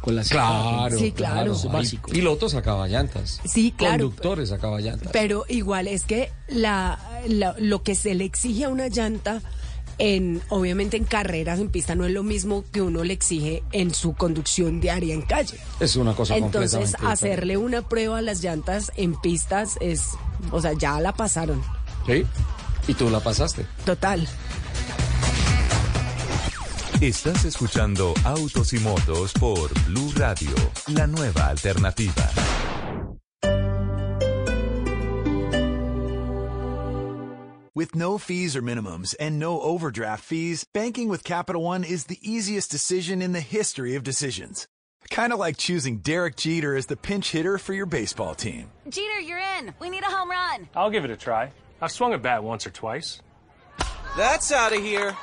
[0.00, 1.52] Con la Claro, Sí, claro.
[1.52, 2.10] Es Hay básico.
[2.10, 2.54] Pilotos
[2.88, 3.40] llantas.
[3.44, 4.06] Sí, claro.
[4.06, 4.50] Conductores
[4.80, 5.10] llantas.
[5.12, 6.98] Pero igual es que la,
[7.28, 9.42] la- lo que se le exige a una llanta
[9.98, 13.94] en obviamente en carreras en pista no es lo mismo que uno le exige en
[13.94, 15.58] su conducción diaria en calle.
[15.78, 20.04] Es una cosa Entonces, hacerle una prueba a las llantas en pistas es,
[20.50, 21.62] o sea, ya la pasaron.
[22.06, 22.24] Sí.
[22.88, 23.66] Y tú la pasaste.
[23.84, 24.26] Total.
[27.02, 30.54] Estás escuchando Autos y Motos por Blue Radio,
[30.86, 32.22] la nueva alternativa.
[37.74, 42.20] With no fees or minimums and no overdraft fees, banking with Capital One is the
[42.22, 44.68] easiest decision in the history of decisions.
[45.10, 48.70] Kind of like choosing Derek Jeter as the pinch hitter for your baseball team.
[48.88, 49.74] Jeter, you're in.
[49.80, 50.68] We need a home run.
[50.76, 51.50] I'll give it a try.
[51.80, 53.20] I've swung a bat once or twice.
[54.16, 55.16] That's out of here.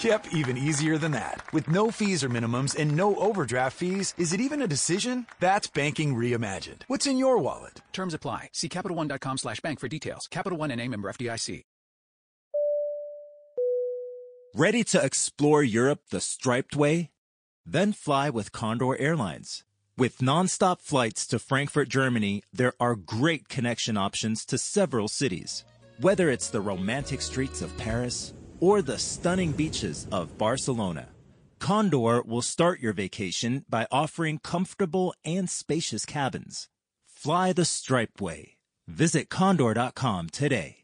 [0.00, 1.42] Yep, even easier than that.
[1.52, 5.26] With no fees or minimums and no overdraft fees, is it even a decision?
[5.40, 6.82] That's banking reimagined.
[6.86, 7.82] What's in your wallet?
[7.92, 8.50] Terms apply.
[8.52, 10.28] See CapitalOne.com slash bank for details.
[10.30, 11.64] Capital One and a member FDIC.
[14.54, 17.10] Ready to explore Europe the striped way?
[17.66, 19.64] Then fly with Condor Airlines.
[19.96, 25.64] With nonstop flights to Frankfurt, Germany, there are great connection options to several cities.
[26.00, 31.08] Whether it's the romantic streets of Paris or the stunning beaches of Barcelona,
[31.58, 36.68] Condor will start your vacation by offering comfortable and spacious cabins.
[37.06, 38.56] Fly the striped way.
[38.86, 40.78] Visit condor.com today.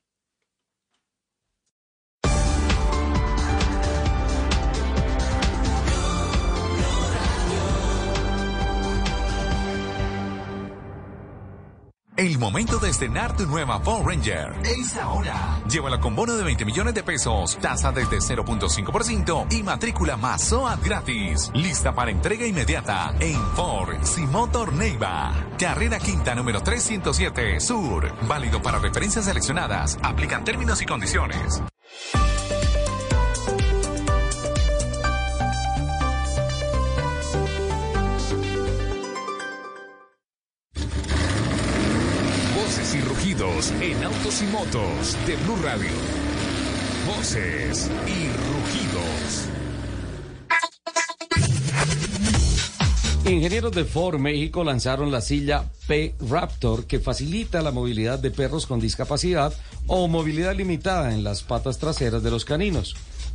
[12.16, 14.55] El momento de estrenar tu nueva Ford Ranger.
[14.62, 15.61] Es ahora.
[15.69, 20.85] Llévala con bono de 20 millones de pesos, tasa desde 0.5% y matrícula más SOAT
[20.85, 21.51] gratis.
[21.55, 25.32] Lista para entrega inmediata en Ford Simotor Neiva.
[25.59, 28.15] Carrera Quinta número 307 Sur.
[28.28, 29.99] Válido para referencias seleccionadas.
[30.01, 31.65] Aplican términos y condiciones.
[43.36, 45.90] En autos y motos de Blue Radio.
[47.05, 49.48] Voces y rugidos.
[53.24, 58.78] Ingenieros de Ford México lanzaron la silla P-Raptor que facilita la movilidad de perros con
[58.78, 59.52] discapacidad
[59.89, 62.94] o movilidad limitada en las patas traseras de los caninos.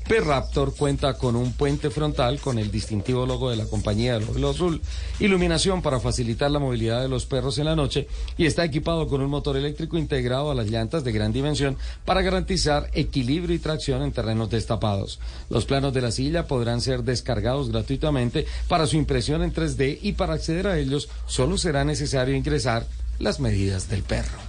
[0.10, 4.49] P-Raptor cuenta con un puente frontal con el distintivo logo de la compañía del Óvalo
[4.49, 4.81] Azul,
[5.19, 9.22] iluminación para facilitar la movilidad de los perros en la noche y está equipado con
[9.22, 14.02] un motor eléctrico integrado a las llantas de gran dimensión para garantizar equilibrio y tracción
[14.02, 15.19] en terrenos destapados.
[15.48, 20.14] Los planos de la silla podrán ser descargados gratuitamente para su impresión en 3D y
[20.14, 22.88] para acceder a ellos solo será necesario ingresar
[23.19, 24.48] las medidas del perro.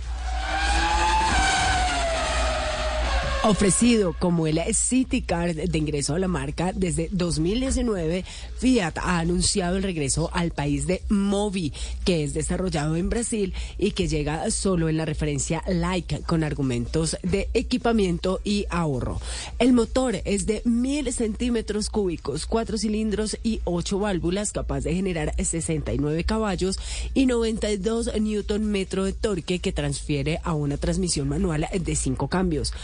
[3.42, 8.22] Ofrecido como el City Card de ingreso a la marca desde 2019,
[8.58, 11.72] Fiat ha anunciado el regreso al país de Mobi,
[12.04, 17.16] que es desarrollado en Brasil y que llega solo en la referencia Like con argumentos
[17.22, 19.22] de equipamiento y ahorro.
[19.58, 25.34] El motor es de mil centímetros cúbicos, cuatro cilindros y ocho válvulas, capaz de generar
[25.42, 26.78] 69 caballos
[27.14, 32.74] y 92 newton metro de torque que transfiere a una transmisión manual de cinco cambios.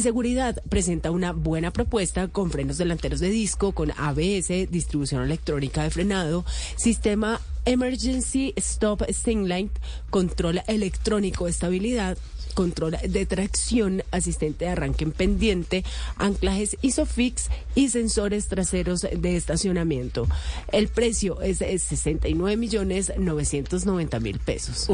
[0.00, 5.82] En seguridad, presenta una buena propuesta con frenos delanteros de disco, con ABS, distribución electrónica
[5.82, 6.46] de frenado,
[6.76, 9.70] sistema Emergency Stop Light,
[10.08, 12.16] control electrónico de estabilidad,
[12.54, 15.84] control de tracción, asistente de arranque en pendiente,
[16.16, 20.26] anclajes ISOFIX y sensores traseros de estacionamiento.
[20.72, 24.88] El precio es 69 millones 990 mil pesos.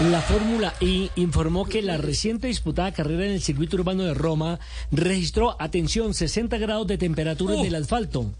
[0.00, 4.60] La Fórmula I informó que la reciente disputada carrera en el circuito urbano de Roma
[4.92, 8.30] registró, atención, 60 grados de temperatura en el asfalto,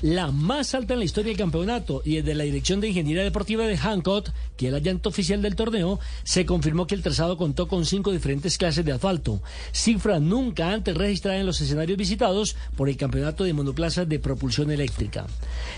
[0.00, 2.02] la más alta en la historia del campeonato.
[2.04, 5.56] Y desde la Dirección de Ingeniería Deportiva de Hancock, que es la llanta oficial del
[5.56, 9.42] torneo, se confirmó que el trazado contó con cinco diferentes clases de asfalto,
[9.72, 14.70] cifra nunca antes registrada en los escenarios visitados por el campeonato de monoplazas de propulsión
[14.70, 15.26] eléctrica.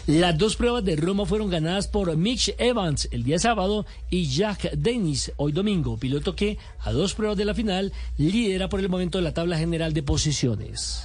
[0.07, 4.73] Las dos pruebas de Roma fueron ganadas por Mitch Evans el día sábado y Jack
[4.73, 9.21] Dennis hoy domingo, piloto que a dos pruebas de la final lidera por el momento
[9.21, 11.05] la tabla general de posiciones.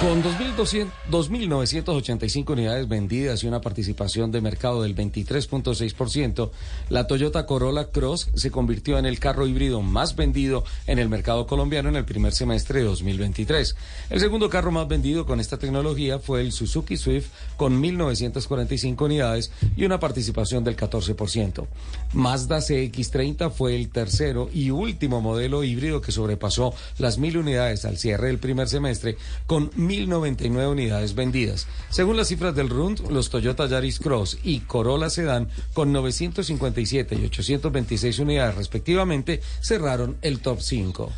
[0.00, 6.50] Con 2.985 unidades vendidas y una participación de mercado del 23.6%,
[6.90, 11.46] la Toyota Corolla Cross se convirtió en el carro híbrido más vendido en el mercado
[11.46, 13.74] colombiano en el primer semestre de 2023.
[14.10, 19.50] El segundo carro más vendido con esta tecnología fue el Suzuki Swift con 1.945 unidades
[19.76, 21.66] y una participación del 14%.
[22.12, 27.96] Mazda CX30 fue el tercero y último modelo híbrido que sobrepasó las mil unidades al
[27.96, 29.16] cierre del primer semestre
[29.46, 31.66] con 1.099 unidades vendidas.
[31.90, 37.24] Según las cifras del RUND, los Toyota Yaris Cross y Corolla Sedan, con 957 y
[37.26, 41.12] 826 unidades respectivamente, cerraron el top 5.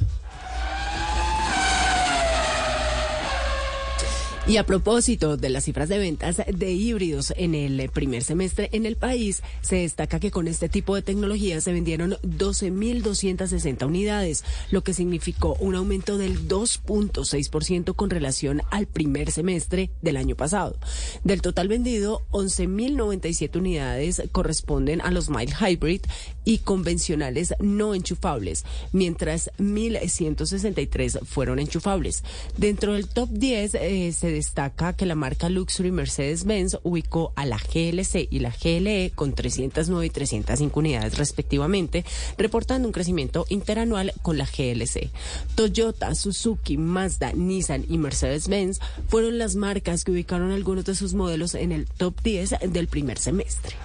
[4.49, 8.87] Y a propósito de las cifras de ventas de híbridos en el primer semestre en
[8.87, 14.83] el país, se destaca que con este tipo de tecnología se vendieron 12.260 unidades, lo
[14.83, 20.79] que significó un aumento del 2.6% con relación al primer semestre del año pasado.
[21.25, 26.01] Del total vendido, 11.097 unidades corresponden a los mild hybrid
[26.49, 32.25] y convencionales no enchufables, mientras 1.163 fueron enchufables.
[32.57, 37.59] Dentro del top 10 eh, se destaca que la marca Luxury Mercedes-Benz ubicó a la
[37.59, 42.07] GLC y la GLE con 309 y 305 unidades respectivamente,
[42.39, 45.11] reportando un crecimiento interanual con la GLC.
[45.55, 51.55] Toyota, Suzuki, Mazda, Nissan y Mercedes-Benz fueron las marcas que ubicaron algunos de sus modelos
[51.55, 53.77] en el top 10 del primer semestre.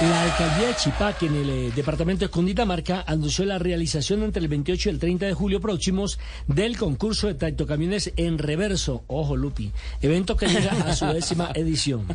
[0.00, 4.46] La alcaldía de Chipaque, en el eh, departamento de Cundinamarca, anunció la realización entre el
[4.46, 9.02] 28 y el 30 de julio próximos del concurso de tractocamiones en reverso.
[9.08, 9.72] Ojo, Lupi.
[10.00, 12.06] Evento que llega a su décima edición.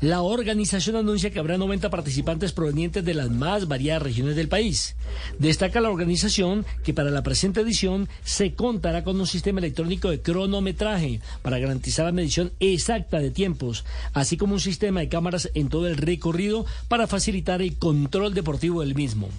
[0.00, 4.94] La organización anuncia que habrá 90 participantes provenientes de las más variadas regiones del país.
[5.40, 10.22] Destaca la organización que para la presente edición se contará con un sistema electrónico de
[10.22, 15.68] cronometraje para garantizar la medición exacta de tiempos, así como un sistema de cámaras en
[15.68, 19.30] todo el recorrido para facilitar facilitar el control deportivo del mismo.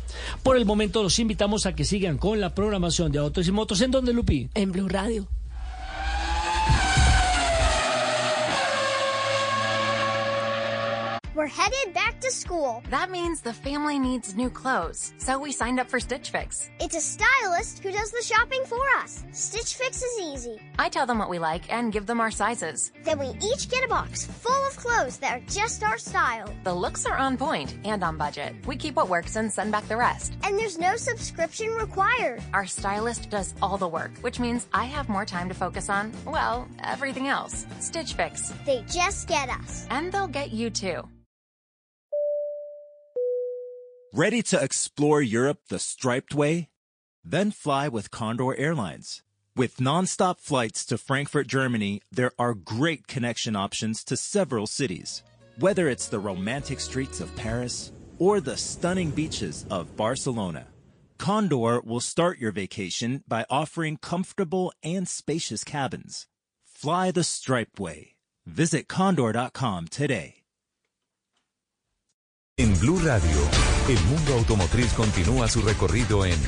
[0.41, 3.79] Por el momento los invitamos a que sigan con la programación de Autos y Motos.
[3.81, 4.49] ¿En donde, Lupi?
[4.55, 5.27] En Blue Radio.
[11.35, 12.81] We're headed back to school.
[12.89, 16.69] That means the family needs new clothes, so we signed up for Stitch Fix.
[16.79, 19.25] It's a stylist who does the shopping for us.
[19.33, 20.61] Stitch Fix is easy.
[20.79, 22.93] I tell them what we like and give them our sizes.
[23.03, 26.49] Then we each get a box full of clothes that are just our style.
[26.63, 28.55] The looks are on point and on budget.
[28.65, 30.37] We keep what works and send back the rest.
[30.43, 32.41] And there's no subscription required.
[32.53, 36.13] Our stylist does all the work, which means I have more time to focus on,
[36.25, 37.65] well, everything else.
[37.81, 38.53] Stitch Fix.
[38.65, 39.85] They just get us.
[39.89, 41.03] And they'll get you too.
[44.17, 46.69] Ready to explore Europe the striped way?
[47.25, 49.23] Then fly with Condor Airlines.
[49.57, 55.21] With nonstop flights to Frankfurt, Germany, there are great connection options to several cities.
[55.59, 60.67] Whether it's the romantic streets of Paris or the stunning beaches of Barcelona,
[61.17, 66.27] Condor will start your vacation by offering comfortable and spacious cabins.
[66.63, 68.15] Fly the striped way.
[68.45, 70.35] Visit condor.com today.
[72.57, 76.39] En Blue Radio, el mundo automotriz continúa su recorrido en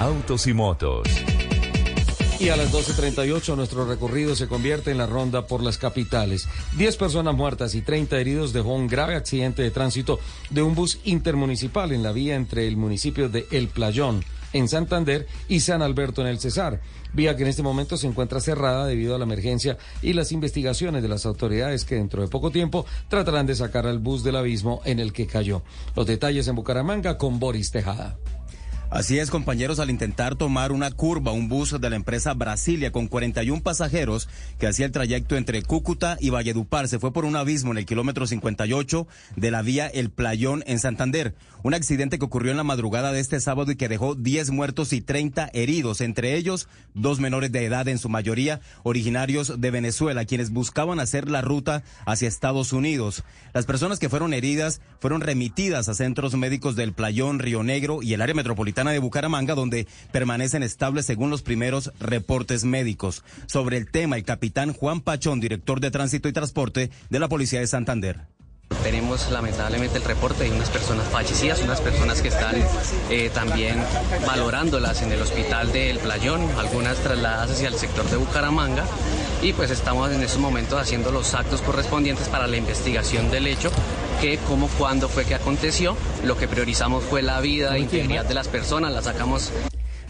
[0.00, 1.06] Autos y Motos.
[2.40, 6.48] Y a las 12.38 nuestro recorrido se convierte en la ronda por las capitales.
[6.78, 10.18] 10 personas muertas y 30 heridos dejó un grave accidente de tránsito
[10.48, 15.26] de un bus intermunicipal en la vía entre el municipio de El Playón en Santander
[15.48, 16.80] y San Alberto en el Cesar.
[17.12, 21.02] Vía que en este momento se encuentra cerrada debido a la emergencia y las investigaciones
[21.02, 24.82] de las autoridades que dentro de poco tiempo tratarán de sacar al bus del abismo
[24.84, 25.62] en el que cayó.
[25.94, 28.18] Los detalles en Bucaramanga con Boris Tejada.
[28.96, 33.08] Así es, compañeros, al intentar tomar una curva, un bus de la empresa Brasilia con
[33.08, 34.26] 41 pasajeros
[34.58, 37.84] que hacía el trayecto entre Cúcuta y Valledupar se fue por un abismo en el
[37.84, 39.06] kilómetro 58
[39.36, 41.34] de la vía El Playón en Santander.
[41.62, 44.94] Un accidente que ocurrió en la madrugada de este sábado y que dejó 10 muertos
[44.94, 50.24] y 30 heridos, entre ellos dos menores de edad, en su mayoría originarios de Venezuela,
[50.24, 53.24] quienes buscaban hacer la ruta hacia Estados Unidos.
[53.52, 58.14] Las personas que fueron heridas fueron remitidas a centros médicos del Playón, Río Negro y
[58.14, 63.22] el área metropolitana de Bucaramanga, donde permanecen estables según los primeros reportes médicos.
[63.46, 67.60] Sobre el tema, el capitán Juan Pachón, director de Tránsito y Transporte de la Policía
[67.60, 68.26] de Santander.
[68.82, 72.54] Tenemos lamentablemente el reporte de unas personas fallecidas, unas personas que están
[73.10, 73.82] eh, también
[74.26, 78.84] valorándolas en el hospital del Playón, algunas trasladadas hacia el sector de Bucaramanga
[79.42, 83.70] y pues estamos en estos momentos haciendo los actos correspondientes para la investigación del hecho,
[84.20, 85.96] que cómo, cuándo fue que aconteció.
[86.24, 89.52] Lo que priorizamos fue la vida e integridad de las personas, la sacamos.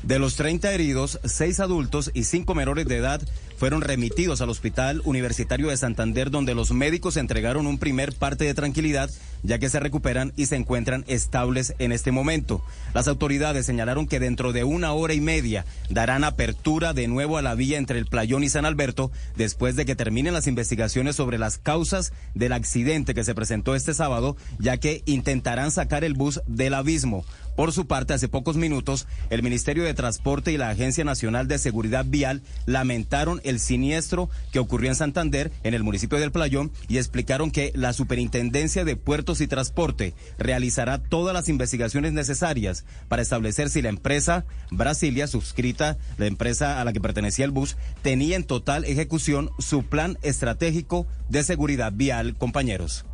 [0.02, 3.20] De los 30 heridos, 6 adultos y 5 menores de edad
[3.56, 8.54] fueron remitidos al Hospital Universitario de Santander, donde los médicos entregaron un primer parte de
[8.54, 9.10] tranquilidad,
[9.42, 12.62] ya que se recuperan y se encuentran estables en este momento.
[12.94, 17.42] Las autoridades señalaron que dentro de una hora y media darán apertura de nuevo a
[17.42, 21.38] la vía entre el Playón y San Alberto, después de que terminen las investigaciones sobre
[21.38, 26.40] las causas del accidente que se presentó este sábado, ya que intentarán sacar el bus
[26.46, 27.24] del abismo.
[27.56, 31.58] Por su parte, hace pocos minutos, el Ministerio de Transporte y la Agencia Nacional de
[31.58, 36.98] Seguridad Vial lamentaron el siniestro que ocurrió en Santander, en el municipio del Playón, y
[36.98, 38.96] explicaron que la Superintendencia de
[39.34, 46.26] Y Transporte realizará todas las investigaciones necesarias para establecer si la empresa Brasilia, suscrita, la
[46.26, 51.42] empresa a la que pertenecía el bus, tenía en total ejecución su plan estratégico de
[51.42, 53.04] seguridad vial, compañeros.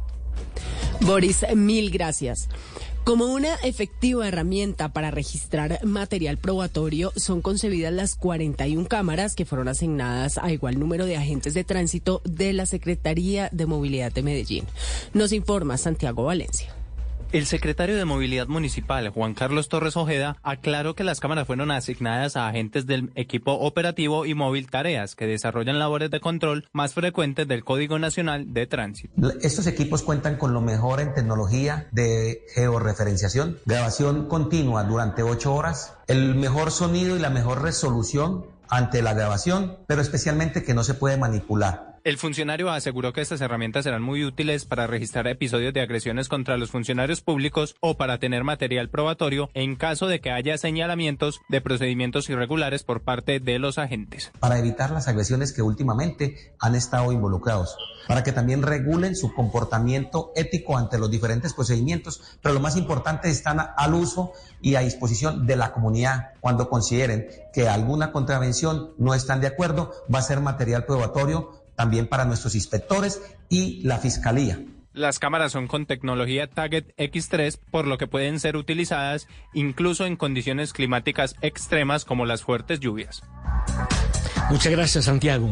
[1.00, 2.48] Boris, mil gracias.
[3.04, 9.66] Como una efectiva herramienta para registrar material probatorio, son concebidas las 41 cámaras que fueron
[9.66, 14.66] asignadas a igual número de agentes de tránsito de la Secretaría de Movilidad de Medellín.
[15.14, 16.72] Nos informa Santiago Valencia.
[17.32, 22.36] El secretario de Movilidad Municipal, Juan Carlos Torres Ojeda, aclaró que las cámaras fueron asignadas
[22.36, 27.48] a agentes del equipo operativo y móvil tareas que desarrollan labores de control más frecuentes
[27.48, 29.14] del Código Nacional de Tránsito.
[29.40, 35.94] Estos equipos cuentan con lo mejor en tecnología de georreferenciación, grabación continua durante ocho horas,
[36.08, 40.92] el mejor sonido y la mejor resolución ante la grabación, pero especialmente que no se
[40.92, 41.91] puede manipular.
[42.04, 46.56] El funcionario aseguró que estas herramientas serán muy útiles para registrar episodios de agresiones contra
[46.56, 51.60] los funcionarios públicos o para tener material probatorio en caso de que haya señalamientos de
[51.60, 54.32] procedimientos irregulares por parte de los agentes.
[54.40, 57.76] Para evitar las agresiones que últimamente han estado involucrados,
[58.08, 63.30] para que también regulen su comportamiento ético ante los diferentes procedimientos, pero lo más importante
[63.30, 69.14] están al uso y a disposición de la comunidad cuando consideren que alguna contravención no
[69.14, 74.60] están de acuerdo, va a ser material probatorio también para nuestros inspectores y la Fiscalía.
[74.92, 80.14] Las cámaras son con tecnología Target X3, por lo que pueden ser utilizadas incluso en
[80.14, 83.24] condiciones climáticas extremas como las fuertes lluvias.
[84.50, 85.50] Muchas gracias, Santiago.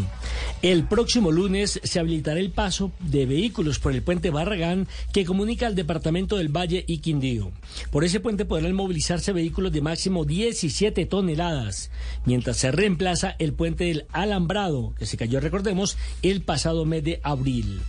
[0.62, 5.66] El próximo lunes se habilitará el paso de vehículos por el puente Barragán que comunica
[5.66, 7.50] al departamento del Valle y Quindío.
[7.90, 11.90] Por ese puente podrán movilizarse vehículos de máximo 17 toneladas,
[12.26, 17.20] mientras se reemplaza el puente del Alambrado, que se cayó, recordemos, el pasado mes de
[17.22, 17.80] abril.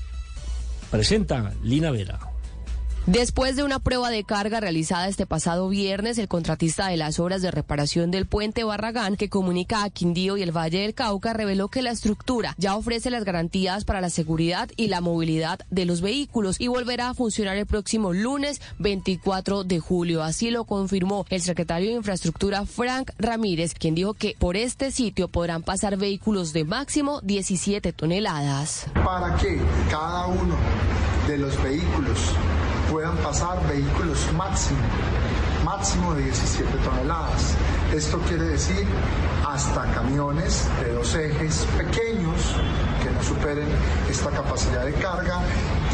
[0.90, 2.31] Presenta Lina Vera.
[3.08, 7.42] Después de una prueba de carga realizada este pasado viernes, el contratista de las obras
[7.42, 11.68] de reparación del puente Barragán, que comunica a Quindío y el Valle del Cauca, reveló
[11.68, 16.02] que la estructura ya ofrece las garantías para la seguridad y la movilidad de los
[16.02, 20.22] vehículos y volverá a funcionar el próximo lunes 24 de julio.
[20.22, 25.28] Así lo confirmó el secretario de Infraestructura Frank Ramírez, quien dijo que por este sitio
[25.28, 28.86] podrán pasar vehículos de máximo 17 toneladas.
[28.94, 29.60] Para que
[29.90, 30.56] cada uno
[31.28, 32.20] de los vehículos
[32.92, 34.80] puedan pasar vehículos máximo,
[35.64, 37.56] máximo de 17 toneladas.
[37.96, 38.86] Esto quiere decir
[39.48, 42.36] hasta camiones de dos ejes pequeños
[43.02, 43.68] que no superen
[44.10, 45.40] esta capacidad de carga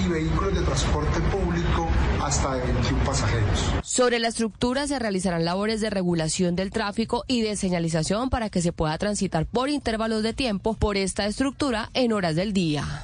[0.04, 1.88] y vehículos de transporte público
[2.24, 3.66] hasta de 21 pasajeros.
[3.84, 8.62] Sobre la estructura se realizarán labores de regulación del tráfico y de señalización para que
[8.62, 13.04] se pueda transitar por intervalos de tiempo por esta estructura en horas del día.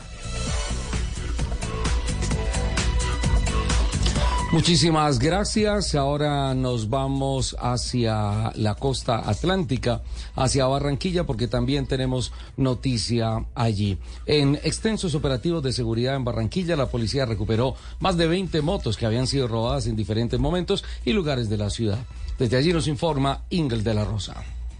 [4.53, 5.95] Muchísimas gracias.
[5.95, 10.03] Ahora nos vamos hacia la costa atlántica,
[10.35, 13.97] hacia Barranquilla, porque también tenemos noticia allí.
[14.27, 19.07] En extensos operativos de seguridad en Barranquilla, la policía recuperó más de 20 motos que
[19.07, 22.05] habían sido robadas en diferentes momentos y lugares de la ciudad.
[22.37, 24.35] Desde allí nos informa Ingel de la Rosa.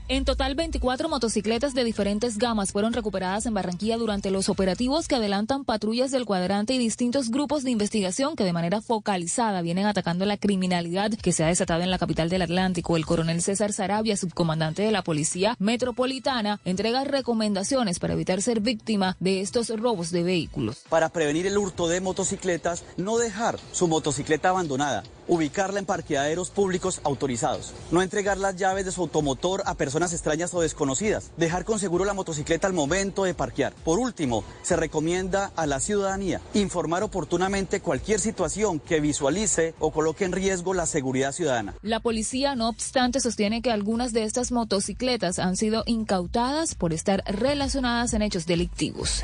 [0.09, 5.15] En total, 24 motocicletas de diferentes gamas fueron recuperadas en Barranquilla durante los operativos que
[5.15, 10.25] adelantan patrullas del cuadrante y distintos grupos de investigación que de manera focalizada vienen atacando
[10.25, 12.97] la criminalidad que se ha desatado en la capital del Atlántico.
[12.97, 19.15] El coronel César Sarabia, subcomandante de la Policía Metropolitana, entrega recomendaciones para evitar ser víctima
[19.21, 20.83] de estos robos de vehículos.
[20.89, 27.01] Para prevenir el hurto de motocicletas, no dejar su motocicleta abandonada ubicarla en parqueaderos públicos
[27.03, 31.79] autorizados, no entregar las llaves de su automotor a personas extrañas o desconocidas, dejar con
[31.79, 33.73] seguro la motocicleta al momento de parquear.
[33.83, 40.25] Por último, se recomienda a la ciudadanía informar oportunamente cualquier situación que visualice o coloque
[40.25, 41.75] en riesgo la seguridad ciudadana.
[41.81, 47.23] La policía, no obstante, sostiene que algunas de estas motocicletas han sido incautadas por estar
[47.25, 49.23] relacionadas en hechos delictivos.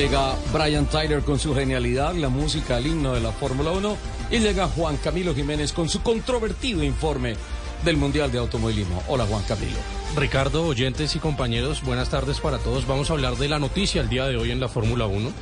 [0.00, 3.96] Llega Brian Tyler con su genialidad, la música, el himno de la Fórmula 1.
[4.30, 7.36] Y llega Juan Camilo Jiménez con su controvertido informe
[7.84, 9.02] del Mundial de Automovilismo.
[9.08, 9.76] Hola Juan Camilo.
[10.16, 12.86] Ricardo, oyentes y compañeros, buenas tardes para todos.
[12.86, 15.32] Vamos a hablar de la noticia el día de hoy en la Fórmula 1.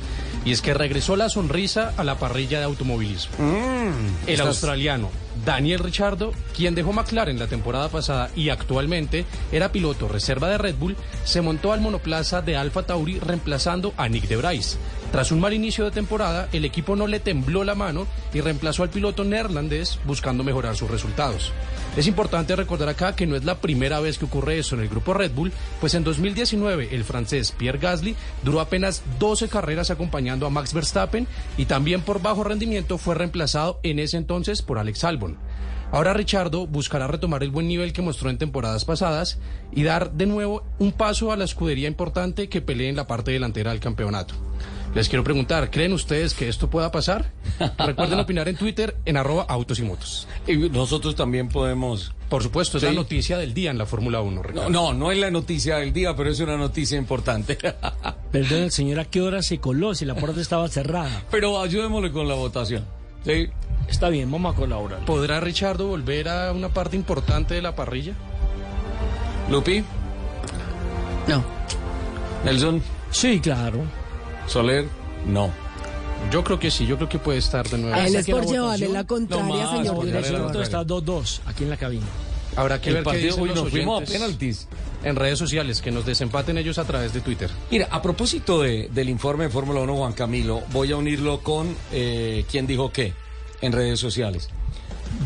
[0.43, 3.35] Y es que regresó la sonrisa a la parrilla de automovilismo.
[4.27, 5.09] el estás- australiano
[5.45, 10.75] Daniel Ricciardo, quien dejó McLaren la temporada pasada y actualmente era piloto reserva de Red
[10.75, 14.77] Bull, se montó al monoplaza de Alfa Tauri reemplazando a Nick de Bryce.
[15.11, 18.83] Tras un mal inicio de temporada, el equipo no le tembló la mano y reemplazó
[18.83, 21.51] al piloto neerlandés buscando mejorar sus resultados.
[21.97, 24.89] Es importante recordar acá que no es la primera vez que ocurre eso en el
[24.89, 30.45] grupo Red Bull, pues en 2019 el francés Pierre Gasly duró apenas 12 carreras acompañando
[30.45, 31.27] a Max Verstappen
[31.57, 35.37] y también por bajo rendimiento fue reemplazado en ese entonces por Alex Albon.
[35.91, 39.39] Ahora Richardo buscará retomar el buen nivel que mostró en temporadas pasadas
[39.71, 43.31] y dar de nuevo un paso a la escudería importante que pelee en la parte
[43.31, 44.35] delantera del campeonato.
[44.95, 47.31] Les quiero preguntar, ¿creen ustedes que esto pueda pasar?
[47.77, 50.27] Recuerden opinar en Twitter en arroba autos y motos.
[50.47, 52.11] Y nosotros también podemos...
[52.27, 52.87] Por supuesto, es Sí.
[52.89, 54.69] la noticia del día en la Fórmula 1, Ricardo.
[54.69, 57.57] No, no, no es la noticia del día, pero es una noticia importante.
[58.31, 61.23] Perdón, el señor, ¿a qué hora se coló si la puerta estaba cerrada?
[61.29, 62.83] pero ayudémosle con la votación.
[63.25, 63.47] Sí.
[63.87, 65.05] Está bien, vamos a colaborar.
[65.05, 68.13] ¿Podrá Richardo volver a una parte importante de la parrilla?
[69.49, 69.83] Lupi.
[71.27, 71.43] No.
[72.43, 72.81] Nelson.
[73.11, 73.81] Sí, claro.
[74.49, 74.85] Soler.
[75.25, 75.49] No.
[76.31, 77.95] Yo creo que sí, yo creo que puede estar de nuevo.
[77.95, 80.35] A él es Saque la por llevarle la contraria, No señor director.
[80.35, 82.05] asunto está 2-2 aquí en la cabina.
[82.55, 84.67] Habrá que El ver qué partido dicen hoy los nos fuimos a penaltis.
[85.03, 87.49] en redes sociales, que nos desempaten ellos a través de Twitter.
[87.71, 91.73] Mira, a propósito de- del informe de Fórmula 1, Juan Camilo, voy a unirlo con
[91.93, 93.13] eh, quién dijo qué
[93.61, 94.49] en redes sociales.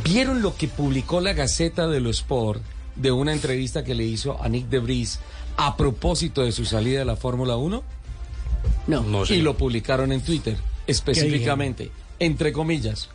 [0.04, 2.62] ¿Vieron lo que publicó la Gaceta de los Sport
[2.96, 5.20] de una entrevista que le hizo a Nick de Vries
[5.58, 7.82] a propósito de su salida de la Fórmula 1?
[8.88, 9.24] No.
[9.26, 10.58] Y lo publicaron en Twitter,
[10.88, 13.10] específicamente, entre comillas.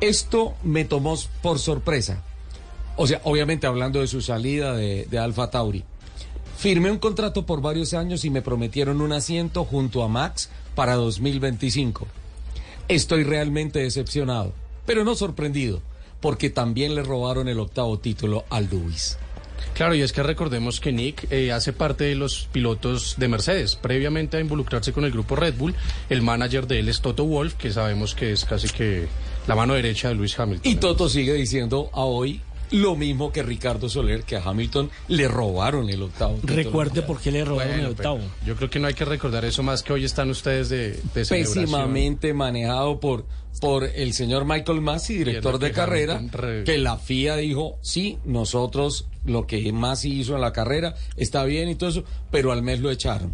[0.00, 2.22] Esto me tomó por sorpresa.
[2.96, 5.84] O sea, obviamente hablando de su salida de, de Alfa Tauri.
[6.56, 10.94] Firmé un contrato por varios años y me prometieron un asiento junto a Max para
[10.94, 12.06] 2025.
[12.88, 14.52] Estoy realmente decepcionado,
[14.86, 15.82] pero no sorprendido,
[16.20, 19.18] porque también le robaron el octavo título al Lewis.
[19.74, 23.76] Claro, y es que recordemos que Nick eh, hace parte de los pilotos de Mercedes.
[23.76, 25.74] Previamente a involucrarse con el grupo Red Bull,
[26.08, 29.08] el manager de él es Toto Wolf, que sabemos que es casi que
[29.46, 30.70] la mano derecha de Lewis Hamilton.
[30.70, 32.40] Y Toto sigue diciendo a hoy
[32.74, 36.38] lo mismo que Ricardo Soler, que a Hamilton le robaron el octavo.
[36.42, 38.20] Recuerde por qué le robaron Bueno, el octavo.
[38.46, 41.24] yo creo que no hay que recordar eso más que hoy están ustedes de, de
[41.26, 43.26] pésimamente manejado por,
[43.60, 49.06] por el señor Michael Massey, director de carrera, re- que la FIA dijo, sí, nosotros
[49.24, 52.80] lo que Massey hizo en la carrera está bien y todo eso, pero al mes
[52.80, 53.32] lo echaron.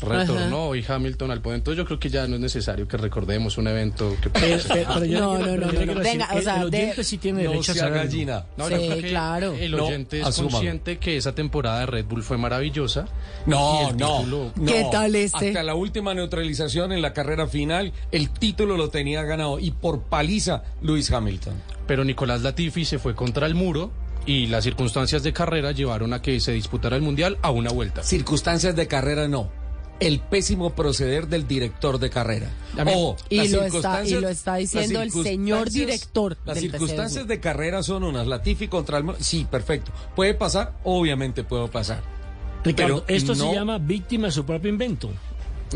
[0.00, 1.56] Retornó hoy Hamilton al podio.
[1.56, 4.88] Entonces yo creo que ya no es necesario que recordemos un evento que Pero, pero-
[4.94, 7.72] pero yo No, no, no, Venga, o sea, el de- oyente sí tiene No derecho
[7.84, 8.44] a gallina.
[8.56, 9.52] No, Sí, yo creo que claro.
[9.54, 10.52] el No, oyente es asúmalo.
[10.52, 13.06] consciente que esa temporada de Red Bull fue maravillosa.
[13.46, 14.64] y No, el no, título- no.
[14.66, 15.48] ¿Qué tal este?
[15.48, 20.02] Hasta la última neutralización en la carrera final, el título lo tenía ganado y por
[20.02, 21.54] paliza Luis Hamilton.
[21.86, 23.90] Pero Nicolás Latifi se fue contra el muro
[24.26, 28.02] y las circunstancias de carrera llevaron a que se disputara el Mundial a una vuelta.
[28.02, 29.50] Circunstancias de carrera no.
[30.00, 32.48] El pésimo proceder del director de carrera.
[32.86, 36.70] O Y las lo está- circunstancias- y lo está diciendo el señor director Las del
[36.70, 37.28] circunstancias PCU.
[37.28, 38.26] de carrera son unas.
[38.26, 39.04] Latifi contra el...
[39.20, 39.92] Sí, perfecto.
[40.16, 40.72] ¿Puede pasar?
[40.84, 42.02] Obviamente puede pasar.
[42.64, 45.10] Ricardo, Pero esto no- se llama víctima de su propio invento.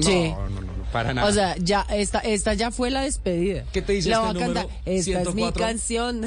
[0.01, 0.31] Sí.
[0.31, 1.29] No, no, no, no, para nada.
[1.29, 3.65] O sea, ya esta, esta ya fue la despedida.
[3.73, 4.69] ¿Qué te dice La este número?
[4.85, 5.61] Esta es mi 104.
[5.61, 6.27] canción.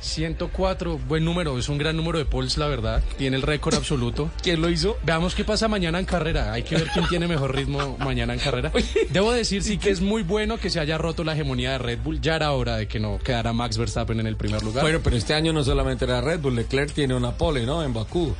[0.00, 3.02] 104, buen número, es un gran número de polls, la verdad.
[3.16, 4.30] Tiene el récord absoluto.
[4.42, 4.96] ¿Quién lo hizo?
[5.04, 6.52] Veamos qué pasa mañana en carrera.
[6.52, 8.72] Hay que ver quién tiene mejor ritmo mañana en carrera.
[9.10, 11.98] Debo decir sí que es muy bueno que se haya roto la hegemonía de Red
[12.02, 12.20] Bull.
[12.20, 14.82] Ya era hora de que no quedara Max Verstappen en el primer lugar.
[14.82, 17.82] Bueno, pero este año no solamente era Red Bull, Leclerc tiene una pole, ¿no?
[17.82, 18.34] En Bakú.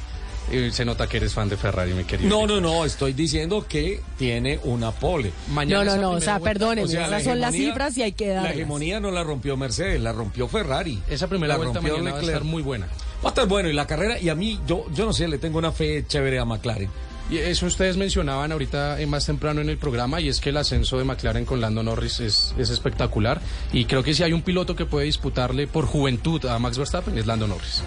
[0.51, 2.29] Eh, se nota que eres fan de Ferrari, mi querido.
[2.31, 5.33] No, no, no, estoy diciendo que tiene una pole.
[5.49, 8.35] No, no, no, o sea, perdónenme, la esas son las cifras y hay que La
[8.35, 8.53] darlas.
[8.55, 11.03] hegemonía no la rompió Mercedes, la rompió Ferrari.
[11.09, 12.87] Esa primera la vuelta rompió mañana va a estar muy buena.
[13.23, 15.39] Va a estar bueno y la carrera, y a mí, yo, yo no sé, le
[15.39, 16.89] tengo una fe chévere a McLaren.
[17.31, 20.57] Y eso ustedes mencionaban ahorita eh, más temprano en el programa y es que el
[20.57, 24.41] ascenso de McLaren con Lando Norris es, es espectacular y creo que si hay un
[24.41, 27.83] piloto que puede disputarle por juventud a Max Verstappen es Lando Norris.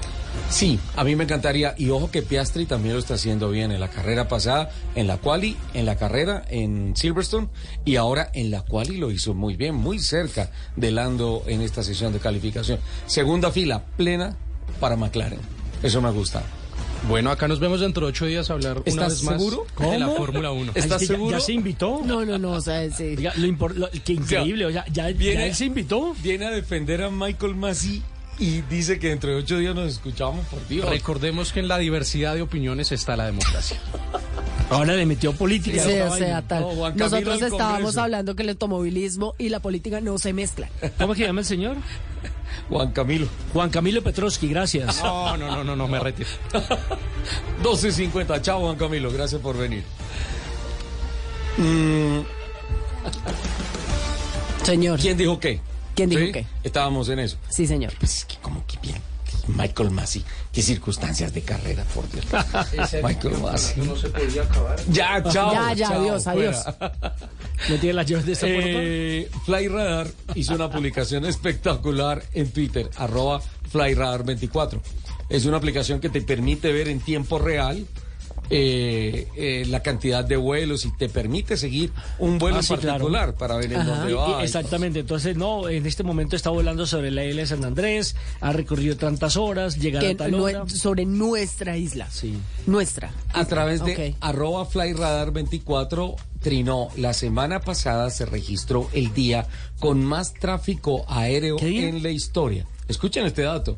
[0.50, 3.80] Sí, a mí me encantaría, y ojo que Piastri también lo está haciendo bien en
[3.80, 7.48] la carrera pasada, en la quali, en la carrera en Silverstone,
[7.86, 11.84] y ahora en la quali lo hizo muy bien, muy cerca de Lando en esta
[11.84, 12.80] sesión de calificación.
[13.08, 14.36] Segunda fila plena
[14.80, 15.40] para McLaren.
[15.84, 16.44] Eso me gusta.
[17.08, 19.66] Bueno, acá nos vemos dentro de ocho días a hablar una ¿Estás vez más seguro?
[19.80, 20.18] de la ¿Cómo?
[20.18, 20.72] Fórmula 1.
[20.76, 21.38] Ay, ¿Estás es que ya- seguro?
[21.40, 22.02] ¿Ya, se invitó?
[22.06, 23.16] No, no, no, o sea, sí.
[23.18, 26.14] Oiga, lo lo- qué increíble, o sea, ya, él se invitó.
[26.22, 28.04] Viene a defender a Michael Massey
[28.40, 30.90] y dice que dentro de ocho días nos escuchamos, por Dios.
[30.90, 33.80] Recordemos que en la diversidad de opiniones está la democracia.
[34.70, 35.84] Ahora le metió política.
[35.84, 36.62] Sí, o sea, tal.
[36.62, 40.70] No, Nosotros estábamos hablando que el automovilismo y la política no se mezclan.
[40.98, 41.76] ¿Cómo que llama el señor?
[42.70, 43.28] Juan Camilo.
[43.54, 45.04] Juan Camilo Petrovsky, gracias.
[45.04, 46.30] No, no, no, no, no me retiro.
[47.64, 48.42] 12.50.
[48.42, 49.12] Chao, Juan Camilo.
[49.12, 49.84] Gracias por venir.
[51.58, 52.22] Mm,
[54.64, 55.00] Señor.
[55.00, 55.60] ¿Quién dijo qué?
[55.96, 56.32] ¿Quién dijo ¿Sí?
[56.32, 56.46] qué?
[56.64, 57.38] Estábamos en eso.
[57.50, 57.94] Sí, señor.
[58.00, 59.02] Pues es que como que bien.
[59.48, 60.24] Michael Massey.
[60.52, 62.26] Qué circunstancias de carrera, por Dios.
[63.04, 63.84] Michael Massey.
[63.84, 64.80] No se podía acabar.
[64.90, 65.54] Ya, chao.
[65.54, 66.66] Ya, ya, chao, adiós, adiós.
[67.70, 68.60] ¿No tiene las llaves de puerta?
[68.64, 73.42] Eh, Fly Radar hizo una publicación espectacular en Twitter, arroba
[73.72, 74.80] FlyRadar24.
[75.30, 77.86] Es una aplicación que te permite ver en tiempo real
[78.54, 82.76] eh, eh, la cantidad de vuelos y te permite seguir un vuelo Ah, en sí,
[82.76, 83.06] claro.
[83.06, 84.44] particular para ver en dónde va.
[84.44, 88.52] exactamente, entonces no, en este momento está volando sobre la isla de San Andrés, ha
[88.52, 90.68] recorrido tantas horas, llegará a tal hora.
[90.68, 92.10] sobre nuestra isla.
[92.12, 92.38] Sí.
[92.68, 93.12] Nuestra.
[93.34, 94.18] A través de Ok.
[94.20, 99.48] arroba FlyRadar24 Trinó, la semana pasada se registró el día
[99.80, 102.66] con más tráfico aéreo en la historia.
[102.88, 103.78] Escuchen este dato.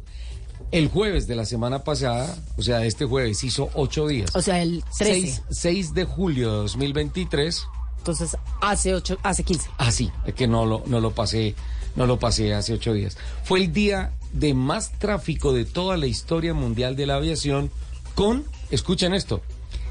[0.73, 4.35] El jueves de la semana pasada, o sea, este jueves hizo ocho días.
[4.35, 5.21] O sea, el 13.
[5.21, 7.67] 6, 6 de julio de 2023.
[7.99, 9.69] Entonces, hace ocho, hace 15.
[9.77, 11.53] Ah, sí, es que no lo, no lo pasé,
[11.95, 13.19] no lo pasé hace ocho días.
[13.43, 17.69] Fue el día de más tráfico de toda la historia mundial de la aviación
[18.15, 19.43] con, escuchen esto,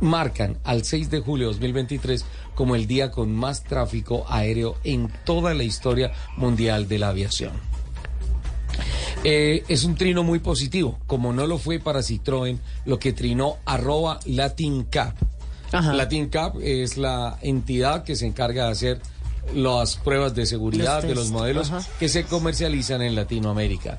[0.00, 2.24] marcan al 6 de julio de 2023
[2.54, 7.52] como el día con más tráfico aéreo en toda la historia mundial de la aviación.
[9.24, 13.56] Eh, es un trino muy positivo, como no lo fue para Citroën, lo que trinó
[13.64, 15.16] arroba Latin Cap.
[15.72, 19.02] Latin Cap es la entidad que se encarga de hacer
[19.54, 21.86] las pruebas de seguridad Los de los modelos ajá.
[21.98, 23.98] que se comercializan en Latinoamérica.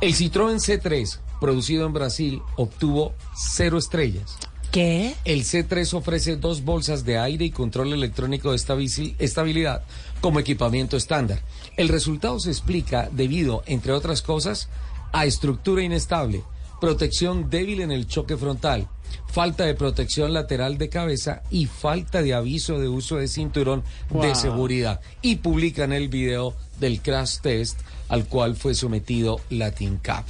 [0.00, 4.36] El Citroën C3, producido en Brasil, obtuvo cero estrellas.
[4.70, 5.16] ¿Qué?
[5.24, 9.82] El C3 ofrece dos bolsas de aire y control electrónico de estabilidad
[10.20, 11.42] como equipamiento estándar.
[11.76, 14.68] El resultado se explica debido, entre otras cosas,
[15.12, 16.44] a estructura inestable,
[16.80, 18.86] protección débil en el choque frontal,
[19.30, 24.34] falta de protección lateral de cabeza y falta de aviso de uso de cinturón de
[24.34, 25.00] seguridad.
[25.22, 27.78] Y publican el video del crash test
[28.08, 30.24] al cual fue sometido Latin Cap.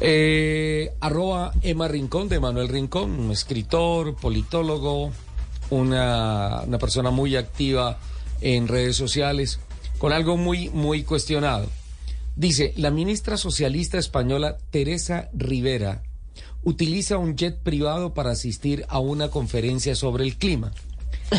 [0.00, 5.12] Eh, arroba Emma Rincón de Manuel Rincón, un escritor, politólogo,
[5.70, 7.98] una, una persona muy activa
[8.40, 9.60] en redes sociales,
[9.98, 11.68] con algo muy, muy cuestionado.
[12.34, 16.02] Dice, la ministra socialista española Teresa Rivera
[16.62, 20.72] utiliza un jet privado para asistir a una conferencia sobre el clima.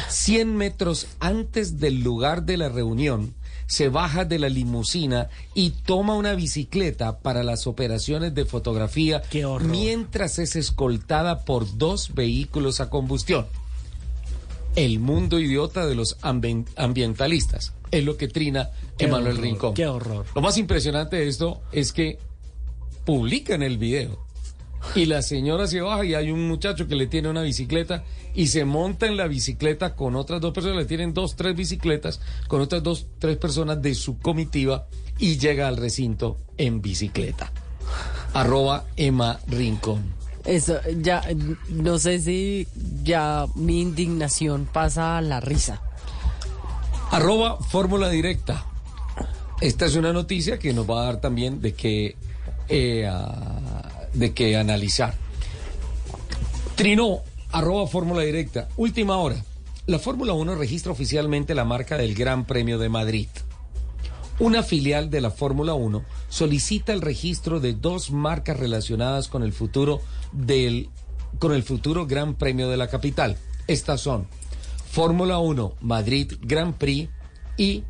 [0.10, 3.34] 100 metros antes del lugar de la reunión,
[3.68, 9.22] se baja de la limusina y toma una bicicleta para las operaciones de fotografía
[9.72, 13.48] mientras es escoltada por dos vehículos a combustión.
[14.76, 17.74] El mundo idiota de los ambi- ambientalistas.
[17.92, 19.74] Es lo que trina Qué Emanuel horror, Rincón.
[19.74, 20.26] qué horror.
[20.34, 22.20] Lo más impresionante de esto es que
[23.06, 24.18] publican el video
[24.96, 28.04] y la señora se baja y hay un muchacho que le tiene una bicicleta
[28.34, 32.20] y se monta en la bicicleta con otras dos personas, le tienen dos, tres bicicletas
[32.48, 34.88] con otras dos, tres personas de su comitiva
[35.20, 37.52] y llega al recinto en bicicleta.
[38.34, 40.22] Arroba Emma Rincón.
[40.46, 41.22] Eso, ya,
[41.70, 42.68] no sé si
[43.04, 45.82] ya mi indignación pasa a la risa.
[47.12, 48.66] Arroba Fórmula Directa.
[49.60, 52.16] Esta es una noticia que nos va a dar también de que,
[52.68, 53.08] eh,
[54.14, 55.16] de que analizar.
[56.76, 57.20] Trinó,
[57.52, 58.70] arroba Fórmula Directa.
[58.78, 59.44] Última hora.
[59.88, 63.28] La Fórmula 1 registra oficialmente la marca del Gran Premio de Madrid.
[64.40, 69.54] Una filial de la Fórmula 1 solicita el registro de dos marcas relacionadas con el
[69.54, 70.02] futuro
[70.32, 70.90] del
[71.40, 73.38] con el futuro Gran Premio de la capital.
[73.68, 74.28] Estas son
[74.90, 77.10] Fórmula 1 Madrid Grand Prix
[77.58, 77.84] y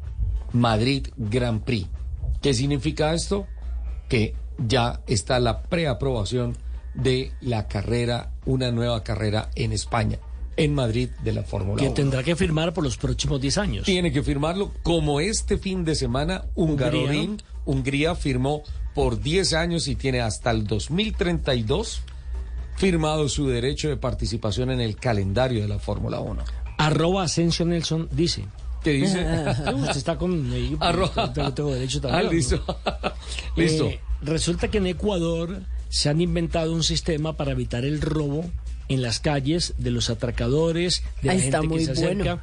[0.53, 1.87] Madrid Grand Prix.
[2.41, 3.47] ¿Qué significa esto?
[4.09, 4.35] Que
[4.67, 6.55] ya está la preaprobación
[6.93, 10.19] de la carrera, una nueva carrera en España,
[10.57, 11.93] en Madrid de la Fórmula Que 1.
[11.95, 13.85] tendrá que firmar por los próximos 10 años.
[13.85, 17.41] Tiene que firmarlo como este fin de semana Hungaroring.
[17.65, 18.63] Hungría firmó
[18.93, 22.01] por 10 años y tiene hasta el 2032
[22.75, 26.43] firmado su derecho de participación en el calendario de la Fórmula 1.
[26.77, 28.45] Arroba Asensio Nelson dice.
[28.83, 29.19] ¿Qué dice?
[29.75, 30.51] Usted está con...
[30.79, 31.31] Arroba.
[31.53, 32.25] tengo, derecho Ah, también.
[32.25, 32.31] ¿no?
[32.31, 32.65] listo.
[33.55, 33.87] listo.
[33.87, 38.49] Eh, resulta que en Ecuador se han inventado un sistema para evitar el robo
[38.87, 42.35] en las calles de los atracadores, de la Ahí está gente muy que se acerca.
[42.35, 42.41] bueno.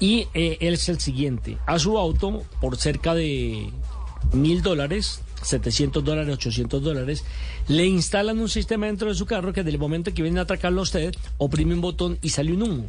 [0.00, 1.58] Y eh, él es el siguiente.
[1.66, 3.70] A su auto, por cerca de
[4.32, 7.24] mil dólares, 700 dólares, 800 dólares,
[7.68, 10.42] le instalan un sistema dentro de su carro que desde el momento que vienen a
[10.42, 12.88] atracarlo a usted, oprime un botón y sale un humo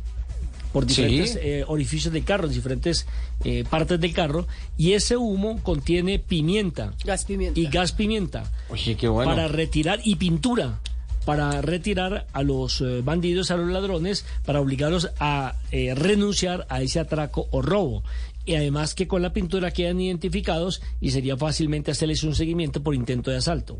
[0.73, 1.03] por Sí.
[1.03, 3.05] diferentes eh, orificios del carro, diferentes
[3.45, 4.47] eh, partes del carro,
[4.77, 7.57] y ese humo contiene pimienta Gas pimienta.
[7.59, 9.31] y gas pimienta Oye, qué bueno.
[9.31, 10.79] para retirar y pintura
[11.25, 16.81] para retirar a los eh, bandidos, a los ladrones, para obligarlos a eh, renunciar a
[16.81, 18.03] ese atraco o robo.
[18.45, 22.93] Y además que con la pintura quedan identificados y sería fácilmente hacerles un seguimiento por
[22.93, 23.77] intento de asalto.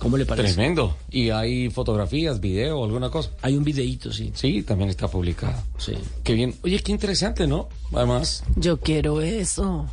[0.00, 0.54] ¿Cómo le parece?
[0.54, 0.96] Tremendo.
[1.10, 3.30] ¿Y hay fotografías, video, alguna cosa?
[3.42, 4.32] Hay un videíto, sí.
[4.34, 5.62] Sí, también está publicado.
[5.78, 5.94] Sí.
[6.22, 6.54] Qué bien.
[6.62, 7.68] Oye, qué interesante, ¿no?
[7.92, 9.86] Además, Yo quiero eso.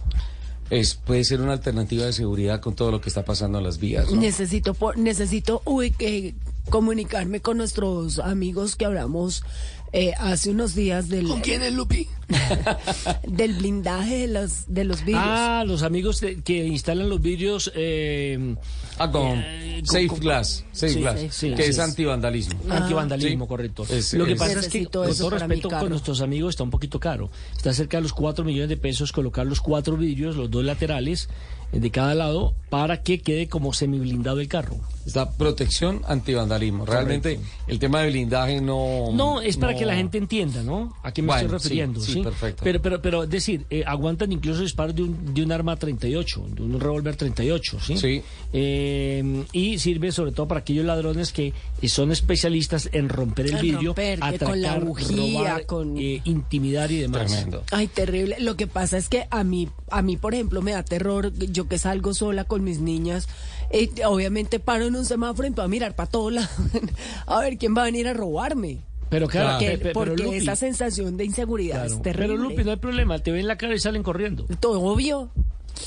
[0.70, 3.78] es, puede ser una alternativa de seguridad con todo lo que está pasando en las
[3.78, 4.10] vías.
[4.12, 4.20] ¿no?
[4.20, 6.34] Necesito, por- necesito uy, que
[6.70, 9.44] comunicarme con nuestros amigos que hablamos
[9.94, 11.28] eh, hace unos días del...
[11.28, 12.08] ¿Con quién es Lupi?
[13.28, 15.22] del blindaje de los, de los vidrios.
[15.26, 17.72] Ah, los amigos de- que instalan los vidrios.
[17.76, 18.56] Eh,
[18.98, 21.70] Ah, con eh, Safe con- Glass, Safe Sí, Glass, sí, que sí.
[21.72, 22.60] es antivandalismo.
[22.70, 23.50] Antivandalismo, Sí.
[23.50, 23.84] correcto.
[23.90, 26.70] Es- Lo que es- pasa es que, con todo respeto con nuestros amigos, está un
[26.70, 27.32] poquito caro.
[27.58, 31.30] Está cerca de los 4 millones de pesos colocar los cuatro vidrios, los dos laterales
[31.72, 34.78] de cada lado, para que quede como semiblindado el carro.
[35.06, 36.86] Esta protección antivandalismo.
[36.86, 39.10] Realmente el tema de blindaje no...
[39.14, 40.94] No, es para no- que la gente entienda, ¿no?
[41.04, 42.00] ¿A qué me Bueno, estoy sí, refiriendo?
[42.02, 42.62] sí, perfecto.
[42.64, 46.46] Pero, pero, pero, es decir, eh, aguantan incluso disparos de un, de un arma 38,
[46.56, 47.98] de un revólver 38, ¿sí?
[47.98, 48.22] Sí.
[48.54, 51.54] Eh, y sirve sobre todo para aquellos ladrones que
[51.88, 56.92] son especialistas en romper el vidrio, romper, atracar, con la bujía, robar, con- eh, intimidar
[56.92, 57.26] y demás.
[57.26, 57.64] Tremendo.
[57.72, 58.36] Ay, terrible.
[58.40, 61.61] Lo que pasa es que a mí, a mí, por ejemplo, me da terror, yo
[61.68, 63.28] que salgo sola con mis niñas,
[63.70, 66.50] eh, obviamente paro en un semáforo y puedo mirar para todos lados,
[67.28, 68.80] a ver quién va a venir a robarme.
[69.10, 72.28] Pero claro, porque pe- pe- pero, porque Lupi, esa sensación de inseguridad claro, es terrible.
[72.28, 74.46] Pero Lupi, no hay problema, te ven la cara y salen corriendo.
[74.62, 75.30] Todo obvio.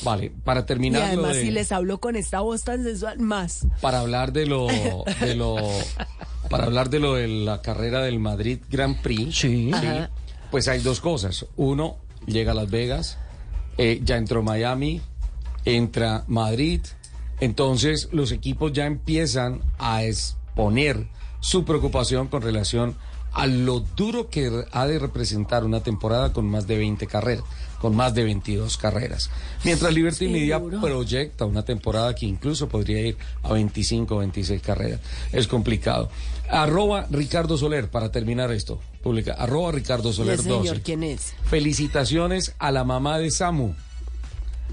[0.02, 3.18] Vale, para Y terminar lo además, de- si les hablo con esta voz tan sensual,
[3.20, 3.66] más.
[3.80, 4.66] para hablar de lo
[5.20, 5.56] de lo
[6.50, 9.70] para hablar de lo de la carrera del Madrid Grand Prix Sí.
[10.50, 11.96] Pues hay dos cosas uno
[12.26, 13.18] llega a Las Vegas
[13.78, 15.00] eh, ya entró Miami
[15.64, 16.80] entra Madrid
[17.40, 21.08] entonces los equipos ya empiezan a exponer
[21.40, 22.96] su preocupación con relación
[23.32, 27.44] a lo duro que ha de representar una temporada con más de 20 carreras,
[27.80, 29.28] con más de 22 carreras.
[29.64, 35.00] Mientras Liberty Media proyecta una temporada que incluso podría ir a 25 o 26 carreras.
[35.32, 36.10] Es complicado.
[36.48, 39.32] Arroba Ricardo Soler, para terminar esto, publica.
[39.32, 40.82] Arroba Ricardo ¿Y Soler señor 12.
[40.82, 41.34] quién es?
[41.50, 43.74] Felicitaciones a la mamá de Samu,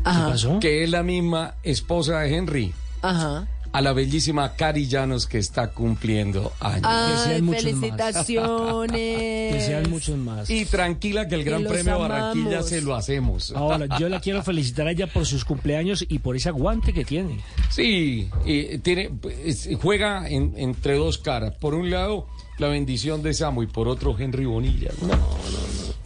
[0.04, 0.30] Ajá.
[0.30, 0.60] pasó?
[0.60, 2.74] que es la misma esposa de Henry.
[3.02, 3.48] Ajá.
[3.74, 6.84] a la bellísima Cari Llanos que está cumpliendo años.
[6.86, 7.64] Ay, muchos más.
[7.64, 8.92] felicitaciones.
[9.54, 10.50] Que sean muchos más.
[10.50, 13.52] Y tranquila que el Gran Premio Barranquilla se lo hacemos.
[13.56, 17.06] Ahora, yo la quiero felicitar a ella por sus cumpleaños y por ese aguante que
[17.06, 17.40] tiene.
[17.70, 19.10] Sí, y tiene,
[19.46, 21.54] es- juega en- entre dos caras.
[21.60, 22.28] Por un lado,
[22.62, 24.92] la bendición de Samu y por otro, Henry Bonilla.
[25.02, 25.16] No, no,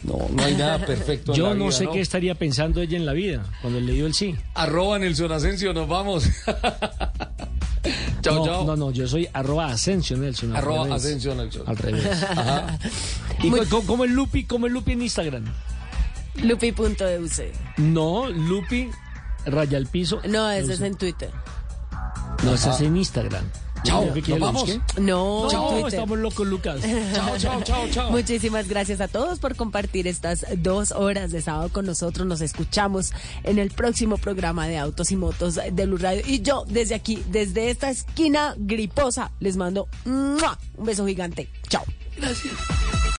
[0.04, 1.32] no, no, no hay nada perfecto.
[1.32, 3.92] en Yo la no vida, sé qué estaría pensando ella en la vida cuando le
[3.92, 4.34] dio el sí.
[4.54, 6.24] Arroba Nelson Asensio, nos vamos.
[8.22, 8.64] chao, no, chao.
[8.64, 10.56] no, no, yo soy arroba Asensio Nelson.
[10.56, 10.94] Arroba.
[10.94, 11.62] Asensio Nelson.
[11.66, 12.06] Al revés.
[12.22, 12.78] Ajá.
[13.42, 14.44] ¿Y co- cómo es Lupi?
[14.44, 15.44] ¿Cómo es Lupi en Instagram?
[16.42, 17.42] Lupi.eus.
[17.78, 18.90] No, Lupi,
[19.46, 20.20] raya al piso.
[20.28, 21.30] No, ese es en Twitter.
[22.44, 23.44] No, ese es en Instagram.
[23.84, 24.78] Chao, ¿Qué quiere ¿nos vamos?
[24.98, 26.80] No, Chao, estamos locos, Lucas.
[27.14, 28.10] Chao, chao, chao, chao.
[28.10, 32.26] Muchísimas gracias a todos por compartir estas dos horas de sábado con nosotros.
[32.26, 33.12] Nos escuchamos
[33.44, 36.22] en el próximo programa de Autos y Motos de Blue Radio.
[36.26, 40.38] Y yo, desde aquí, desde esta esquina griposa, les mando un
[40.78, 41.48] beso gigante.
[41.68, 41.84] Chao.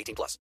[0.00, 0.38] 18 plus.